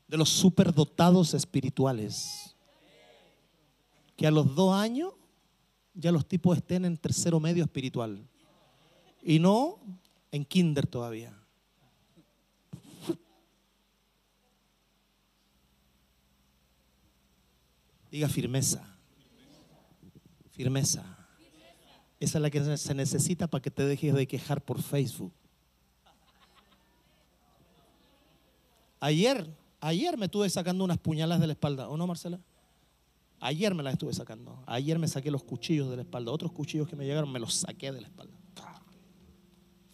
De 0.07 0.17
los 0.17 0.29
superdotados 0.29 1.33
espirituales. 1.33 2.55
Que 4.15 4.27
a 4.27 4.31
los 4.31 4.53
dos 4.53 4.75
años 4.75 5.13
ya 5.93 6.11
los 6.11 6.27
tipos 6.27 6.57
estén 6.57 6.85
en 6.85 6.97
tercero 6.97 7.39
medio 7.39 7.63
espiritual. 7.63 8.23
Y 9.23 9.39
no 9.39 9.79
en 10.31 10.45
kinder 10.45 10.87
todavía. 10.87 11.33
Diga 18.11 18.27
firmeza. 18.27 18.97
Firmeza. 20.51 21.17
Esa 22.19 22.37
es 22.37 22.41
la 22.41 22.49
que 22.49 22.77
se 22.77 22.93
necesita 22.93 23.47
para 23.47 23.61
que 23.61 23.71
te 23.71 23.85
dejes 23.85 24.13
de 24.13 24.27
quejar 24.27 24.61
por 24.61 24.81
Facebook. 24.81 25.31
Ayer, 28.99 29.47
ayer 29.79 30.17
me 30.17 30.25
estuve 30.25 30.49
sacando 30.49 30.83
unas 30.83 30.97
puñalas 30.97 31.39
de 31.39 31.47
la 31.47 31.53
espalda, 31.53 31.87
¿o 31.87 31.95
no, 31.95 32.05
Marcela? 32.05 32.39
Ayer 33.39 33.73
me 33.73 33.83
las 33.83 33.93
estuve 33.93 34.13
sacando. 34.13 34.61
Ayer 34.65 34.99
me 34.99 35.07
saqué 35.07 35.31
los 35.31 35.43
cuchillos 35.43 35.89
de 35.89 35.95
la 35.95 36.01
espalda. 36.01 36.31
Otros 36.31 36.51
cuchillos 36.51 36.89
que 36.89 36.97
me 36.97 37.05
llegaron 37.05 37.31
me 37.31 37.39
los 37.39 37.53
saqué 37.53 37.91
de 37.91 38.01
la 38.01 38.07
espalda. 38.07 38.38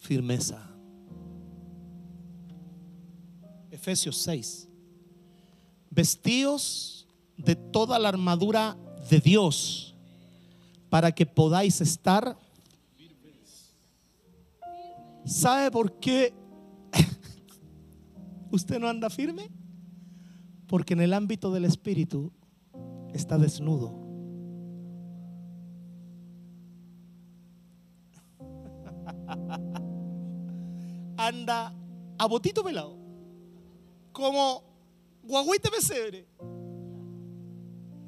Firmeza. 0.06 0.62
Efesios 3.70 4.16
6. 4.18 4.68
Vestidos 5.90 7.08
de 7.36 7.56
toda 7.56 7.98
la 7.98 8.08
armadura 8.08 8.76
de 9.10 9.20
Dios 9.20 9.96
para 10.88 11.12
que 11.12 11.26
podáis 11.26 11.80
estar 11.80 12.38
¿Sabe 15.26 15.72
por 15.72 15.98
qué 15.98 16.32
usted 18.52 18.78
no 18.78 18.88
anda 18.88 19.10
firme? 19.10 19.50
Porque 20.68 20.94
en 20.94 21.00
el 21.00 21.12
ámbito 21.12 21.52
del 21.52 21.64
espíritu 21.64 22.32
está 23.12 23.36
desnudo. 23.36 24.05
Anda 31.26 31.74
a 32.18 32.26
botito 32.26 32.62
pelado. 32.62 32.96
Como 34.12 34.62
guaguite 35.24 35.70
pesebre. 35.70 36.28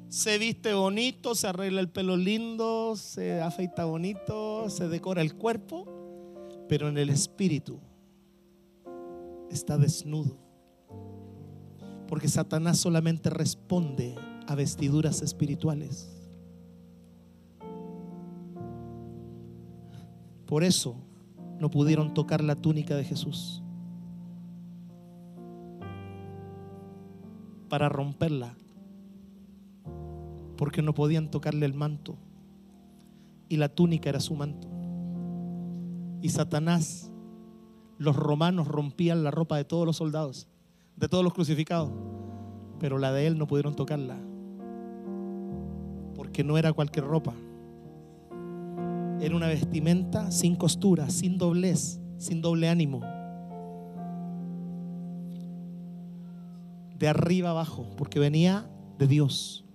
Se 0.07 0.37
viste 0.37 0.73
bonito, 0.73 1.35
se 1.35 1.47
arregla 1.47 1.81
el 1.81 1.89
pelo 1.89 2.15
lindo, 2.15 2.95
se 2.95 3.41
afeita 3.41 3.83
bonito, 3.83 4.69
se 4.69 4.87
decora 4.87 5.21
el 5.21 5.35
cuerpo, 5.35 5.85
pero 6.69 6.87
en 6.87 6.97
el 6.97 7.09
espíritu 7.09 7.81
está 9.51 9.77
desnudo. 9.77 10.37
Porque 12.07 12.29
Satanás 12.29 12.79
solamente 12.79 13.29
responde 13.29 14.15
a 14.47 14.55
vestiduras 14.55 15.21
espirituales. 15.21 16.09
Por 20.45 20.63
eso 20.63 21.08
no 21.59 21.69
pudieron 21.69 22.13
tocar 22.13 22.43
la 22.43 22.55
túnica 22.55 22.95
de 22.95 23.03
Jesús. 23.03 23.61
Para 27.67 27.89
romperla. 27.89 28.55
Porque 30.57 30.81
no 30.81 30.93
podían 30.93 31.29
tocarle 31.29 31.65
el 31.65 31.73
manto. 31.73 32.15
Y 33.49 33.57
la 33.57 33.69
túnica 33.69 34.09
era 34.09 34.19
su 34.19 34.35
manto. 34.35 34.67
Y 36.21 36.29
Satanás, 36.29 37.11
los 37.97 38.15
romanos 38.15 38.67
rompían 38.67 39.23
la 39.23 39.31
ropa 39.31 39.57
de 39.57 39.65
todos 39.65 39.85
los 39.85 39.97
soldados, 39.97 40.47
de 40.95 41.07
todos 41.09 41.23
los 41.23 41.33
crucificados. 41.33 41.91
Pero 42.79 42.97
la 42.97 43.11
de 43.11 43.27
él 43.27 43.37
no 43.37 43.47
pudieron 43.47 43.75
tocarla. 43.75 44.17
Porque 46.15 46.43
no 46.43 46.57
era 46.57 46.73
cualquier 46.73 47.05
ropa. 47.05 47.33
Era 49.21 49.35
una 49.35 49.47
vestimenta 49.47 50.31
sin 50.31 50.55
costura, 50.55 51.09
sin 51.09 51.37
doblez, 51.37 51.99
sin 52.17 52.41
doble 52.41 52.69
ánimo. 52.69 53.01
De 56.97 57.07
arriba 57.07 57.49
abajo, 57.49 57.85
porque 57.97 58.19
venía 58.19 58.69
de 58.97 59.07
Dios. 59.07 59.65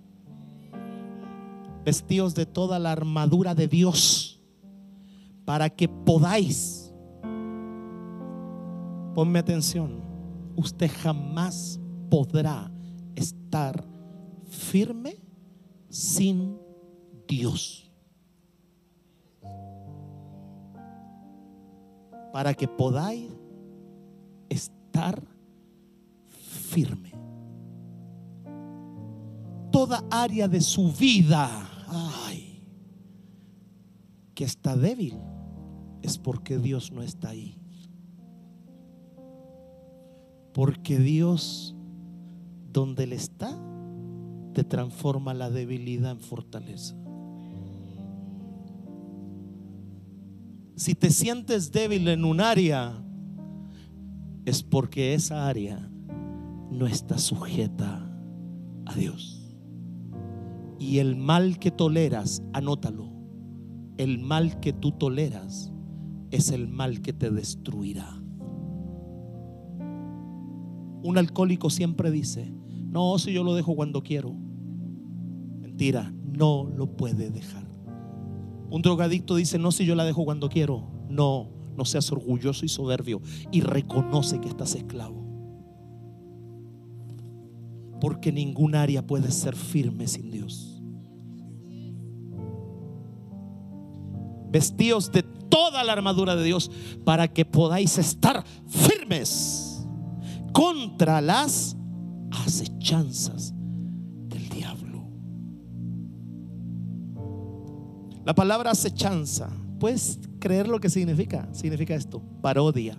Vestidos 1.83 2.33
de 2.33 2.47
toda 2.47 2.79
la 2.79 2.91
armadura 2.91 3.53
de 3.53 3.67
Dios, 3.67 4.41
para 5.45 5.69
que 5.69 5.87
podáis, 5.87 6.91
ponme 9.13 9.37
atención, 9.37 10.01
usted 10.55 10.89
jamás 11.03 11.79
podrá 12.09 12.71
estar 13.15 13.85
firme 14.47 15.17
sin 15.89 16.57
Dios. 17.27 17.84
Para 22.35 22.53
que 22.53 22.67
podáis 22.67 23.31
estar 24.49 25.23
firme. 26.27 27.13
Toda 29.71 30.03
área 30.11 30.49
de 30.49 30.59
su 30.59 30.91
vida 30.91 31.47
que 34.33 34.43
está 34.43 34.75
débil 34.75 35.17
es 36.01 36.17
porque 36.17 36.57
Dios 36.57 36.91
no 36.91 37.03
está 37.03 37.29
ahí. 37.29 37.57
Porque 40.53 40.99
Dios, 40.99 41.73
donde 42.73 43.05
Él 43.05 43.13
está, 43.13 43.57
te 44.53 44.65
transforma 44.65 45.33
la 45.33 45.49
debilidad 45.49 46.11
en 46.11 46.19
fortaleza. 46.19 46.97
Si 50.75 50.93
te 50.93 51.09
sientes 51.09 51.71
débil 51.71 52.07
en 52.09 52.25
un 52.25 52.41
área, 52.41 53.01
es 54.43 54.61
porque 54.61 55.13
esa 55.13 55.47
área 55.47 55.89
no 56.69 56.85
está 56.85 57.17
sujeta 57.17 58.05
a 58.85 58.93
Dios. 58.93 59.55
Y 60.77 60.99
el 60.99 61.15
mal 61.15 61.59
que 61.59 61.71
toleras, 61.71 62.43
anótalo, 62.51 63.09
el 63.97 64.19
mal 64.19 64.59
que 64.59 64.73
tú 64.73 64.91
toleras 64.91 65.71
es 66.31 66.51
el 66.51 66.67
mal 66.67 67.01
que 67.01 67.13
te 67.13 67.31
destruirá. 67.31 68.21
Un 71.03 71.17
alcohólico 71.17 71.69
siempre 71.69 72.11
dice, 72.11 72.53
no, 72.89 73.17
si 73.17 73.31
yo 73.31 73.45
lo 73.45 73.55
dejo 73.55 73.75
cuando 73.77 74.03
quiero. 74.03 74.35
Mentira, 75.61 76.13
no 76.21 76.65
lo 76.65 76.97
puede 76.97 77.29
dejar. 77.29 77.64
Un 78.69 78.81
drogadicto 78.81 79.35
dice, 79.35 79.57
no, 79.59 79.71
si 79.71 79.85
yo 79.85 79.95
la 79.95 80.05
dejo 80.05 80.25
cuando 80.25 80.49
quiero. 80.49 80.83
No, 81.09 81.49
no 81.75 81.85
seas 81.85 82.11
orgulloso 82.11 82.65
y 82.65 82.69
soberbio 82.69 83.21
y 83.51 83.61
reconoce 83.61 84.39
que 84.39 84.47
estás 84.47 84.75
esclavo. 84.75 85.23
Porque 88.01 88.31
ningún 88.31 88.75
área 88.75 89.05
puede 89.05 89.31
ser 89.31 89.55
firme 89.55 90.07
sin 90.07 90.31
Dios. 90.31 90.81
Vestíos 94.51 95.11
de 95.11 95.23
toda 95.23 95.83
la 95.83 95.93
armadura 95.93 96.35
de 96.35 96.43
Dios 96.43 96.71
para 97.03 97.27
que 97.27 97.45
podáis 97.45 97.97
estar 97.97 98.43
firmes 98.67 99.85
contra 100.53 101.21
las 101.21 101.75
acechanzas 102.31 103.54
La 108.25 108.33
palabra 108.33 108.71
acechanza, 108.71 109.51
¿puedes 109.79 110.19
creer 110.39 110.67
lo 110.67 110.79
que 110.79 110.89
significa? 110.89 111.47
Significa 111.51 111.93
esto, 111.93 112.23
parodia. 112.41 112.97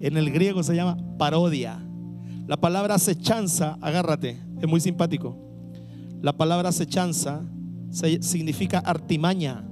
En 0.00 0.18
el 0.18 0.30
griego 0.30 0.62
se 0.62 0.76
llama 0.76 0.98
parodia. 1.16 1.82
La 2.46 2.58
palabra 2.58 2.96
acechanza, 2.96 3.78
agárrate, 3.80 4.38
es 4.60 4.68
muy 4.68 4.80
simpático. 4.80 5.38
La 6.20 6.36
palabra 6.36 6.68
acechanza 6.68 7.40
significa 7.90 8.80
artimaña. 8.80 9.64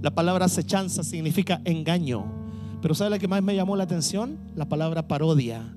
La 0.00 0.14
palabra 0.14 0.46
acechanza 0.46 1.02
significa 1.02 1.60
engaño. 1.66 2.24
Pero 2.80 2.94
¿sabes 2.94 3.12
lo 3.12 3.18
que 3.18 3.28
más 3.28 3.42
me 3.42 3.54
llamó 3.54 3.76
la 3.76 3.84
atención? 3.84 4.38
La 4.54 4.70
palabra 4.70 5.06
parodia. 5.06 5.76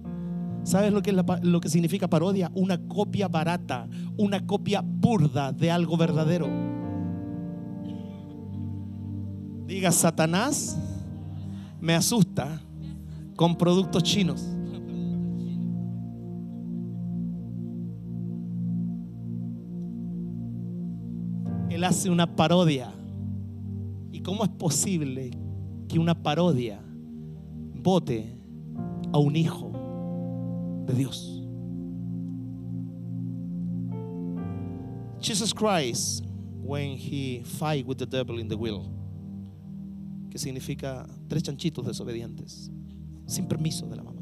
¿Sabes 0.64 0.94
lo 0.94 1.02
que, 1.02 1.12
lo 1.12 1.60
que 1.60 1.68
significa 1.68 2.08
parodia? 2.08 2.50
Una 2.56 2.78
copia 2.88 3.28
barata, 3.28 3.90
una 4.16 4.46
copia 4.48 4.82
burda 4.86 5.52
de 5.52 5.70
algo 5.70 5.98
verdadero. 5.98 6.81
Diga, 9.72 9.90
Satanás 9.90 10.78
me 11.80 11.94
asusta 11.94 12.62
con 13.38 13.56
productos 13.56 14.04
chinos. 14.04 14.46
Él 21.70 21.82
hace 21.86 22.10
una 22.10 22.36
parodia. 22.36 22.94
¿Y 24.12 24.20
cómo 24.20 24.44
es 24.44 24.50
posible 24.50 25.32
que 25.88 25.98
una 25.98 26.22
parodia 26.22 26.84
vote 27.82 28.38
a 29.14 29.18
un 29.20 29.38
hijo 29.38 29.72
de 30.86 30.94
Dios? 30.96 31.42
Jesus 35.22 35.54
Christ, 35.54 36.26
when 36.62 36.98
he 36.98 37.42
fight 37.46 37.88
with 37.88 38.00
the 38.00 38.06
devil 38.06 38.38
in 38.38 38.50
the 38.50 38.58
will, 38.58 39.01
que 40.32 40.40
significa 40.40 41.06
tres 41.28 41.44
chanchitos 41.44 41.86
desobedientes, 41.86 42.72
sin 43.28 43.48
permiso 43.48 43.86
de 43.88 43.98
la 43.98 44.04
mamá. 44.04 44.22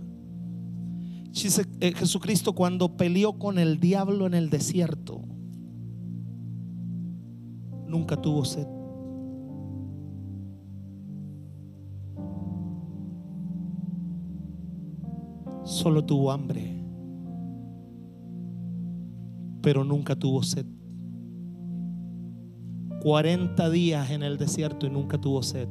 Eh, 1.79 1.93
Jesucristo 1.95 2.53
cuando 2.53 2.97
peleó 2.97 3.37
con 3.37 3.59
el 3.59 3.79
diablo 3.79 4.25
en 4.25 4.33
el 4.33 4.49
desierto, 4.49 5.21
nunca 7.87 8.19
tuvo 8.19 8.43
sed. 8.43 8.67
Solo 15.63 16.03
tuvo 16.03 16.31
hambre, 16.31 16.83
pero 19.61 19.83
nunca 19.83 20.15
tuvo 20.15 20.41
sed. 20.41 20.65
40 23.01 23.69
días 23.69 24.09
en 24.09 24.23
el 24.23 24.37
desierto 24.37 24.87
y 24.87 24.89
nunca 24.89 25.21
tuvo 25.21 25.43
sed 25.43 25.69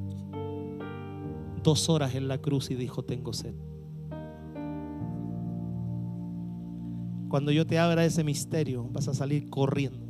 dos 1.68 1.90
horas 1.90 2.14
en 2.14 2.28
la 2.28 2.38
cruz 2.38 2.70
y 2.70 2.76
dijo, 2.76 3.02
tengo 3.04 3.34
sed. 3.34 3.54
Cuando 7.28 7.52
yo 7.52 7.66
te 7.66 7.78
abra 7.78 8.06
ese 8.06 8.24
misterio, 8.24 8.88
vas 8.90 9.06
a 9.06 9.12
salir 9.12 9.50
corriendo. 9.50 10.06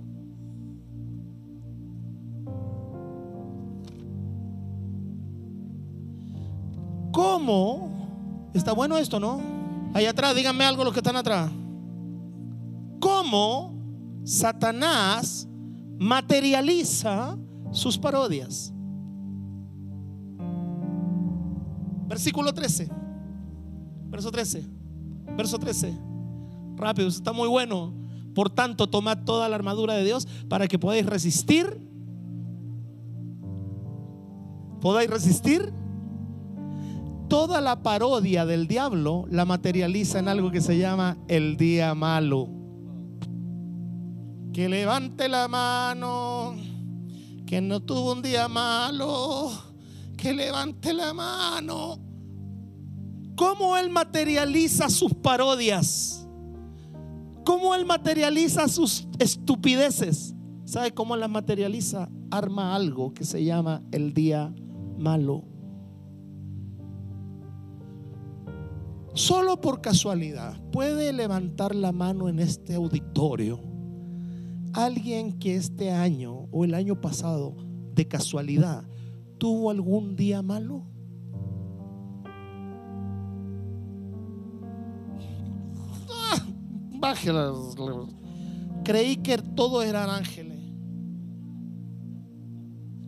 ¿Cómo? 7.11 8.51
Está 8.55 8.73
bueno 8.73 8.97
esto, 8.97 9.19
¿no? 9.19 9.41
Ahí 9.95 10.07
atrás, 10.07 10.37
díganme 10.37 10.63
algo 10.63 10.85
los 10.85 10.93
que 10.93 11.01
están 11.01 11.17
atrás. 11.17 11.51
¿Cómo 13.01 13.75
Satanás 14.23 15.49
materializa 15.99 17.37
sus 17.73 17.99
parodias? 17.99 18.73
Versículo 22.09 22.53
13. 22.53 22.89
Verso 24.11 24.31
13. 24.31 24.65
Verso 25.37 25.59
13. 25.59 25.95
Rápido, 26.77 27.09
está 27.09 27.33
muy 27.33 27.49
bueno. 27.49 27.93
Por 28.35 28.51
tanto, 28.51 28.89
tomad 28.89 29.25
toda 29.25 29.49
la 29.49 29.57
armadura 29.57 29.95
de 29.95 30.05
Dios 30.05 30.27
para 30.49 30.67
que 30.67 30.79
podáis 30.79 31.05
resistir. 31.05 31.81
Podáis 34.81 35.11
resistir. 35.11 35.73
Toda 37.29 37.61
la 37.61 37.83
parodia 37.83 38.47
del 38.47 38.67
diablo 38.69 39.27
la 39.29 39.45
materializa 39.45 40.19
en 40.19 40.29
algo 40.29 40.51
que 40.51 40.63
se 40.63 40.79
llama 40.79 41.19
el 41.29 41.59
día 41.59 41.95
malo. 41.95 42.49
Que 44.55 44.69
levante 44.69 45.29
la 45.29 45.47
mano. 45.47 46.55
Que 47.45 47.61
no 47.61 47.81
tuvo 47.81 48.13
un 48.13 48.23
día 48.23 48.49
malo. 48.49 49.68
Que 50.19 50.35
levante 50.35 50.93
la 50.93 51.15
mano. 51.15 51.97
¿Cómo 53.37 53.77
él 53.77 53.89
materializa 53.89 54.91
sus 54.91 55.15
parodias? 55.15 56.29
¿Cómo 57.45 57.75
él 57.75 57.87
materializa 57.87 58.69
sus 58.69 59.09
estupideces? 59.19 60.35
¿Sabe 60.65 60.93
cómo 60.93 61.17
las 61.17 61.31
materializa? 61.31 62.11
Arma 62.31 62.75
algo 62.75 63.15
que 63.15 63.25
se 63.25 63.45
llama 63.45 63.83
el 63.93 64.13
día 64.13 64.53
malo. 64.99 65.45
Solo 69.15 69.61
por 69.61 69.81
casualidad 69.81 70.61
puede 70.71 71.13
levantar 71.13 71.75
la 71.75 71.93
mano 71.93 72.29
en 72.29 72.41
este 72.41 72.75
auditorio 72.75 73.63
alguien 74.73 75.39
que 75.39 75.57
este 75.57 75.91
año 75.91 76.49
o 76.51 76.65
el 76.65 76.75
año 76.75 77.01
pasado 77.01 77.57
de 77.95 78.07
casualidad 78.07 78.85
tuvo 79.39 79.71
algún 79.71 80.17
día 80.17 80.43
malo. 80.43 80.85
Creí 88.85 89.17
que 89.17 89.39
todos 89.39 89.85
eran 89.85 90.11
ángeles. 90.11 90.59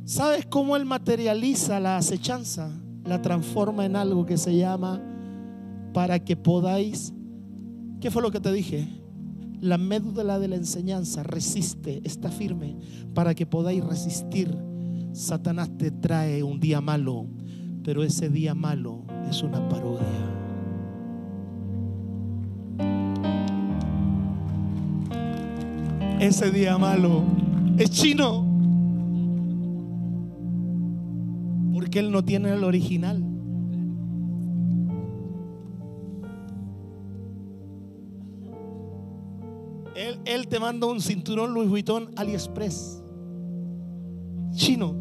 ¿Sabes 0.04 0.46
cómo 0.46 0.76
Él 0.76 0.84
materializa 0.84 1.80
la 1.80 1.96
acechanza? 1.96 2.70
La 3.04 3.22
transforma 3.22 3.84
en 3.84 3.96
algo 3.96 4.26
que 4.26 4.36
se 4.36 4.56
llama 4.56 5.00
para 5.92 6.18
que 6.18 6.36
podáis. 6.36 7.12
¿Qué 8.00 8.10
fue 8.10 8.22
lo 8.22 8.30
que 8.30 8.40
te 8.40 8.52
dije? 8.52 8.88
La 9.60 9.78
médula 9.78 10.38
de 10.38 10.48
la 10.48 10.56
enseñanza 10.56 11.22
resiste, 11.22 12.00
está 12.04 12.30
firme, 12.30 12.78
para 13.14 13.34
que 13.34 13.46
podáis 13.46 13.84
resistir. 13.84 14.69
Satanás 15.12 15.70
te 15.76 15.90
trae 15.90 16.42
un 16.42 16.60
día 16.60 16.80
malo, 16.80 17.26
pero 17.84 18.02
ese 18.02 18.28
día 18.28 18.54
malo 18.54 19.04
es 19.28 19.42
una 19.42 19.68
parodia. 19.68 20.40
ese 26.20 26.50
día 26.50 26.76
malo 26.76 27.24
es 27.78 27.90
chino. 27.90 28.46
Porque 31.72 31.98
él 31.98 32.12
no 32.12 32.22
tiene 32.22 32.52
el 32.52 32.62
original. 32.62 33.24
Él, 39.96 40.20
él 40.24 40.46
te 40.46 40.60
manda 40.60 40.86
un 40.86 41.00
cinturón 41.00 41.54
Louis 41.54 41.68
Vuitton 41.68 42.10
AliExpress. 42.16 43.02
Chino. 44.52 44.94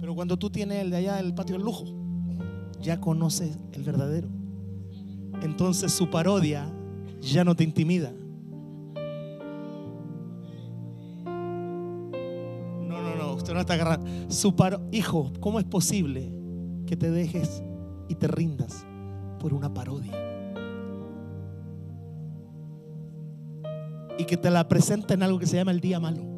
Pero 0.00 0.14
cuando 0.14 0.36
tú 0.36 0.50
tienes 0.50 0.78
el 0.78 0.90
de 0.90 0.96
allá 0.96 1.16
del 1.16 1.34
patio 1.34 1.56
del 1.56 1.64
lujo, 1.64 1.84
ya 2.80 3.00
conoces 3.00 3.58
el 3.72 3.82
verdadero. 3.82 4.28
Entonces 5.42 5.92
su 5.92 6.08
parodia 6.08 6.72
ya 7.20 7.44
no 7.44 7.54
te 7.54 7.64
intimida. 7.64 8.12
no 13.54 13.60
está 13.60 13.74
agarrando. 13.74 14.06
Su 14.28 14.54
paro, 14.54 14.80
hijo, 14.92 15.32
¿cómo 15.40 15.58
es 15.58 15.64
posible 15.64 16.32
que 16.86 16.96
te 16.96 17.10
dejes 17.10 17.62
y 18.08 18.14
te 18.14 18.28
rindas 18.28 18.86
por 19.40 19.54
una 19.54 19.72
parodia? 19.72 20.12
Y 24.18 24.24
que 24.24 24.36
te 24.36 24.50
la 24.50 24.66
presenten 24.66 25.22
algo 25.22 25.38
que 25.38 25.46
se 25.46 25.56
llama 25.56 25.70
el 25.70 25.80
día 25.80 26.00
malo. 26.00 26.37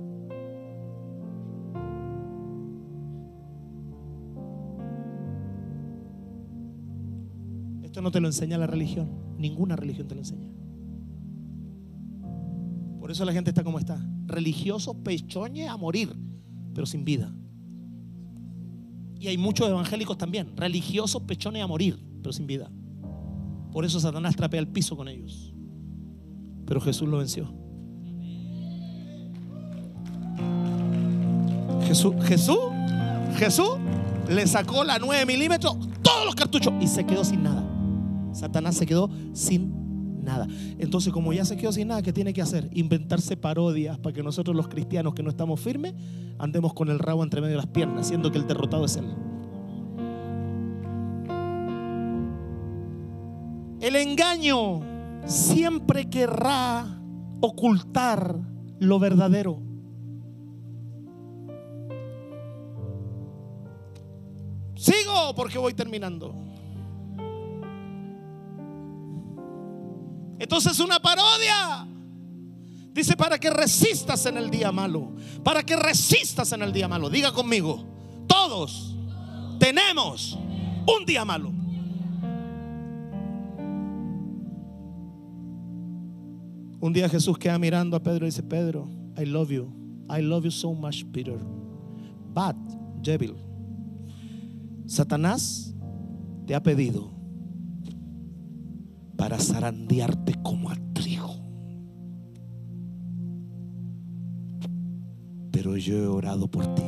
No 8.00 8.10
te 8.10 8.20
lo 8.20 8.28
enseña 8.28 8.58
la 8.58 8.66
religión. 8.66 9.10
Ninguna 9.38 9.76
religión 9.76 10.08
te 10.08 10.14
lo 10.14 10.20
enseña. 10.20 10.50
Por 12.98 13.10
eso 13.10 13.24
la 13.24 13.32
gente 13.32 13.50
está 13.50 13.64
como 13.64 13.78
está. 13.78 14.00
Religioso 14.26 15.02
pechoñe 15.02 15.68
a 15.68 15.76
morir 15.76 16.14
pero 16.74 16.86
sin 16.86 17.04
vida. 17.04 17.32
Y 19.18 19.28
hay 19.28 19.36
muchos 19.36 19.68
evangélicos 19.68 20.16
también, 20.16 20.56
religiosos 20.56 21.22
pechones 21.22 21.62
a 21.62 21.66
morir, 21.66 21.98
pero 22.22 22.32
sin 22.32 22.46
vida. 22.46 22.70
Por 23.72 23.84
eso 23.84 24.00
Satanás 24.00 24.34
trapea 24.34 24.60
el 24.60 24.68
piso 24.68 24.96
con 24.96 25.08
ellos. 25.08 25.52
Pero 26.66 26.80
Jesús 26.80 27.08
lo 27.08 27.18
venció. 27.18 27.52
Jesús, 31.86 32.14
Jesús, 32.22 32.58
Jesús 33.36 33.70
le 34.28 34.46
sacó 34.46 34.84
la 34.84 34.98
9 34.98 35.26
milímetros, 35.26 35.76
todos 36.02 36.24
los 36.24 36.34
cartuchos 36.34 36.72
y 36.80 36.86
se 36.86 37.04
quedó 37.04 37.24
sin 37.24 37.42
nada. 37.42 37.69
Satanás 38.32 38.76
se 38.76 38.86
quedó 38.86 39.10
sin 39.32 40.22
nada. 40.22 40.46
Entonces, 40.78 41.12
como 41.12 41.32
ya 41.32 41.44
se 41.44 41.56
quedó 41.56 41.72
sin 41.72 41.88
nada, 41.88 42.02
¿qué 42.02 42.12
tiene 42.12 42.32
que 42.32 42.42
hacer? 42.42 42.68
Inventarse 42.72 43.36
parodias 43.36 43.98
para 43.98 44.14
que 44.14 44.22
nosotros 44.22 44.56
los 44.56 44.68
cristianos 44.68 45.14
que 45.14 45.22
no 45.22 45.30
estamos 45.30 45.60
firmes 45.60 45.94
andemos 46.38 46.72
con 46.74 46.88
el 46.88 46.98
rabo 46.98 47.22
entre 47.22 47.40
medio 47.40 47.56
de 47.56 47.62
las 47.62 47.66
piernas, 47.66 48.08
siendo 48.08 48.30
que 48.30 48.38
el 48.38 48.46
derrotado 48.46 48.84
es 48.84 48.96
Él. 48.96 49.06
El 53.80 53.96
engaño 53.96 54.80
siempre 55.26 56.10
querrá 56.10 56.86
ocultar 57.40 58.36
lo 58.78 58.98
verdadero. 58.98 59.58
Sigo 64.74 65.34
porque 65.34 65.58
voy 65.58 65.74
terminando. 65.74 66.49
Entonces 70.40 70.80
una 70.80 70.98
parodia. 70.98 71.86
Dice 72.92 73.16
para 73.16 73.38
que 73.38 73.50
resistas 73.50 74.24
en 74.24 74.38
el 74.38 74.50
día 74.50 74.72
malo. 74.72 75.12
Para 75.44 75.62
que 75.62 75.76
resistas 75.76 76.50
en 76.52 76.62
el 76.62 76.72
día 76.72 76.88
malo. 76.88 77.10
Diga 77.10 77.30
conmigo. 77.30 77.84
Todos 78.26 78.96
tenemos 79.58 80.38
un 80.86 81.04
día 81.04 81.26
malo. 81.26 81.52
Un 86.80 86.92
día 86.94 87.10
Jesús 87.10 87.36
queda 87.36 87.58
mirando 87.58 87.94
a 87.94 88.02
Pedro 88.02 88.24
y 88.24 88.30
dice, 88.30 88.42
Pedro, 88.42 88.88
I 89.18 89.26
love 89.26 89.50
you. 89.50 89.70
I 90.08 90.22
love 90.22 90.44
you 90.44 90.50
so 90.50 90.72
much, 90.72 91.04
Peter. 91.12 91.38
But, 92.32 92.56
devil, 93.02 93.36
Satanás 94.86 95.74
te 96.46 96.54
ha 96.54 96.62
pedido 96.62 97.19
para 99.20 99.38
zarandearte 99.38 100.32
como 100.42 100.70
a 100.70 100.76
trigo. 100.94 101.34
Pero 105.52 105.76
yo 105.76 105.94
he 105.94 106.06
orado 106.06 106.48
por 106.48 106.64
ti. 106.74 106.82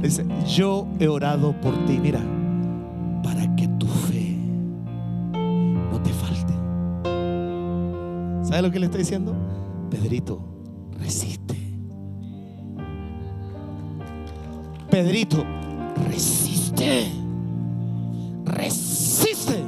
Dice, 0.00 0.24
yo 0.46 0.88
he 0.98 1.06
orado 1.06 1.52
por 1.60 1.74
ti, 1.84 1.98
mira, 2.00 2.22
para 3.22 3.54
que 3.56 3.68
tu 3.68 3.86
fe 3.86 4.38
no 5.90 6.00
te 6.02 6.10
falte. 6.14 6.54
¿Sabe 8.42 8.62
lo 8.62 8.70
que 8.70 8.78
le 8.78 8.86
estoy 8.86 9.00
diciendo? 9.00 9.36
Pedrito, 9.90 10.42
resiste. 10.98 11.58
Pedrito, 14.90 15.44
resiste. 16.08 16.69
Resiste. 18.44 19.64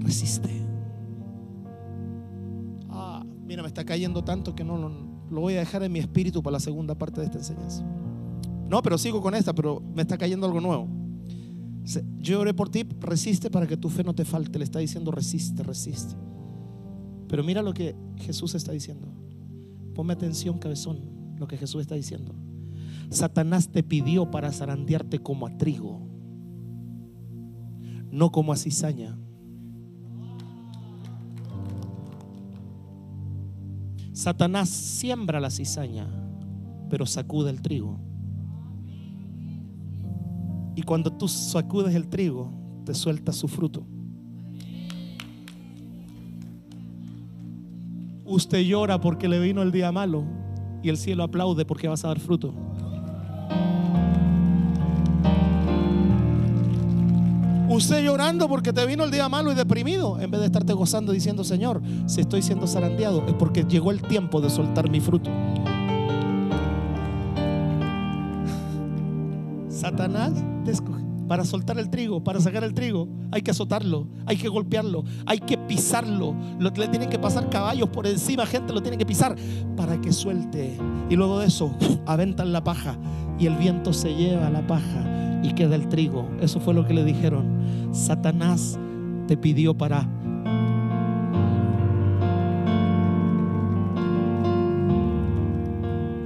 Resiste. 0.00 0.50
Ah, 2.88 3.24
mira, 3.44 3.62
me 3.62 3.68
está 3.68 3.84
cayendo 3.84 4.24
tanto 4.24 4.54
que 4.54 4.64
no 4.64 4.76
lo 4.76 5.08
lo 5.30 5.40
voy 5.40 5.54
a 5.54 5.60
dejar 5.60 5.82
en 5.82 5.92
mi 5.92 5.98
espíritu 5.98 6.42
para 6.42 6.54
la 6.54 6.60
segunda 6.60 6.96
parte 6.96 7.20
de 7.20 7.26
esta 7.26 7.38
enseñanza. 7.38 7.84
No, 8.68 8.82
pero 8.82 8.98
sigo 8.98 9.20
con 9.20 9.34
esta, 9.34 9.54
pero 9.54 9.80
me 9.94 10.02
está 10.02 10.18
cayendo 10.18 10.46
algo 10.46 10.60
nuevo. 10.60 10.88
Yo 12.18 12.40
oré 12.40 12.52
por 12.52 12.68
ti, 12.68 12.86
resiste 13.00 13.50
para 13.50 13.66
que 13.66 13.76
tu 13.76 13.88
fe 13.88 14.04
no 14.04 14.14
te 14.14 14.24
falte. 14.24 14.58
Le 14.58 14.64
está 14.64 14.78
diciendo 14.78 15.10
resiste, 15.10 15.62
resiste. 15.62 16.14
Pero 17.28 17.42
mira 17.42 17.62
lo 17.62 17.72
que 17.72 17.96
Jesús 18.16 18.54
está 18.54 18.72
diciendo. 18.72 19.08
Ponme 19.94 20.12
atención, 20.12 20.58
cabezón, 20.58 20.98
lo 21.36 21.46
que 21.48 21.56
Jesús 21.56 21.80
está 21.80 21.94
diciendo. 21.94 22.34
Satanás 23.10 23.70
te 23.70 23.82
pidió 23.82 24.30
para 24.30 24.52
zarandearte 24.52 25.18
como 25.18 25.46
a 25.46 25.56
trigo, 25.56 26.00
no 28.10 28.30
como 28.30 28.52
a 28.52 28.56
cizaña. 28.56 29.18
Satanás 34.12 34.68
siembra 34.68 35.40
la 35.40 35.50
cizaña, 35.50 36.06
pero 36.90 37.06
sacude 37.06 37.50
el 37.50 37.62
trigo. 37.62 37.98
Y 40.74 40.82
cuando 40.82 41.12
tú 41.12 41.28
sacudes 41.28 41.94
el 41.94 42.08
trigo, 42.08 42.52
te 42.84 42.94
suelta 42.94 43.32
su 43.32 43.48
fruto. 43.48 43.86
Usted 48.24 48.60
llora 48.60 49.00
porque 49.00 49.28
le 49.28 49.40
vino 49.40 49.62
el 49.62 49.72
día 49.72 49.90
malo 49.90 50.24
y 50.82 50.88
el 50.90 50.98
cielo 50.98 51.22
aplaude 51.22 51.64
porque 51.64 51.88
vas 51.88 52.04
a 52.04 52.08
dar 52.08 52.20
fruto. 52.20 52.54
Usted 57.78 58.02
llorando 58.02 58.48
porque 58.48 58.72
te 58.72 58.84
vino 58.86 59.04
el 59.04 59.12
día 59.12 59.28
malo 59.28 59.52
y 59.52 59.54
deprimido, 59.54 60.20
en 60.20 60.32
vez 60.32 60.40
de 60.40 60.46
estarte 60.46 60.72
gozando 60.72 61.12
diciendo, 61.12 61.44
Señor, 61.44 61.80
si 62.06 62.20
estoy 62.20 62.42
siendo 62.42 62.66
zarandeado, 62.66 63.24
es 63.28 63.34
porque 63.34 63.62
llegó 63.62 63.92
el 63.92 64.02
tiempo 64.02 64.40
de 64.40 64.50
soltar 64.50 64.90
mi 64.90 64.98
fruto. 64.98 65.30
Satanás. 69.68 70.32
Para 71.28 71.44
soltar 71.44 71.78
el 71.78 71.88
trigo, 71.88 72.24
para 72.24 72.40
sacar 72.40 72.64
el 72.64 72.74
trigo, 72.74 73.06
hay 73.30 73.42
que 73.42 73.52
azotarlo, 73.52 74.08
hay 74.26 74.36
que 74.36 74.48
golpearlo, 74.48 75.04
hay 75.24 75.38
que 75.38 75.56
pisarlo. 75.56 76.34
Lo, 76.58 76.70
le 76.70 76.88
tienen 76.88 77.08
que 77.08 77.18
pasar 77.18 77.48
caballos 77.48 77.90
por 77.90 78.08
encima, 78.08 78.44
gente 78.44 78.72
lo 78.72 78.82
tiene 78.82 78.98
que 78.98 79.06
pisar 79.06 79.36
para 79.76 80.00
que 80.00 80.12
suelte. 80.12 80.76
Y 81.08 81.14
luego 81.14 81.38
de 81.38 81.46
eso, 81.46 81.72
aventan 82.06 82.52
la 82.52 82.64
paja 82.64 82.98
y 83.38 83.46
el 83.46 83.54
viento 83.54 83.92
se 83.92 84.14
lleva 84.14 84.50
la 84.50 84.66
paja 84.66 85.17
y 85.42 85.52
queda 85.52 85.74
el 85.74 85.88
trigo. 85.88 86.28
Eso 86.40 86.60
fue 86.60 86.74
lo 86.74 86.86
que 86.86 86.94
le 86.94 87.04
dijeron. 87.04 87.46
Satanás 87.92 88.78
te 89.26 89.36
pidió 89.36 89.76
para 89.76 90.08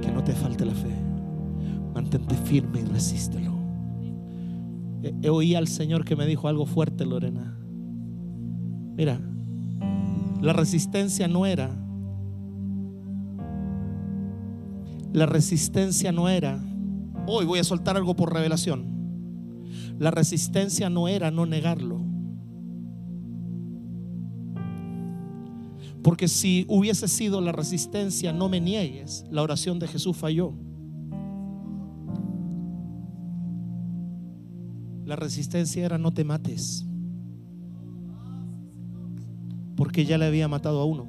que 0.01 0.11
no 0.11 0.23
te 0.23 0.33
falte 0.33 0.65
la 0.65 0.73
fe. 0.73 0.95
Mantente 1.93 2.35
firme 2.35 2.81
y 2.81 2.85
resístelo. 2.85 3.53
He 5.21 5.29
oí 5.29 5.55
al 5.55 5.67
Señor 5.67 6.05
que 6.05 6.15
me 6.15 6.25
dijo 6.25 6.47
algo 6.47 6.65
fuerte, 6.65 7.05
Lorena. 7.05 7.57
Mira, 8.95 9.19
la 10.41 10.53
resistencia 10.53 11.27
no 11.27 11.45
era. 11.45 11.69
La 15.11 15.25
resistencia 15.25 16.11
no 16.11 16.29
era. 16.29 16.63
Hoy 17.27 17.45
voy 17.45 17.59
a 17.59 17.63
soltar 17.63 17.97
algo 17.97 18.15
por 18.15 18.33
revelación. 18.33 18.92
La 19.99 20.11
resistencia 20.11 20.89
no 20.89 21.07
era 21.07 21.31
no 21.31 21.45
negarlo. 21.45 22.13
Porque 26.03 26.27
si 26.27 26.65
hubiese 26.67 27.07
sido 27.07 27.39
la 27.39 27.53
resistencia, 27.53 28.33
no 28.33 28.49
me 28.49 28.59
niegues, 28.59 29.25
la 29.31 29.41
oración 29.41 29.79
de 29.79 29.87
Jesús 29.87 30.17
falló. 30.17 30.53
La 35.05 35.15
resistencia 35.15 35.85
era 35.85 35.97
no 35.97 36.13
te 36.13 36.25
mates. 36.25 36.85
Porque 39.77 40.05
ya 40.05 40.17
le 40.17 40.25
había 40.25 40.47
matado 40.47 40.81
a 40.81 40.85
uno. 40.85 41.07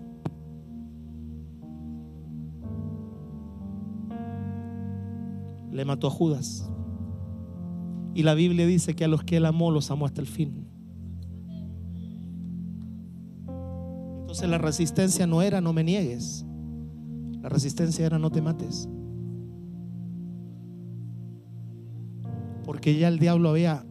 Le 5.73 5.85
mató 5.85 6.07
a 6.07 6.11
Judas. 6.11 6.71
Y 8.15 8.23
la 8.23 8.35
Biblia 8.35 8.67
dice 8.67 8.95
que 8.95 9.05
a 9.05 9.09
los 9.09 9.25
que 9.25 9.39
él 9.39 9.47
amó 9.47 9.71
los 9.71 9.91
amó 9.91 10.07
hasta 10.07 10.21
el 10.21 10.27
fin. 10.27 10.67
Entonces 14.21 14.49
la 14.49 14.59
resistencia 14.59 15.27
no 15.27 15.43
era 15.43 15.61
no 15.61 15.73
me 15.73 15.85
niegues. 15.85 16.47
La 17.43 17.49
resistencia 17.49 18.07
era 18.07 18.19
no 18.19 18.31
te 18.31 18.41
mates. 18.41 18.89
Porque 22.65 22.97
ya 22.97 23.09
el 23.09 23.19
diablo 23.19 23.51
había 23.51 23.85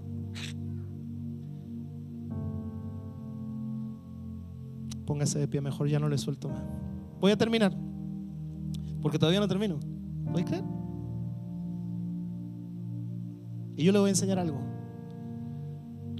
Póngase 5.05 5.39
de 5.39 5.47
pie, 5.47 5.61
mejor 5.61 5.87
ya 5.87 5.99
no 5.99 6.09
le 6.09 6.17
suelto 6.17 6.49
más. 6.49 6.63
Voy 7.19 7.31
a 7.31 7.37
terminar. 7.37 7.77
Porque 9.01 9.19
todavía 9.19 9.39
no 9.39 9.47
termino. 9.47 9.79
¿Puedes 10.31 10.47
creer? 10.47 10.63
Y 13.75 13.83
yo 13.83 13.91
le 13.91 13.99
voy 13.99 14.07
a 14.07 14.11
enseñar 14.11 14.39
algo. 14.39 14.59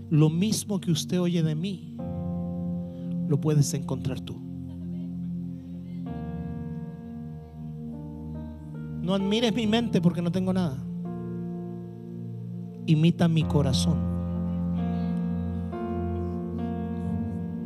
Lo 0.10 0.30
mismo 0.30 0.80
que 0.80 0.91
usted 0.91 1.20
oye 1.20 1.43
de 1.43 1.56
mí, 1.56 1.95
lo 3.28 3.39
puedes 3.39 3.74
encontrar 3.74 4.20
tú. 4.20 4.39
No 9.01 9.14
admires 9.14 9.54
mi 9.54 9.68
mente 9.68 10.01
porque 10.01 10.22
no 10.22 10.32
tengo 10.32 10.54
nada. 10.54 10.78
Imita 12.86 13.28
mi 13.28 13.43
corazón. 13.43 14.14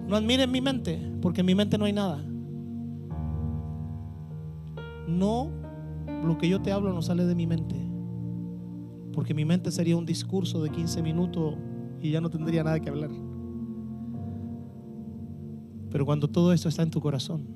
No 0.08 0.16
admiren 0.16 0.50
mi 0.50 0.62
mente, 0.62 1.00
porque 1.22 1.42
en 1.42 1.48
mi 1.48 1.54
mente 1.56 1.78
no 1.78 1.86
hay 1.86 1.92
nada. 1.92 2.24
No, 5.08 5.50
lo 6.26 6.38
que 6.38 6.48
yo 6.48 6.62
te 6.62 6.72
hablo 6.72 6.94
no 6.94 7.02
sale 7.02 7.26
de 7.26 7.36
mi 7.36 7.46
mente. 7.46 7.87
Porque 9.18 9.34
mi 9.34 9.46
mente 9.46 9.72
sería 9.72 9.98
un 9.98 10.06
discurso 10.06 10.62
de 10.62 10.70
15 10.70 11.02
minutos 11.02 11.56
y 12.00 12.12
ya 12.12 12.22
no 12.22 12.30
tendría 12.30 12.64
nada 12.64 12.80
que 12.80 12.88
hablar. 12.88 13.10
Pero 15.90 16.06
cuando 16.06 16.28
todo 16.28 16.54
esto 16.54 16.70
está 16.70 16.84
en 16.84 16.92
tu 16.92 17.02
corazón, 17.02 17.48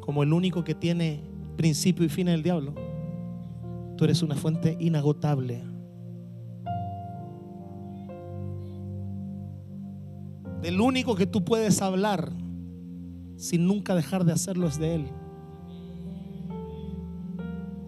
como 0.00 0.22
el 0.22 0.32
único 0.32 0.64
que 0.64 0.74
tiene 0.74 1.22
principio 1.58 2.06
y 2.06 2.08
fin 2.08 2.28
el 2.28 2.42
diablo, 2.42 2.74
tú 3.98 4.04
eres 4.04 4.22
una 4.22 4.34
fuente 4.34 4.74
inagotable 4.80 5.64
Del 10.62 10.80
único 10.80 11.14
que 11.14 11.26
tú 11.26 11.44
puedes 11.44 11.82
hablar 11.82 12.32
sin 13.36 13.66
nunca 13.66 13.94
dejar 13.94 14.24
de 14.24 14.32
hacerlo 14.32 14.66
es 14.66 14.78
de 14.78 14.94
Él. 14.94 15.08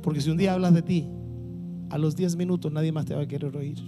Porque 0.03 0.21
si 0.21 0.29
un 0.29 0.37
día 0.37 0.53
hablas 0.53 0.75
de 0.75 0.83
ti, 0.83 1.09
a 1.91 1.99
los 1.99 2.17
10 2.17 2.37
minutos 2.37 2.73
nadie 2.73 2.93
más 2.93 3.05
te 3.05 3.15
va 3.15 3.23
a 3.23 3.27
querer 3.27 3.57
oír. 3.57 3.83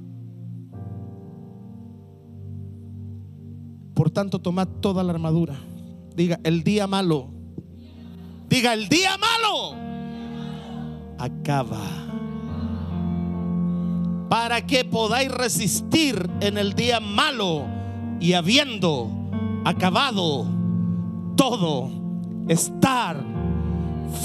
Por 3.95 4.11
tanto, 4.11 4.39
toma 4.39 4.67
toda 4.67 5.03
la 5.03 5.13
armadura. 5.13 5.57
Diga, 6.15 6.39
el 6.45 6.63
día 6.63 6.87
malo. 6.87 7.29
Diga, 8.49 8.75
el 8.75 8.89
día 8.89 9.17
malo. 9.17 9.75
Acaba. 11.19 11.81
Para 14.29 14.67
que 14.67 14.85
podáis 14.85 15.33
resistir 15.33 16.29
en 16.41 16.59
el 16.59 16.75
día 16.75 17.01
malo 17.01 17.65
y 18.21 18.35
habiendo 18.35 19.11
acabado 19.65 20.47
todo, 21.37 21.91
estar 22.49 23.25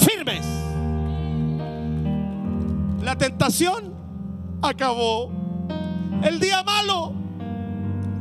firmes. 0.00 0.71
La 3.02 3.16
tentación 3.16 3.92
acabó. 4.62 5.30
El 6.22 6.40
día 6.40 6.62
malo 6.62 7.12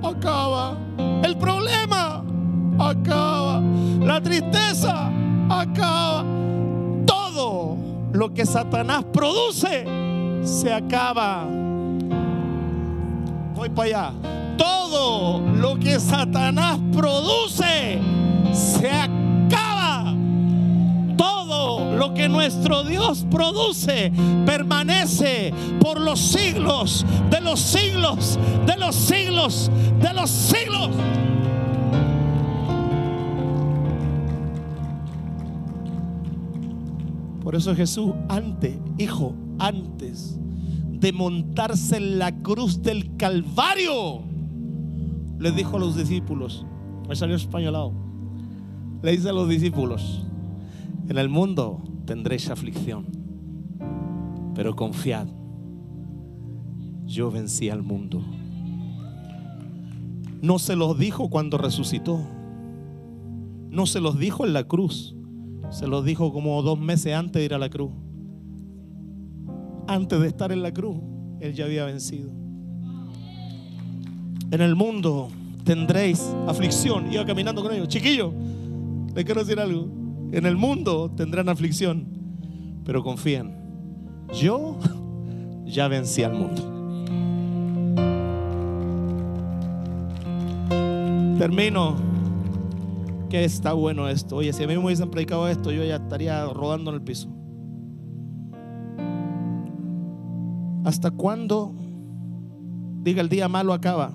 acaba. 0.04 0.78
El 1.24 1.38
problema 1.38 2.24
acaba. 2.80 3.62
La 4.02 4.22
tristeza 4.22 5.10
acaba. 5.50 6.26
Todo 7.06 7.78
lo 8.12 8.34
que 8.34 8.46
Satanás 8.46 9.06
produce 9.14 9.86
se 10.44 10.74
acaba. 10.74 11.46
Voy 13.56 13.70
para 13.70 13.88
allá 13.88 14.14
todo 14.62 15.40
lo 15.40 15.80
que 15.80 16.00
Satanás 16.00 16.80
produce 16.94 18.00
se 18.54 18.92
acaba. 18.92 19.21
Que 22.16 22.28
nuestro 22.30 22.84
Dios 22.84 23.26
produce 23.30 24.12
permanece 24.46 25.54
por 25.80 26.00
los 26.00 26.20
siglos, 26.20 27.06
de 27.30 27.42
los 27.42 27.60
siglos, 27.60 28.38
de 28.66 28.78
los 28.78 28.96
siglos, 28.96 29.72
de 30.02 30.14
los 30.14 30.30
siglos. 30.30 30.90
Por 37.44 37.56
eso 37.56 37.76
Jesús 37.76 38.14
antes, 38.30 38.78
hijo, 38.98 39.36
antes 39.60 40.40
de 40.90 41.12
montarse 41.12 41.98
en 41.98 42.20
la 42.20 42.32
cruz 42.32 42.82
del 42.82 43.18
Calvario, 43.18 44.22
le 45.40 45.52
dijo 45.52 45.78
a 45.78 45.80
los 45.80 45.98
discípulos, 45.98 46.66
me 47.10 47.16
salió 47.16 47.36
españolado, 47.36 47.94
le 49.02 49.12
dice 49.12 49.30
a 49.30 49.34
los 49.34 49.50
discípulos, 49.50 50.26
en 51.10 51.18
el 51.18 51.28
mundo 51.28 51.82
tendréis 52.06 52.50
aflicción, 52.50 53.06
pero 54.56 54.76
confiad, 54.76 55.28
yo 57.06 57.32
vencí 57.32 57.70
al 57.70 57.84
mundo. 57.84 58.22
No 60.42 60.60
se 60.60 60.76
los 60.76 60.98
dijo 60.98 61.30
cuando 61.30 61.58
resucitó, 61.58 62.20
no 63.70 63.86
se 63.86 64.02
los 64.02 64.18
dijo 64.18 64.46
en 64.46 64.54
la 64.54 64.64
cruz, 64.66 65.16
se 65.70 65.88
los 65.88 66.04
dijo 66.04 66.34
como 66.34 66.62
dos 66.62 66.80
meses 66.80 67.14
antes 67.14 67.34
de 67.34 67.46
ir 67.46 67.54
a 67.54 67.60
la 67.60 67.70
cruz. 67.70 67.92
Antes 69.88 70.20
de 70.20 70.28
estar 70.28 70.52
en 70.52 70.62
la 70.62 70.74
cruz, 70.74 70.98
Él 71.40 71.54
ya 71.54 71.66
había 71.66 71.86
vencido. 71.86 72.30
En 74.52 74.62
el 74.62 74.76
mundo 74.76 75.30
tendréis 75.64 76.22
aflicción. 76.48 77.12
Iba 77.12 77.26
caminando 77.26 77.62
con 77.62 77.74
ellos. 77.74 77.88
Chiquillo, 77.88 78.34
le 79.16 79.24
quiero 79.24 79.42
decir 79.42 79.60
algo. 79.60 80.01
En 80.32 80.46
el 80.46 80.56
mundo 80.56 81.12
tendrán 81.12 81.50
aflicción, 81.50 82.08
pero 82.86 83.04
confíen. 83.04 83.54
Yo 84.34 84.80
ya 85.66 85.90
vencí 85.90 86.24
al 86.24 86.34
mundo. 86.34 86.72
Termino 91.38 91.96
que 93.30 93.44
está 93.44 93.74
bueno 93.74 94.08
esto. 94.08 94.38
Oye, 94.38 94.54
si 94.54 94.64
a 94.64 94.68
mí 94.68 94.78
me 94.78 94.86
hubiesen 94.86 95.10
predicado 95.10 95.50
esto, 95.50 95.72
yo 95.72 95.84
ya 95.84 95.96
estaría 95.98 96.46
rodando 96.46 96.92
en 96.92 96.96
el 96.96 97.02
piso. 97.02 97.28
¿Hasta 100.86 101.12
cuándo? 101.12 101.74
Diga, 103.04 103.22
el 103.22 103.30
día 103.30 103.50
malo 103.50 103.74
acaba. 103.74 104.14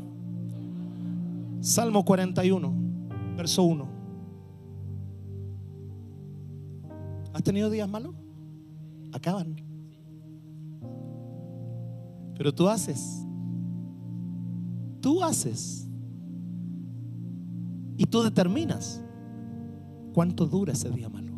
Salmo 1.61 2.05
41, 2.05 2.73
verso 3.37 3.65
1. 3.65 3.96
¿Has 7.37 7.43
tenido 7.43 7.69
días 7.69 7.87
malos? 7.87 8.15
Acaban. 9.13 9.57
Pero 12.35 12.55
tú 12.55 12.67
haces. 12.67 13.27
Tú 15.03 15.23
haces. 15.23 15.87
Y 17.99 18.07
tú 18.07 18.23
determinas 18.23 19.03
cuánto 20.15 20.47
dura 20.47 20.73
ese 20.73 20.89
día 20.89 21.11
malo. 21.11 21.35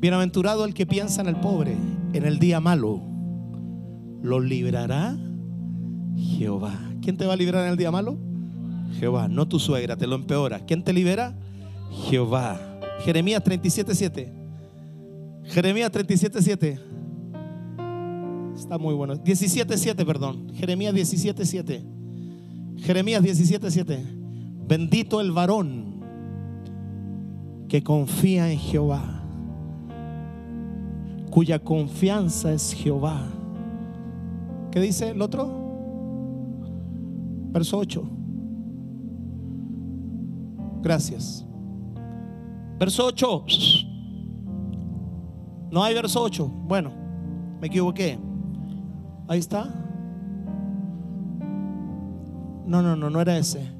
Bienaventurado 0.00 0.64
el 0.64 0.74
que 0.74 0.84
piensa 0.84 1.20
en 1.20 1.28
el 1.28 1.36
pobre, 1.36 1.76
en 2.14 2.24
el 2.24 2.40
día 2.40 2.58
malo, 2.58 3.00
lo 4.20 4.40
librará 4.40 5.16
Jehová. 6.16 6.76
¿Quién 7.02 7.16
te 7.16 7.24
va 7.24 7.34
a 7.34 7.36
librar 7.36 7.66
en 7.66 7.70
el 7.70 7.76
día 7.76 7.92
malo? 7.92 8.18
Jehová, 8.98 9.28
no 9.28 9.46
tu 9.46 9.60
suegra, 9.60 9.96
te 9.96 10.08
lo 10.08 10.16
empeora. 10.16 10.66
¿Quién 10.66 10.82
te 10.82 10.92
libera? 10.92 11.38
Jehová. 12.08 12.67
Jeremías 13.04 13.42
37:7. 13.42 14.32
Jeremías 15.44 15.90
37:7. 15.90 16.78
Está 18.54 18.76
muy 18.78 18.94
bueno. 18.94 19.16
17:7, 19.16 20.04
perdón. 20.04 20.50
Jeremías 20.54 20.94
17:7. 20.94 21.84
Jeremías 22.76 23.22
17:7. 23.22 24.04
Bendito 24.66 25.20
el 25.20 25.32
varón 25.32 26.02
que 27.68 27.82
confía 27.82 28.50
en 28.50 28.58
Jehová, 28.58 29.22
cuya 31.30 31.58
confianza 31.58 32.52
es 32.52 32.72
Jehová. 32.72 33.28
¿Qué 34.70 34.80
dice 34.80 35.10
el 35.10 35.22
otro? 35.22 35.48
Verso 37.52 37.78
8. 37.78 38.08
Gracias. 40.82 41.47
Verso 42.78 43.06
8. 43.06 43.44
No 45.70 45.82
hay 45.82 45.94
verso 45.94 46.22
8. 46.22 46.46
Bueno, 46.46 46.92
me 47.60 47.66
equivoqué. 47.66 48.18
Ahí 49.26 49.40
está. 49.40 49.64
No, 52.66 52.82
no, 52.82 52.96
no, 52.96 53.10
no 53.10 53.20
era 53.20 53.36
ese. 53.36 53.72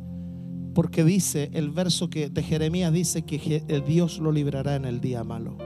Porque 0.74 1.05
dice 1.05 1.51
el 1.55 1.70
verso 1.70 2.11
que 2.11 2.28
de 2.28 2.42
Jeremías 2.42 2.92
dice 2.92 3.22
que 3.22 3.64
el 3.68 3.84
Dios 3.84 4.18
lo 4.18 4.32
librará 4.32 4.76
en 4.76 4.84
el 4.84 5.01
día 5.01 5.24
malo. 5.24 5.57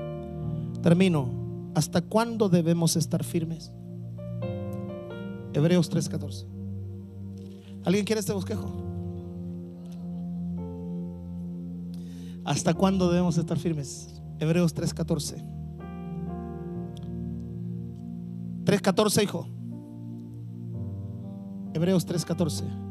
Termino. 0.82 1.40
¿Hasta 1.74 2.02
cuándo 2.02 2.50
debemos 2.50 2.96
estar 2.96 3.24
firmes? 3.24 3.72
Hebreos 5.54 5.90
3:14. 5.90 6.46
¿Alguien 7.84 8.04
quiere 8.04 8.20
este 8.20 8.32
bosquejo? 8.32 8.81
¿Hasta 12.44 12.74
cuándo 12.74 13.08
debemos 13.08 13.38
estar 13.38 13.58
firmes? 13.58 14.20
Hebreos 14.38 14.74
3:14. 14.74 15.44
3:14, 18.64 19.22
hijo. 19.22 19.46
Hebreos 21.74 22.06
3:14 22.06 22.82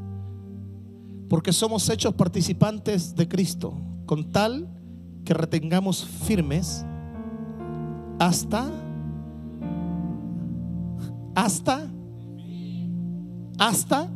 porque 1.31 1.53
somos 1.53 1.89
hechos 1.89 2.13
participantes 2.13 3.15
de 3.15 3.25
Cristo, 3.25 3.73
con 4.05 4.33
tal 4.33 4.67
que 5.23 5.33
retengamos 5.33 6.03
firmes 6.03 6.85
hasta, 8.19 8.69
hasta, 11.33 11.87
hasta, 13.57 14.09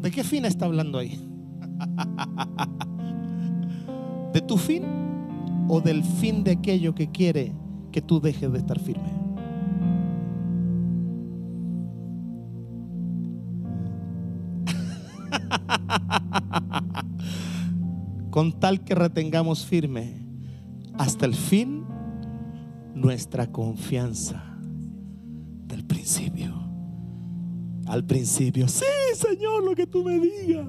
¿de 0.00 0.10
qué 0.10 0.24
fin 0.24 0.46
está 0.46 0.64
hablando 0.64 0.96
ahí? 0.96 1.20
¿De 4.34 4.40
tu 4.40 4.58
fin 4.58 4.82
o 5.68 5.80
del 5.80 6.02
fin 6.02 6.42
de 6.42 6.50
aquello 6.50 6.92
que 6.92 7.12
quiere 7.12 7.52
que 7.92 8.02
tú 8.02 8.20
dejes 8.20 8.50
de 8.50 8.58
estar 8.58 8.80
firme? 8.80 9.12
con 18.30 18.58
tal 18.58 18.82
que 18.82 18.96
retengamos 18.96 19.64
firme 19.64 20.26
hasta 20.98 21.26
el 21.26 21.36
fin 21.36 21.84
nuestra 22.92 23.52
confianza 23.52 24.58
del 25.68 25.84
principio. 25.84 26.52
Al 27.86 28.04
principio, 28.04 28.66
sí, 28.66 28.84
Señor, 29.14 29.62
lo 29.62 29.76
que 29.76 29.86
tú 29.86 30.02
me 30.02 30.18
digas. 30.18 30.66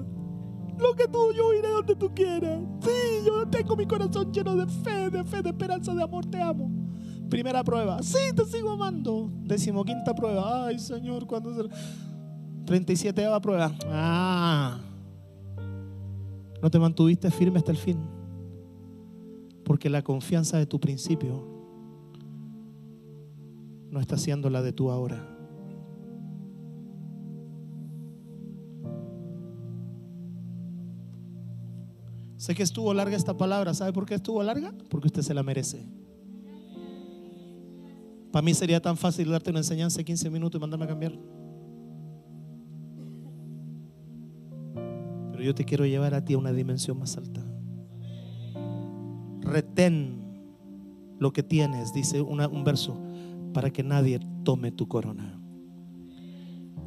Lo 0.78 0.94
que 0.94 1.08
tú, 1.08 1.32
yo 1.32 1.54
iré 1.54 1.68
donde 1.68 1.96
tú 1.96 2.12
quieras. 2.14 2.60
Sí, 2.80 3.24
yo 3.24 3.46
tengo 3.48 3.76
mi 3.76 3.86
corazón 3.86 4.32
lleno 4.32 4.56
de 4.56 4.66
fe, 4.66 5.10
de 5.10 5.24
fe, 5.24 5.42
de 5.42 5.50
esperanza, 5.50 5.94
de 5.94 6.02
amor, 6.02 6.26
te 6.26 6.40
amo. 6.40 6.70
Primera 7.28 7.64
prueba, 7.64 8.02
sí, 8.02 8.32
te 8.34 8.44
sigo 8.44 8.70
amando. 8.70 9.30
Decimoquinta 9.42 10.14
prueba, 10.14 10.66
ay 10.66 10.78
Señor, 10.78 11.26
cuando 11.26 11.54
se... 11.54 11.68
37 12.66 13.22
prueba, 13.40 13.72
ah, 13.86 14.80
no 16.60 16.70
te 16.70 16.78
mantuviste 16.80 17.30
firme 17.30 17.58
hasta 17.58 17.70
el 17.70 17.76
fin. 17.76 17.98
Porque 19.64 19.88
la 19.88 20.02
confianza 20.02 20.58
de 20.58 20.66
tu 20.66 20.80
principio 20.80 21.44
no 23.90 24.00
está 24.00 24.16
siendo 24.18 24.50
la 24.50 24.62
de 24.62 24.72
tu 24.72 24.90
ahora. 24.90 25.35
Sé 32.36 32.54
que 32.54 32.62
estuvo 32.62 32.92
larga 32.92 33.16
esta 33.16 33.36
palabra. 33.36 33.74
¿Sabe 33.74 33.92
por 33.92 34.06
qué 34.06 34.14
estuvo 34.14 34.42
larga? 34.42 34.72
Porque 34.90 35.08
usted 35.08 35.22
se 35.22 35.34
la 35.34 35.42
merece. 35.42 35.86
Para 38.30 38.42
mí 38.42 38.52
sería 38.52 38.80
tan 38.80 38.96
fácil 38.96 39.30
darte 39.30 39.50
una 39.50 39.60
enseñanza 39.60 39.98
de 39.98 40.04
15 40.04 40.28
minutos 40.30 40.58
y 40.58 40.60
mandarme 40.60 40.84
a 40.84 40.88
cambiar. 40.88 41.12
yo 45.46 45.54
te 45.54 45.64
quiero 45.64 45.86
llevar 45.86 46.12
a 46.12 46.24
ti 46.24 46.34
a 46.34 46.38
una 46.38 46.52
dimensión 46.52 46.98
más 46.98 47.16
alta. 47.16 47.40
Retén 49.42 50.20
lo 51.20 51.32
que 51.32 51.44
tienes, 51.44 51.92
dice 51.92 52.20
un 52.20 52.64
verso, 52.64 53.00
para 53.54 53.70
que 53.70 53.84
nadie 53.84 54.18
tome 54.42 54.72
tu 54.72 54.88
corona. 54.88 55.40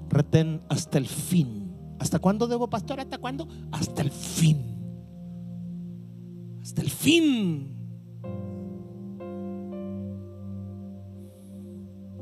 Retén 0.10 0.62
hasta 0.68 0.98
el 0.98 1.08
fin. 1.08 1.72
¿Hasta 2.00 2.20
cuándo 2.20 2.48
debo, 2.48 2.70
pastor? 2.70 3.00
¿Hasta 3.00 3.18
cuándo? 3.18 3.48
Hasta 3.72 4.02
el 4.02 4.12
fin. 4.12 4.79
Fin. 7.00 7.78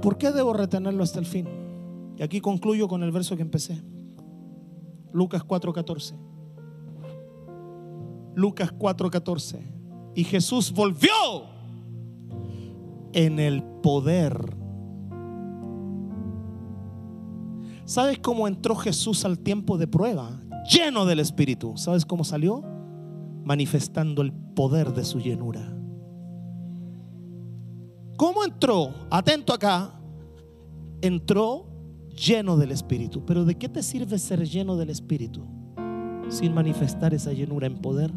¿Por 0.03 0.19
qué 0.19 0.31
debo 0.31 0.53
retenerlo 0.53 1.01
hasta 1.01 1.17
el 1.17 1.25
fin? 1.25 1.47
Y 2.15 2.21
aquí 2.21 2.41
concluyo 2.41 2.87
con 2.87 3.01
el 3.01 3.11
verso 3.11 3.35
que 3.35 3.41
empecé. 3.41 3.81
Lucas 5.13 5.43
4:14. 5.43 6.13
Lucas 8.35 8.71
4:14. 8.71 9.67
Y 10.13 10.23
Jesús 10.23 10.71
volvió 10.71 11.09
en 13.13 13.39
el 13.39 13.63
poder. 13.81 14.55
¿Sabes 17.85 18.19
cómo 18.19 18.47
entró 18.47 18.75
Jesús 18.75 19.25
al 19.25 19.39
tiempo 19.39 19.79
de 19.79 19.87
prueba? 19.87 20.39
Lleno 20.71 21.07
del 21.07 21.19
Espíritu. 21.19 21.75
¿Sabes 21.77 22.05
cómo 22.05 22.23
salió? 22.23 22.76
Manifestando 23.47 24.21
el 24.23 24.33
poder 24.33 24.93
de 24.93 25.05
su 25.05 25.19
llenura. 25.21 25.73
¿Cómo 28.17 28.43
entró? 28.43 28.93
Atento 29.09 29.53
acá. 29.53 29.97
Entró 31.01 31.65
lleno 32.09 32.57
del 32.57 32.71
Espíritu. 32.71 33.23
Pero 33.25 33.45
¿de 33.45 33.55
qué 33.55 33.69
te 33.69 33.81
sirve 33.83 34.19
ser 34.19 34.45
lleno 34.45 34.75
del 34.75 34.89
Espíritu 34.89 35.45
sin 36.27 36.53
manifestar 36.53 37.13
esa 37.13 37.31
llenura 37.31 37.67
en 37.67 37.77
poder? 37.77 38.11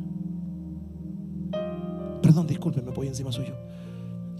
Perdón, 2.22 2.48
disculpe, 2.48 2.82
me 2.82 2.90
voy 2.90 3.06
encima 3.06 3.30
suyo. 3.30 3.54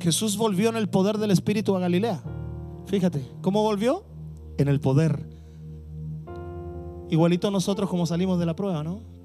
Jesús 0.00 0.36
volvió 0.36 0.70
en 0.70 0.76
el 0.76 0.88
poder 0.88 1.18
del 1.18 1.30
Espíritu 1.30 1.76
a 1.76 1.78
Galilea. 1.78 2.20
Fíjate, 2.86 3.24
¿cómo 3.42 3.62
volvió? 3.62 4.02
En 4.58 4.66
el 4.66 4.80
poder. 4.80 5.24
Igualito 7.10 7.48
nosotros 7.52 7.88
como 7.88 8.06
salimos 8.06 8.40
de 8.40 8.46
la 8.46 8.56
prueba, 8.56 8.82
¿no? 8.82 9.19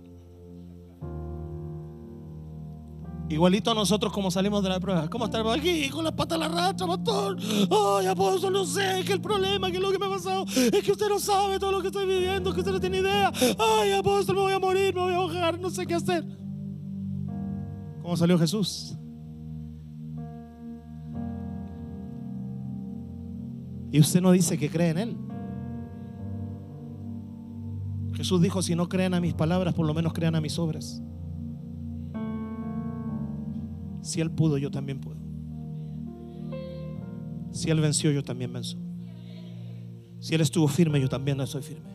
Igualito 3.28 3.72
a 3.72 3.74
nosotros 3.74 4.14
como 4.14 4.30
salimos 4.30 4.62
de 4.62 4.70
la 4.70 4.80
prueba. 4.80 5.08
¿Cómo 5.10 5.26
estamos 5.26 5.58
aquí 5.58 5.90
con 5.90 6.04
las 6.04 6.14
patas 6.14 6.36
a 6.36 6.40
la 6.40 6.48
racha, 6.48 6.86
pastor? 6.86 7.38
Ay, 7.40 8.06
apóstol, 8.06 8.54
no 8.54 8.66
sé, 8.66 9.04
que 9.04 9.14
el 9.14 9.22
problema, 9.22 9.72
que 9.72 9.80
lo 9.80 9.92
que 9.92 9.98
me 9.98 10.06
ha 10.06 10.10
pasado 10.10 10.46
es 10.46 10.84
que 10.84 10.92
usted 10.92 11.10
no 11.10 11.18
sabe 11.18 11.58
todo 11.58 11.72
lo 11.72 11.82
que 11.82 11.88
estoy 11.88 12.06
viviendo, 12.06 12.54
que 12.54 12.60
usted 12.60 12.72
no 12.72 12.80
tiene 12.80 13.00
idea. 13.00 13.32
Ay, 13.58 13.94
apóstol, 13.94 14.36
me 14.36 14.42
voy 14.44 14.54
a 14.54 14.60
morir, 14.60 14.94
me 14.94 15.02
voy 15.02 15.14
a 15.14 15.18
ahogar, 15.18 15.60
no 15.60 15.72
sé 15.72 15.88
qué 15.88 15.96
hacer. 15.96 16.24
¿Cómo 18.04 18.16
salió 18.16 18.38
Jesús? 18.38 18.96
Y 23.92 24.00
usted 24.00 24.22
no 24.22 24.32
dice 24.32 24.58
que 24.60 24.70
cree 24.70 24.90
en 24.90 24.98
Él. 25.00 25.18
Jesús 28.14 28.40
dijo, 28.40 28.62
si 28.62 28.76
no 28.76 28.88
creen 28.88 29.16
a 29.16 29.20
mis 29.20 29.34
palabras, 29.34 29.74
por 29.74 29.88
lo 29.88 29.96
menos 29.96 30.14
crean 30.14 30.36
a 30.36 30.42
mis 30.42 30.60
obras. 30.60 31.02
Si 34.06 34.22
Él 34.22 34.30
pudo, 34.30 34.60
yo 34.60 34.70
también 34.70 35.02
puedo. 35.02 35.18
Si 37.52 37.72
Él 37.72 37.82
venció, 37.82 38.12
yo 38.12 38.24
también 38.24 38.54
venzo. 38.54 38.78
Si 40.20 40.36
Él 40.36 40.42
estuvo 40.42 40.68
firme, 40.68 41.02
yo 41.02 41.10
también 41.10 41.42
estoy 41.42 41.64
firme. 41.64 41.90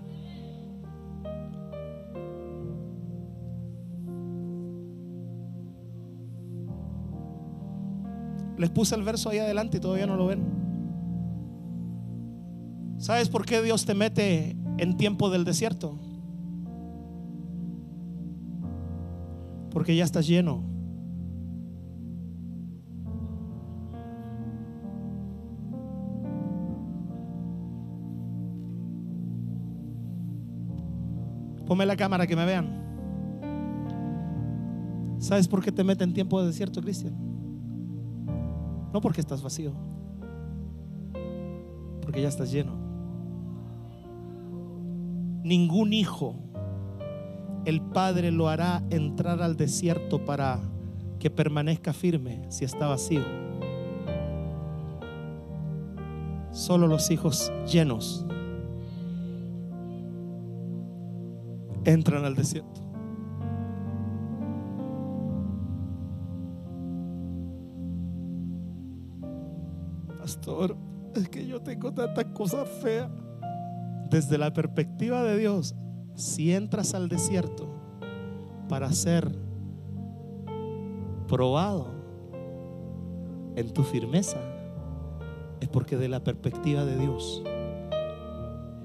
Les 8.59 8.71
puse 8.71 8.97
el 8.97 9.05
verso 9.05 9.31
ahí 9.31 9.39
adelante 9.39 9.77
y 9.77 9.81
todavía 9.81 10.09
no 10.09 10.17
lo 10.17 10.27
ven. 10.27 10.43
¿Sabes 12.99 13.29
por 13.29 13.47
qué 13.47 13.63
Dios 13.63 13.87
te 13.87 13.95
mete 13.95 14.57
en 14.79 14.97
tiempo 14.97 15.31
del 15.31 15.45
desierto? 15.45 15.97
Porque 19.71 19.95
ya 19.95 20.03
estás 20.03 20.27
lleno. 20.27 20.70
Ponme 31.71 31.87
la 31.87 31.95
cámara 31.95 32.27
que 32.27 32.35
me 32.35 32.45
vean. 32.45 32.67
¿Sabes 35.21 35.47
por 35.47 35.63
qué 35.63 35.71
te 35.71 35.85
mete 35.85 36.03
en 36.03 36.13
tiempo 36.13 36.41
de 36.41 36.49
desierto, 36.49 36.83
Cristian? 36.83 37.15
No 38.93 39.01
porque 39.01 39.21
estás 39.21 39.41
vacío, 39.41 39.73
porque 42.03 42.23
ya 42.23 42.27
estás 42.27 42.51
lleno. 42.51 42.73
Ningún 45.45 45.93
hijo, 45.93 46.35
el 47.65 47.81
padre 47.81 48.33
lo 48.33 48.49
hará 48.49 48.83
entrar 48.91 49.41
al 49.41 49.57
desierto 49.57 50.25
para 50.25 50.59
que 51.21 51.31
permanezca 51.31 51.93
firme 51.93 52.43
si 52.49 52.65
está 52.65 52.89
vacío. 52.89 53.23
Solo 56.51 56.89
los 56.89 57.13
hijos 57.13 57.53
llenos 57.65 58.27
entran 61.85 62.25
al 62.25 62.35
desierto. 62.35 62.81
Pastor, 70.19 70.77
es 71.15 71.29
que 71.29 71.47
yo 71.47 71.61
tengo 71.61 71.93
tantas 71.93 72.27
cosas 72.27 72.69
feas. 72.83 73.11
Desde 74.11 74.39
la 74.39 74.53
perspectiva 74.53 75.23
de 75.23 75.39
Dios, 75.39 75.75
si 76.15 76.53
entras 76.53 76.95
al 76.95 77.09
desierto 77.09 77.69
para 78.69 78.93
ser 78.93 79.31
probado 81.29 81.89
en 83.55 83.73
tu 83.73 83.85
firmeza, 83.85 84.41
es 85.61 85.69
porque 85.69 85.97
de 85.97 86.09
la 86.09 86.25
perspectiva 86.25 86.85
de 86.85 86.99
Dios 86.99 87.43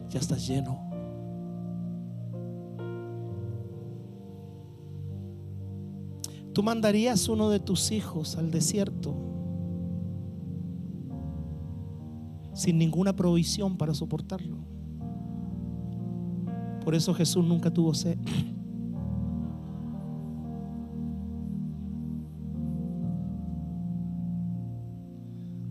ya 0.10 0.20
estás 0.20 0.48
lleno. 0.48 0.85
¿Tú 6.56 6.64
mandarías 6.64 7.28
uno 7.28 7.50
de 7.50 7.60
tus 7.60 7.92
hijos 7.92 8.38
al 8.38 8.50
desierto 8.50 9.14
sin 12.54 12.78
ninguna 12.78 13.14
provisión 13.14 13.76
para 13.76 13.94
soportarlo? 13.94 14.60
Por 16.82 16.96
eso 16.96 17.14
Jesús 17.14 17.44
nunca 17.46 17.74
tuvo 17.74 17.94
sed. 17.94 18.18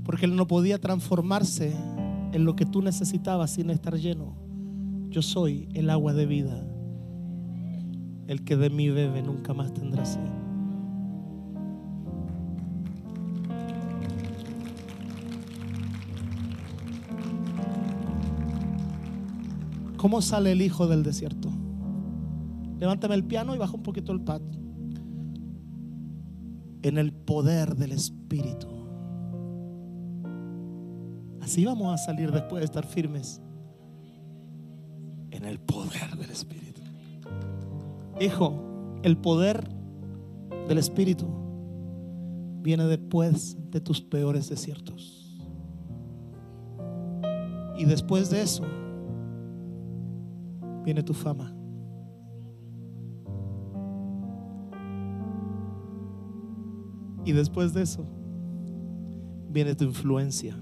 Porque 0.05 0.27
Él 0.27 0.37
no 0.37 0.47
podía 0.47 0.79
transformarse 0.79 1.75
en 2.33 2.45
lo 2.45 2.57
que 2.57 2.67
tú 2.67 2.83
necesitabas 2.83 3.53
sin 3.53 3.71
estar 3.71 3.95
lleno. 3.97 4.37
Yo 5.09 5.23
soy 5.23 5.67
el 5.73 5.89
agua 5.89 6.13
de 6.13 6.27
vida. 6.27 6.63
El 8.27 8.45
que 8.45 8.59
de 8.59 8.69
mí 8.69 8.91
bebe 8.91 9.23
nunca 9.23 9.55
más 9.55 9.73
tendrá 9.73 10.05
sed. 10.05 10.34
¿Cómo 20.05 20.21
sale 20.21 20.53
el 20.53 20.61
hijo 20.61 20.87
del 20.87 21.03
desierto? 21.03 21.49
Levántame 22.79 23.15
el 23.15 23.25
piano 23.25 23.55
y 23.55 23.59
baja 23.59 23.73
un 23.73 23.83
poquito 23.83 24.13
el 24.13 24.21
pad. 24.21 24.43
En 26.83 26.99
el 26.99 27.11
poder 27.11 27.75
del 27.75 27.93
Espíritu. 27.93 28.69
Así 31.41 31.65
vamos 31.65 31.95
a 31.95 31.97
salir 31.97 32.31
después 32.33 32.61
de 32.61 32.67
estar 32.67 32.85
firmes. 32.85 33.41
En 35.31 35.47
el 35.47 35.59
poder 35.59 36.19
del 36.19 36.31
Espíritu. 36.31 36.83
Hijo, 38.21 39.01
el 39.05 39.17
poder 39.17 39.67
del 40.69 40.77
Espíritu 40.77 41.27
viene 42.61 42.85
después 42.85 43.57
de 43.71 43.81
tus 43.81 44.03
peores 44.03 44.51
desiertos. 44.51 45.41
Y 47.79 47.87
después 47.87 48.29
de 48.29 48.43
eso 48.43 48.65
viene 50.85 51.03
tu 51.03 51.15
fama. 51.15 51.55
Y 57.25 57.33
después 57.33 57.73
de 57.73 57.83
eso 57.83 58.05
viene 59.49 59.75
tu 59.75 59.85
influencia. 59.85 60.57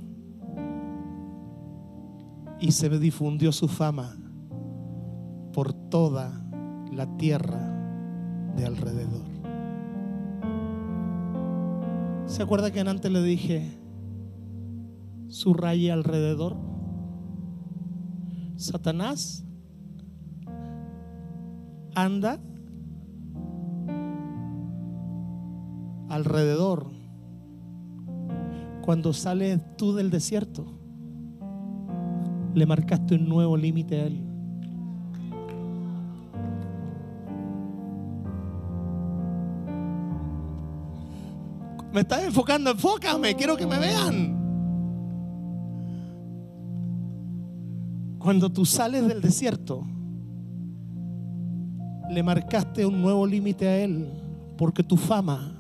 Y 2.61 2.71
se 2.71 2.89
difundió 3.01 3.51
su 3.51 3.67
fama 3.67 4.17
por 5.53 5.73
toda 5.73 6.31
la 6.93 7.17
tierra 7.17 7.59
de 8.57 8.65
alrededor. 8.65 9.33
¿Se 12.27 12.43
acuerda 12.43 12.71
que 12.71 12.81
antes 12.81 13.11
le 13.11 13.23
dije, 13.23 13.79
su 15.29 15.55
raya 15.55 15.95
alrededor? 15.95 16.57
Satanás 18.57 19.45
anda 21.95 22.39
alrededor. 26.09 26.87
Cuando 28.83 29.13
sales 29.13 29.61
tú 29.77 29.95
del 29.95 30.11
desierto, 30.11 30.67
le 32.55 32.67
marcaste 32.67 33.15
un 33.15 33.29
nuevo 33.29 33.57
límite 33.57 34.01
a 34.01 34.07
él. 34.07 34.29
Me 41.93 42.01
estás 42.01 42.25
enfocando, 42.25 42.71
enfócame, 42.71 43.37
quiero 43.37 43.57
que 43.57 43.67
me 43.67 43.79
vean. 43.79 44.39
Cuando 48.19 48.51
tú 48.51 48.65
sales 48.65 49.07
del 49.07 49.21
desierto, 49.21 49.85
le 52.13 52.23
marcaste 52.23 52.85
un 52.85 53.01
nuevo 53.01 53.27
límite 53.27 53.67
a 53.67 53.79
Él, 53.79 54.09
porque 54.59 54.83
tu 54.83 54.97
fama 54.97 55.57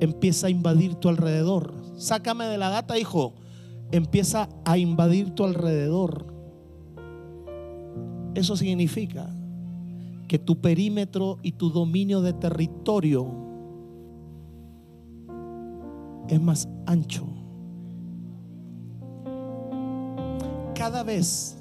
empieza 0.00 0.46
a 0.46 0.50
invadir 0.50 0.94
tu 0.94 1.08
alrededor. 1.08 1.74
Sácame 1.96 2.46
de 2.46 2.58
la 2.58 2.70
gata, 2.70 2.98
hijo. 2.98 3.34
Empieza 3.92 4.48
a 4.64 4.78
invadir 4.78 5.30
tu 5.30 5.44
alrededor. 5.44 6.26
Eso 8.34 8.56
significa 8.56 9.30
que 10.28 10.38
tu 10.38 10.60
perímetro 10.60 11.38
y 11.42 11.52
tu 11.52 11.70
dominio 11.70 12.20
de 12.20 12.32
territorio 12.32 13.28
es 16.28 16.40
más 16.40 16.68
ancho. 16.86 17.26
Cada 20.74 21.02
vez 21.02 21.56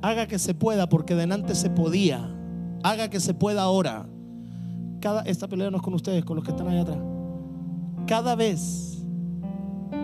haga 0.00 0.26
que 0.26 0.38
se 0.38 0.54
pueda, 0.54 0.88
porque 0.88 1.14
delante 1.14 1.54
se 1.54 1.70
podía. 1.70 2.37
Haga 2.82 3.08
que 3.08 3.20
se 3.20 3.34
pueda 3.34 3.62
ahora. 3.62 4.06
Cada, 5.00 5.22
esta 5.22 5.48
pelea 5.48 5.70
no 5.70 5.76
es 5.78 5.82
con 5.82 5.94
ustedes, 5.94 6.24
con 6.24 6.36
los 6.36 6.44
que 6.44 6.50
están 6.50 6.68
allá 6.68 6.82
atrás. 6.82 6.98
Cada 8.06 8.34
vez 8.34 9.04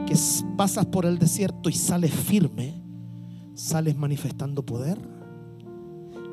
que 0.06 0.14
pasas 0.56 0.86
por 0.86 1.06
el 1.06 1.18
desierto 1.18 1.68
y 1.68 1.72
sales 1.72 2.12
firme, 2.12 2.74
sales 3.54 3.96
manifestando 3.96 4.64
poder. 4.64 4.98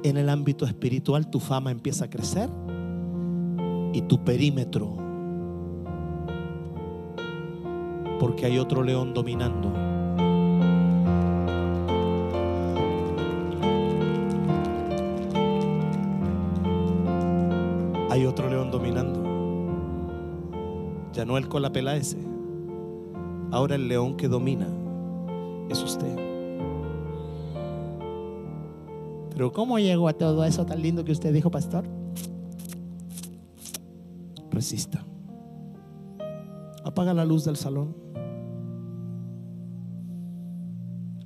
En 0.04 0.18
el 0.18 0.30
ámbito 0.30 0.66
espiritual 0.66 1.30
tu 1.30 1.40
fama 1.40 1.72
empieza 1.72 2.06
a 2.06 2.10
crecer 2.10 2.50
y 3.94 4.02
tu 4.04 4.24
perímetro. 4.24 4.96
Porque 8.20 8.46
hay 8.46 8.58
otro 8.58 8.84
león 8.84 9.14
dominando. 9.14 9.91
Ya 21.32 21.36
no 21.36 21.38
el 21.38 21.48
con 21.48 21.62
la 21.62 21.72
pela 21.72 21.96
ese. 21.96 22.18
Ahora 23.52 23.76
el 23.76 23.88
león 23.88 24.18
que 24.18 24.28
domina 24.28 24.68
es 25.70 25.82
usted. 25.82 26.14
Pero 29.30 29.54
¿cómo 29.54 29.80
llegó 29.80 30.10
a 30.10 30.14
todo 30.14 30.44
eso 30.44 30.66
tan 30.66 30.82
lindo 30.82 31.06
que 31.06 31.14
usted 31.14 31.32
dijo, 31.32 31.50
pastor? 31.50 31.86
Resista. 34.50 35.06
Apaga 36.84 37.14
la 37.14 37.24
luz 37.24 37.46
del 37.46 37.56
salón. 37.56 37.96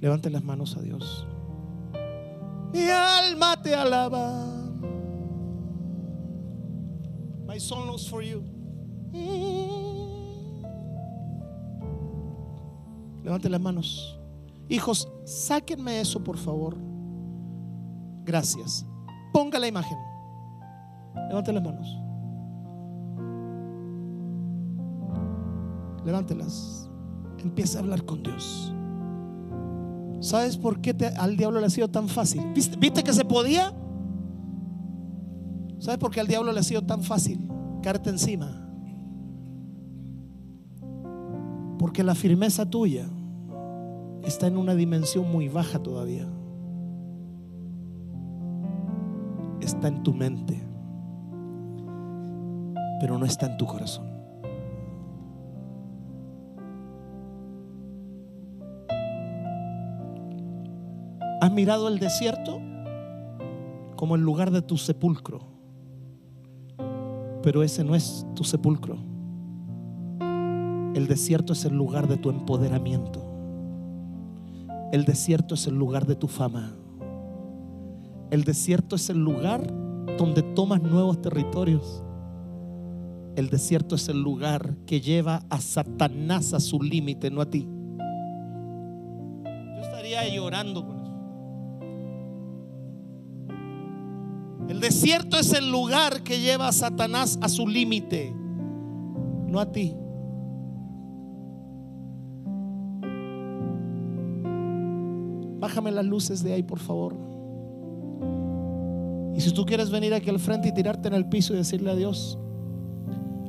Levante 0.01 0.29
las 0.29 0.43
manos 0.43 0.77
a 0.77 0.81
Dios. 0.81 1.25
Mi 2.71 2.89
alma 2.89 3.59
te 3.59 3.73
alaba. 3.73 4.45
My 7.47 7.57
knows 7.57 8.07
for 8.07 8.21
you. 8.21 8.54
Levante 13.23 13.49
las 13.49 13.59
manos. 13.61 14.19
Hijos, 14.69 15.11
sáquenme 15.25 15.99
eso, 15.99 16.23
por 16.23 16.37
favor. 16.37 16.77
Gracias. 18.23 18.85
Ponga 19.33 19.59
la 19.59 19.67
imagen. 19.67 19.97
Levante 21.29 21.51
las 21.51 21.63
manos. 21.63 21.99
Levántelas. 26.05 26.89
Empieza 27.39 27.79
a 27.79 27.81
hablar 27.81 28.05
con 28.05 28.23
Dios. 28.23 28.73
¿Sabes 30.19 30.57
por 30.57 30.81
qué 30.81 30.95
al 31.17 31.35
diablo 31.37 31.59
le 31.59 31.65
ha 31.65 31.69
sido 31.69 31.87
tan 31.87 32.07
fácil? 32.07 32.41
¿Viste, 32.53 32.77
¿Viste 32.77 33.03
que 33.03 33.13
se 33.13 33.25
podía? 33.25 33.73
¿Sabes 35.79 35.99
por 35.99 36.11
qué 36.11 36.19
al 36.19 36.27
diablo 36.27 36.51
le 36.51 36.59
ha 36.59 36.63
sido 36.63 36.83
tan 36.83 37.03
fácil? 37.03 37.47
Caerte 37.83 38.09
encima. 38.09 38.64
Porque 41.85 42.03
la 42.03 42.15
firmeza 42.15 42.67
tuya 42.67 43.05
está 44.23 44.47
en 44.47 44.57
una 44.57 44.73
dimensión 44.73 45.31
muy 45.31 45.49
baja 45.49 45.77
todavía. 45.77 46.27
Está 49.61 49.89
en 49.89 50.01
tu 50.01 50.11
mente, 50.11 50.59
pero 52.99 53.19
no 53.19 53.25
está 53.27 53.45
en 53.45 53.57
tu 53.57 53.67
corazón. 53.67 54.07
¿Has 61.39 61.51
mirado 61.51 61.87
el 61.87 61.99
desierto 61.99 62.61
como 63.95 64.15
el 64.15 64.21
lugar 64.21 64.49
de 64.49 64.63
tu 64.63 64.77
sepulcro? 64.77 65.41
Pero 67.43 67.61
ese 67.61 67.83
no 67.83 67.93
es 67.93 68.25
tu 68.33 68.43
sepulcro. 68.43 69.14
El 70.95 71.07
desierto 71.07 71.51
es 71.51 71.65
el 71.65 71.75
lugar 71.75 72.07
de 72.07 72.15
tu 72.15 72.29
empoderamiento. 72.29 73.21
El 74.93 75.03
desierto 75.03 75.55
es 75.55 75.67
el 75.67 75.75
lugar 75.75 76.05
de 76.05 76.15
tu 76.15 76.29
fama. 76.29 76.71
El 78.31 78.45
desierto 78.45 78.95
es 78.95 79.09
el 79.09 79.17
lugar 79.17 79.67
donde 80.17 80.41
tomas 80.41 80.81
nuevos 80.81 81.21
territorios. 81.21 82.01
El 83.35 83.49
desierto 83.49 83.95
es 83.95 84.07
el 84.07 84.21
lugar 84.21 84.77
que 84.85 85.01
lleva 85.01 85.43
a 85.49 85.59
Satanás 85.59 86.53
a 86.53 86.61
su 86.61 86.81
límite, 86.81 87.29
no 87.29 87.41
a 87.41 87.49
ti. 87.49 87.67
Yo 89.43 89.81
estaría 89.81 90.33
llorando 90.33 90.87
con 90.87 91.01
eso. 91.01 91.11
El 94.69 94.79
desierto 94.79 95.37
es 95.37 95.51
el 95.51 95.69
lugar 95.69 96.23
que 96.23 96.39
lleva 96.39 96.69
a 96.69 96.71
Satanás 96.71 97.37
a 97.41 97.49
su 97.49 97.67
límite, 97.67 98.33
no 99.45 99.59
a 99.59 99.73
ti. 99.73 99.93
Bájame 105.65 105.89
las 105.89 106.05
luces 106.05 106.43
de 106.43 106.53
ahí, 106.53 106.61
por 106.61 106.77
favor. 106.77 107.15
Y 109.35 109.41
si 109.41 109.51
tú 109.51 109.65
quieres 109.65 109.89
venir 109.89 110.13
aquí 110.13 110.29
al 110.29 110.37
frente 110.37 110.67
y 110.67 110.71
tirarte 110.71 111.07
en 111.07 111.15
el 111.15 111.27
piso 111.27 111.55
y 111.55 111.57
decirle 111.57 111.89
a 111.89 111.95
Dios, 111.95 112.37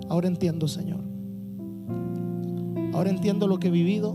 ahora 0.08 0.26
entiendo, 0.26 0.66
Señor. 0.66 1.00
Ahora 2.94 3.10
entiendo 3.10 3.46
lo 3.46 3.58
que 3.58 3.68
he 3.68 3.70
vivido. 3.70 4.14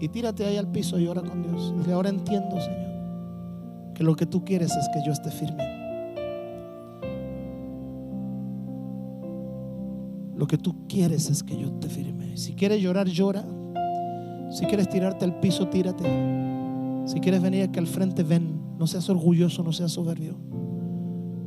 Y 0.00 0.08
tírate 0.08 0.44
ahí 0.44 0.56
al 0.56 0.72
piso 0.72 0.98
y 0.98 1.06
ora 1.06 1.22
con 1.22 1.40
Dios. 1.40 1.72
Dile, 1.78 1.92
ahora 1.92 2.08
entiendo, 2.08 2.60
Señor, 2.60 3.94
que 3.94 4.02
lo 4.02 4.16
que 4.16 4.26
tú 4.26 4.44
quieres 4.44 4.74
es 4.74 4.88
que 4.88 5.00
yo 5.06 5.12
esté 5.12 5.30
firme. 5.30 5.62
Lo 10.34 10.48
que 10.48 10.58
tú 10.58 10.84
quieres 10.88 11.30
es 11.30 11.44
que 11.44 11.56
yo 11.56 11.68
esté 11.68 11.88
firme. 11.88 12.36
Si 12.36 12.54
quieres 12.54 12.82
llorar, 12.82 13.06
llora. 13.06 13.44
Si 14.58 14.66
quieres 14.66 14.88
tirarte 14.88 15.24
al 15.24 15.38
piso, 15.38 15.68
tírate. 15.68 16.02
Si 17.06 17.20
quieres 17.20 17.40
venir 17.40 17.62
aquí 17.62 17.78
al 17.78 17.86
frente, 17.86 18.24
ven. 18.24 18.60
No 18.76 18.88
seas 18.88 19.08
orgulloso, 19.08 19.62
no 19.62 19.72
seas 19.72 19.92
soberbio. 19.92 20.34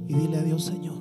Y 0.08 0.14
dile 0.14 0.38
a 0.38 0.44
Dios, 0.44 0.64
Señor, 0.64 1.01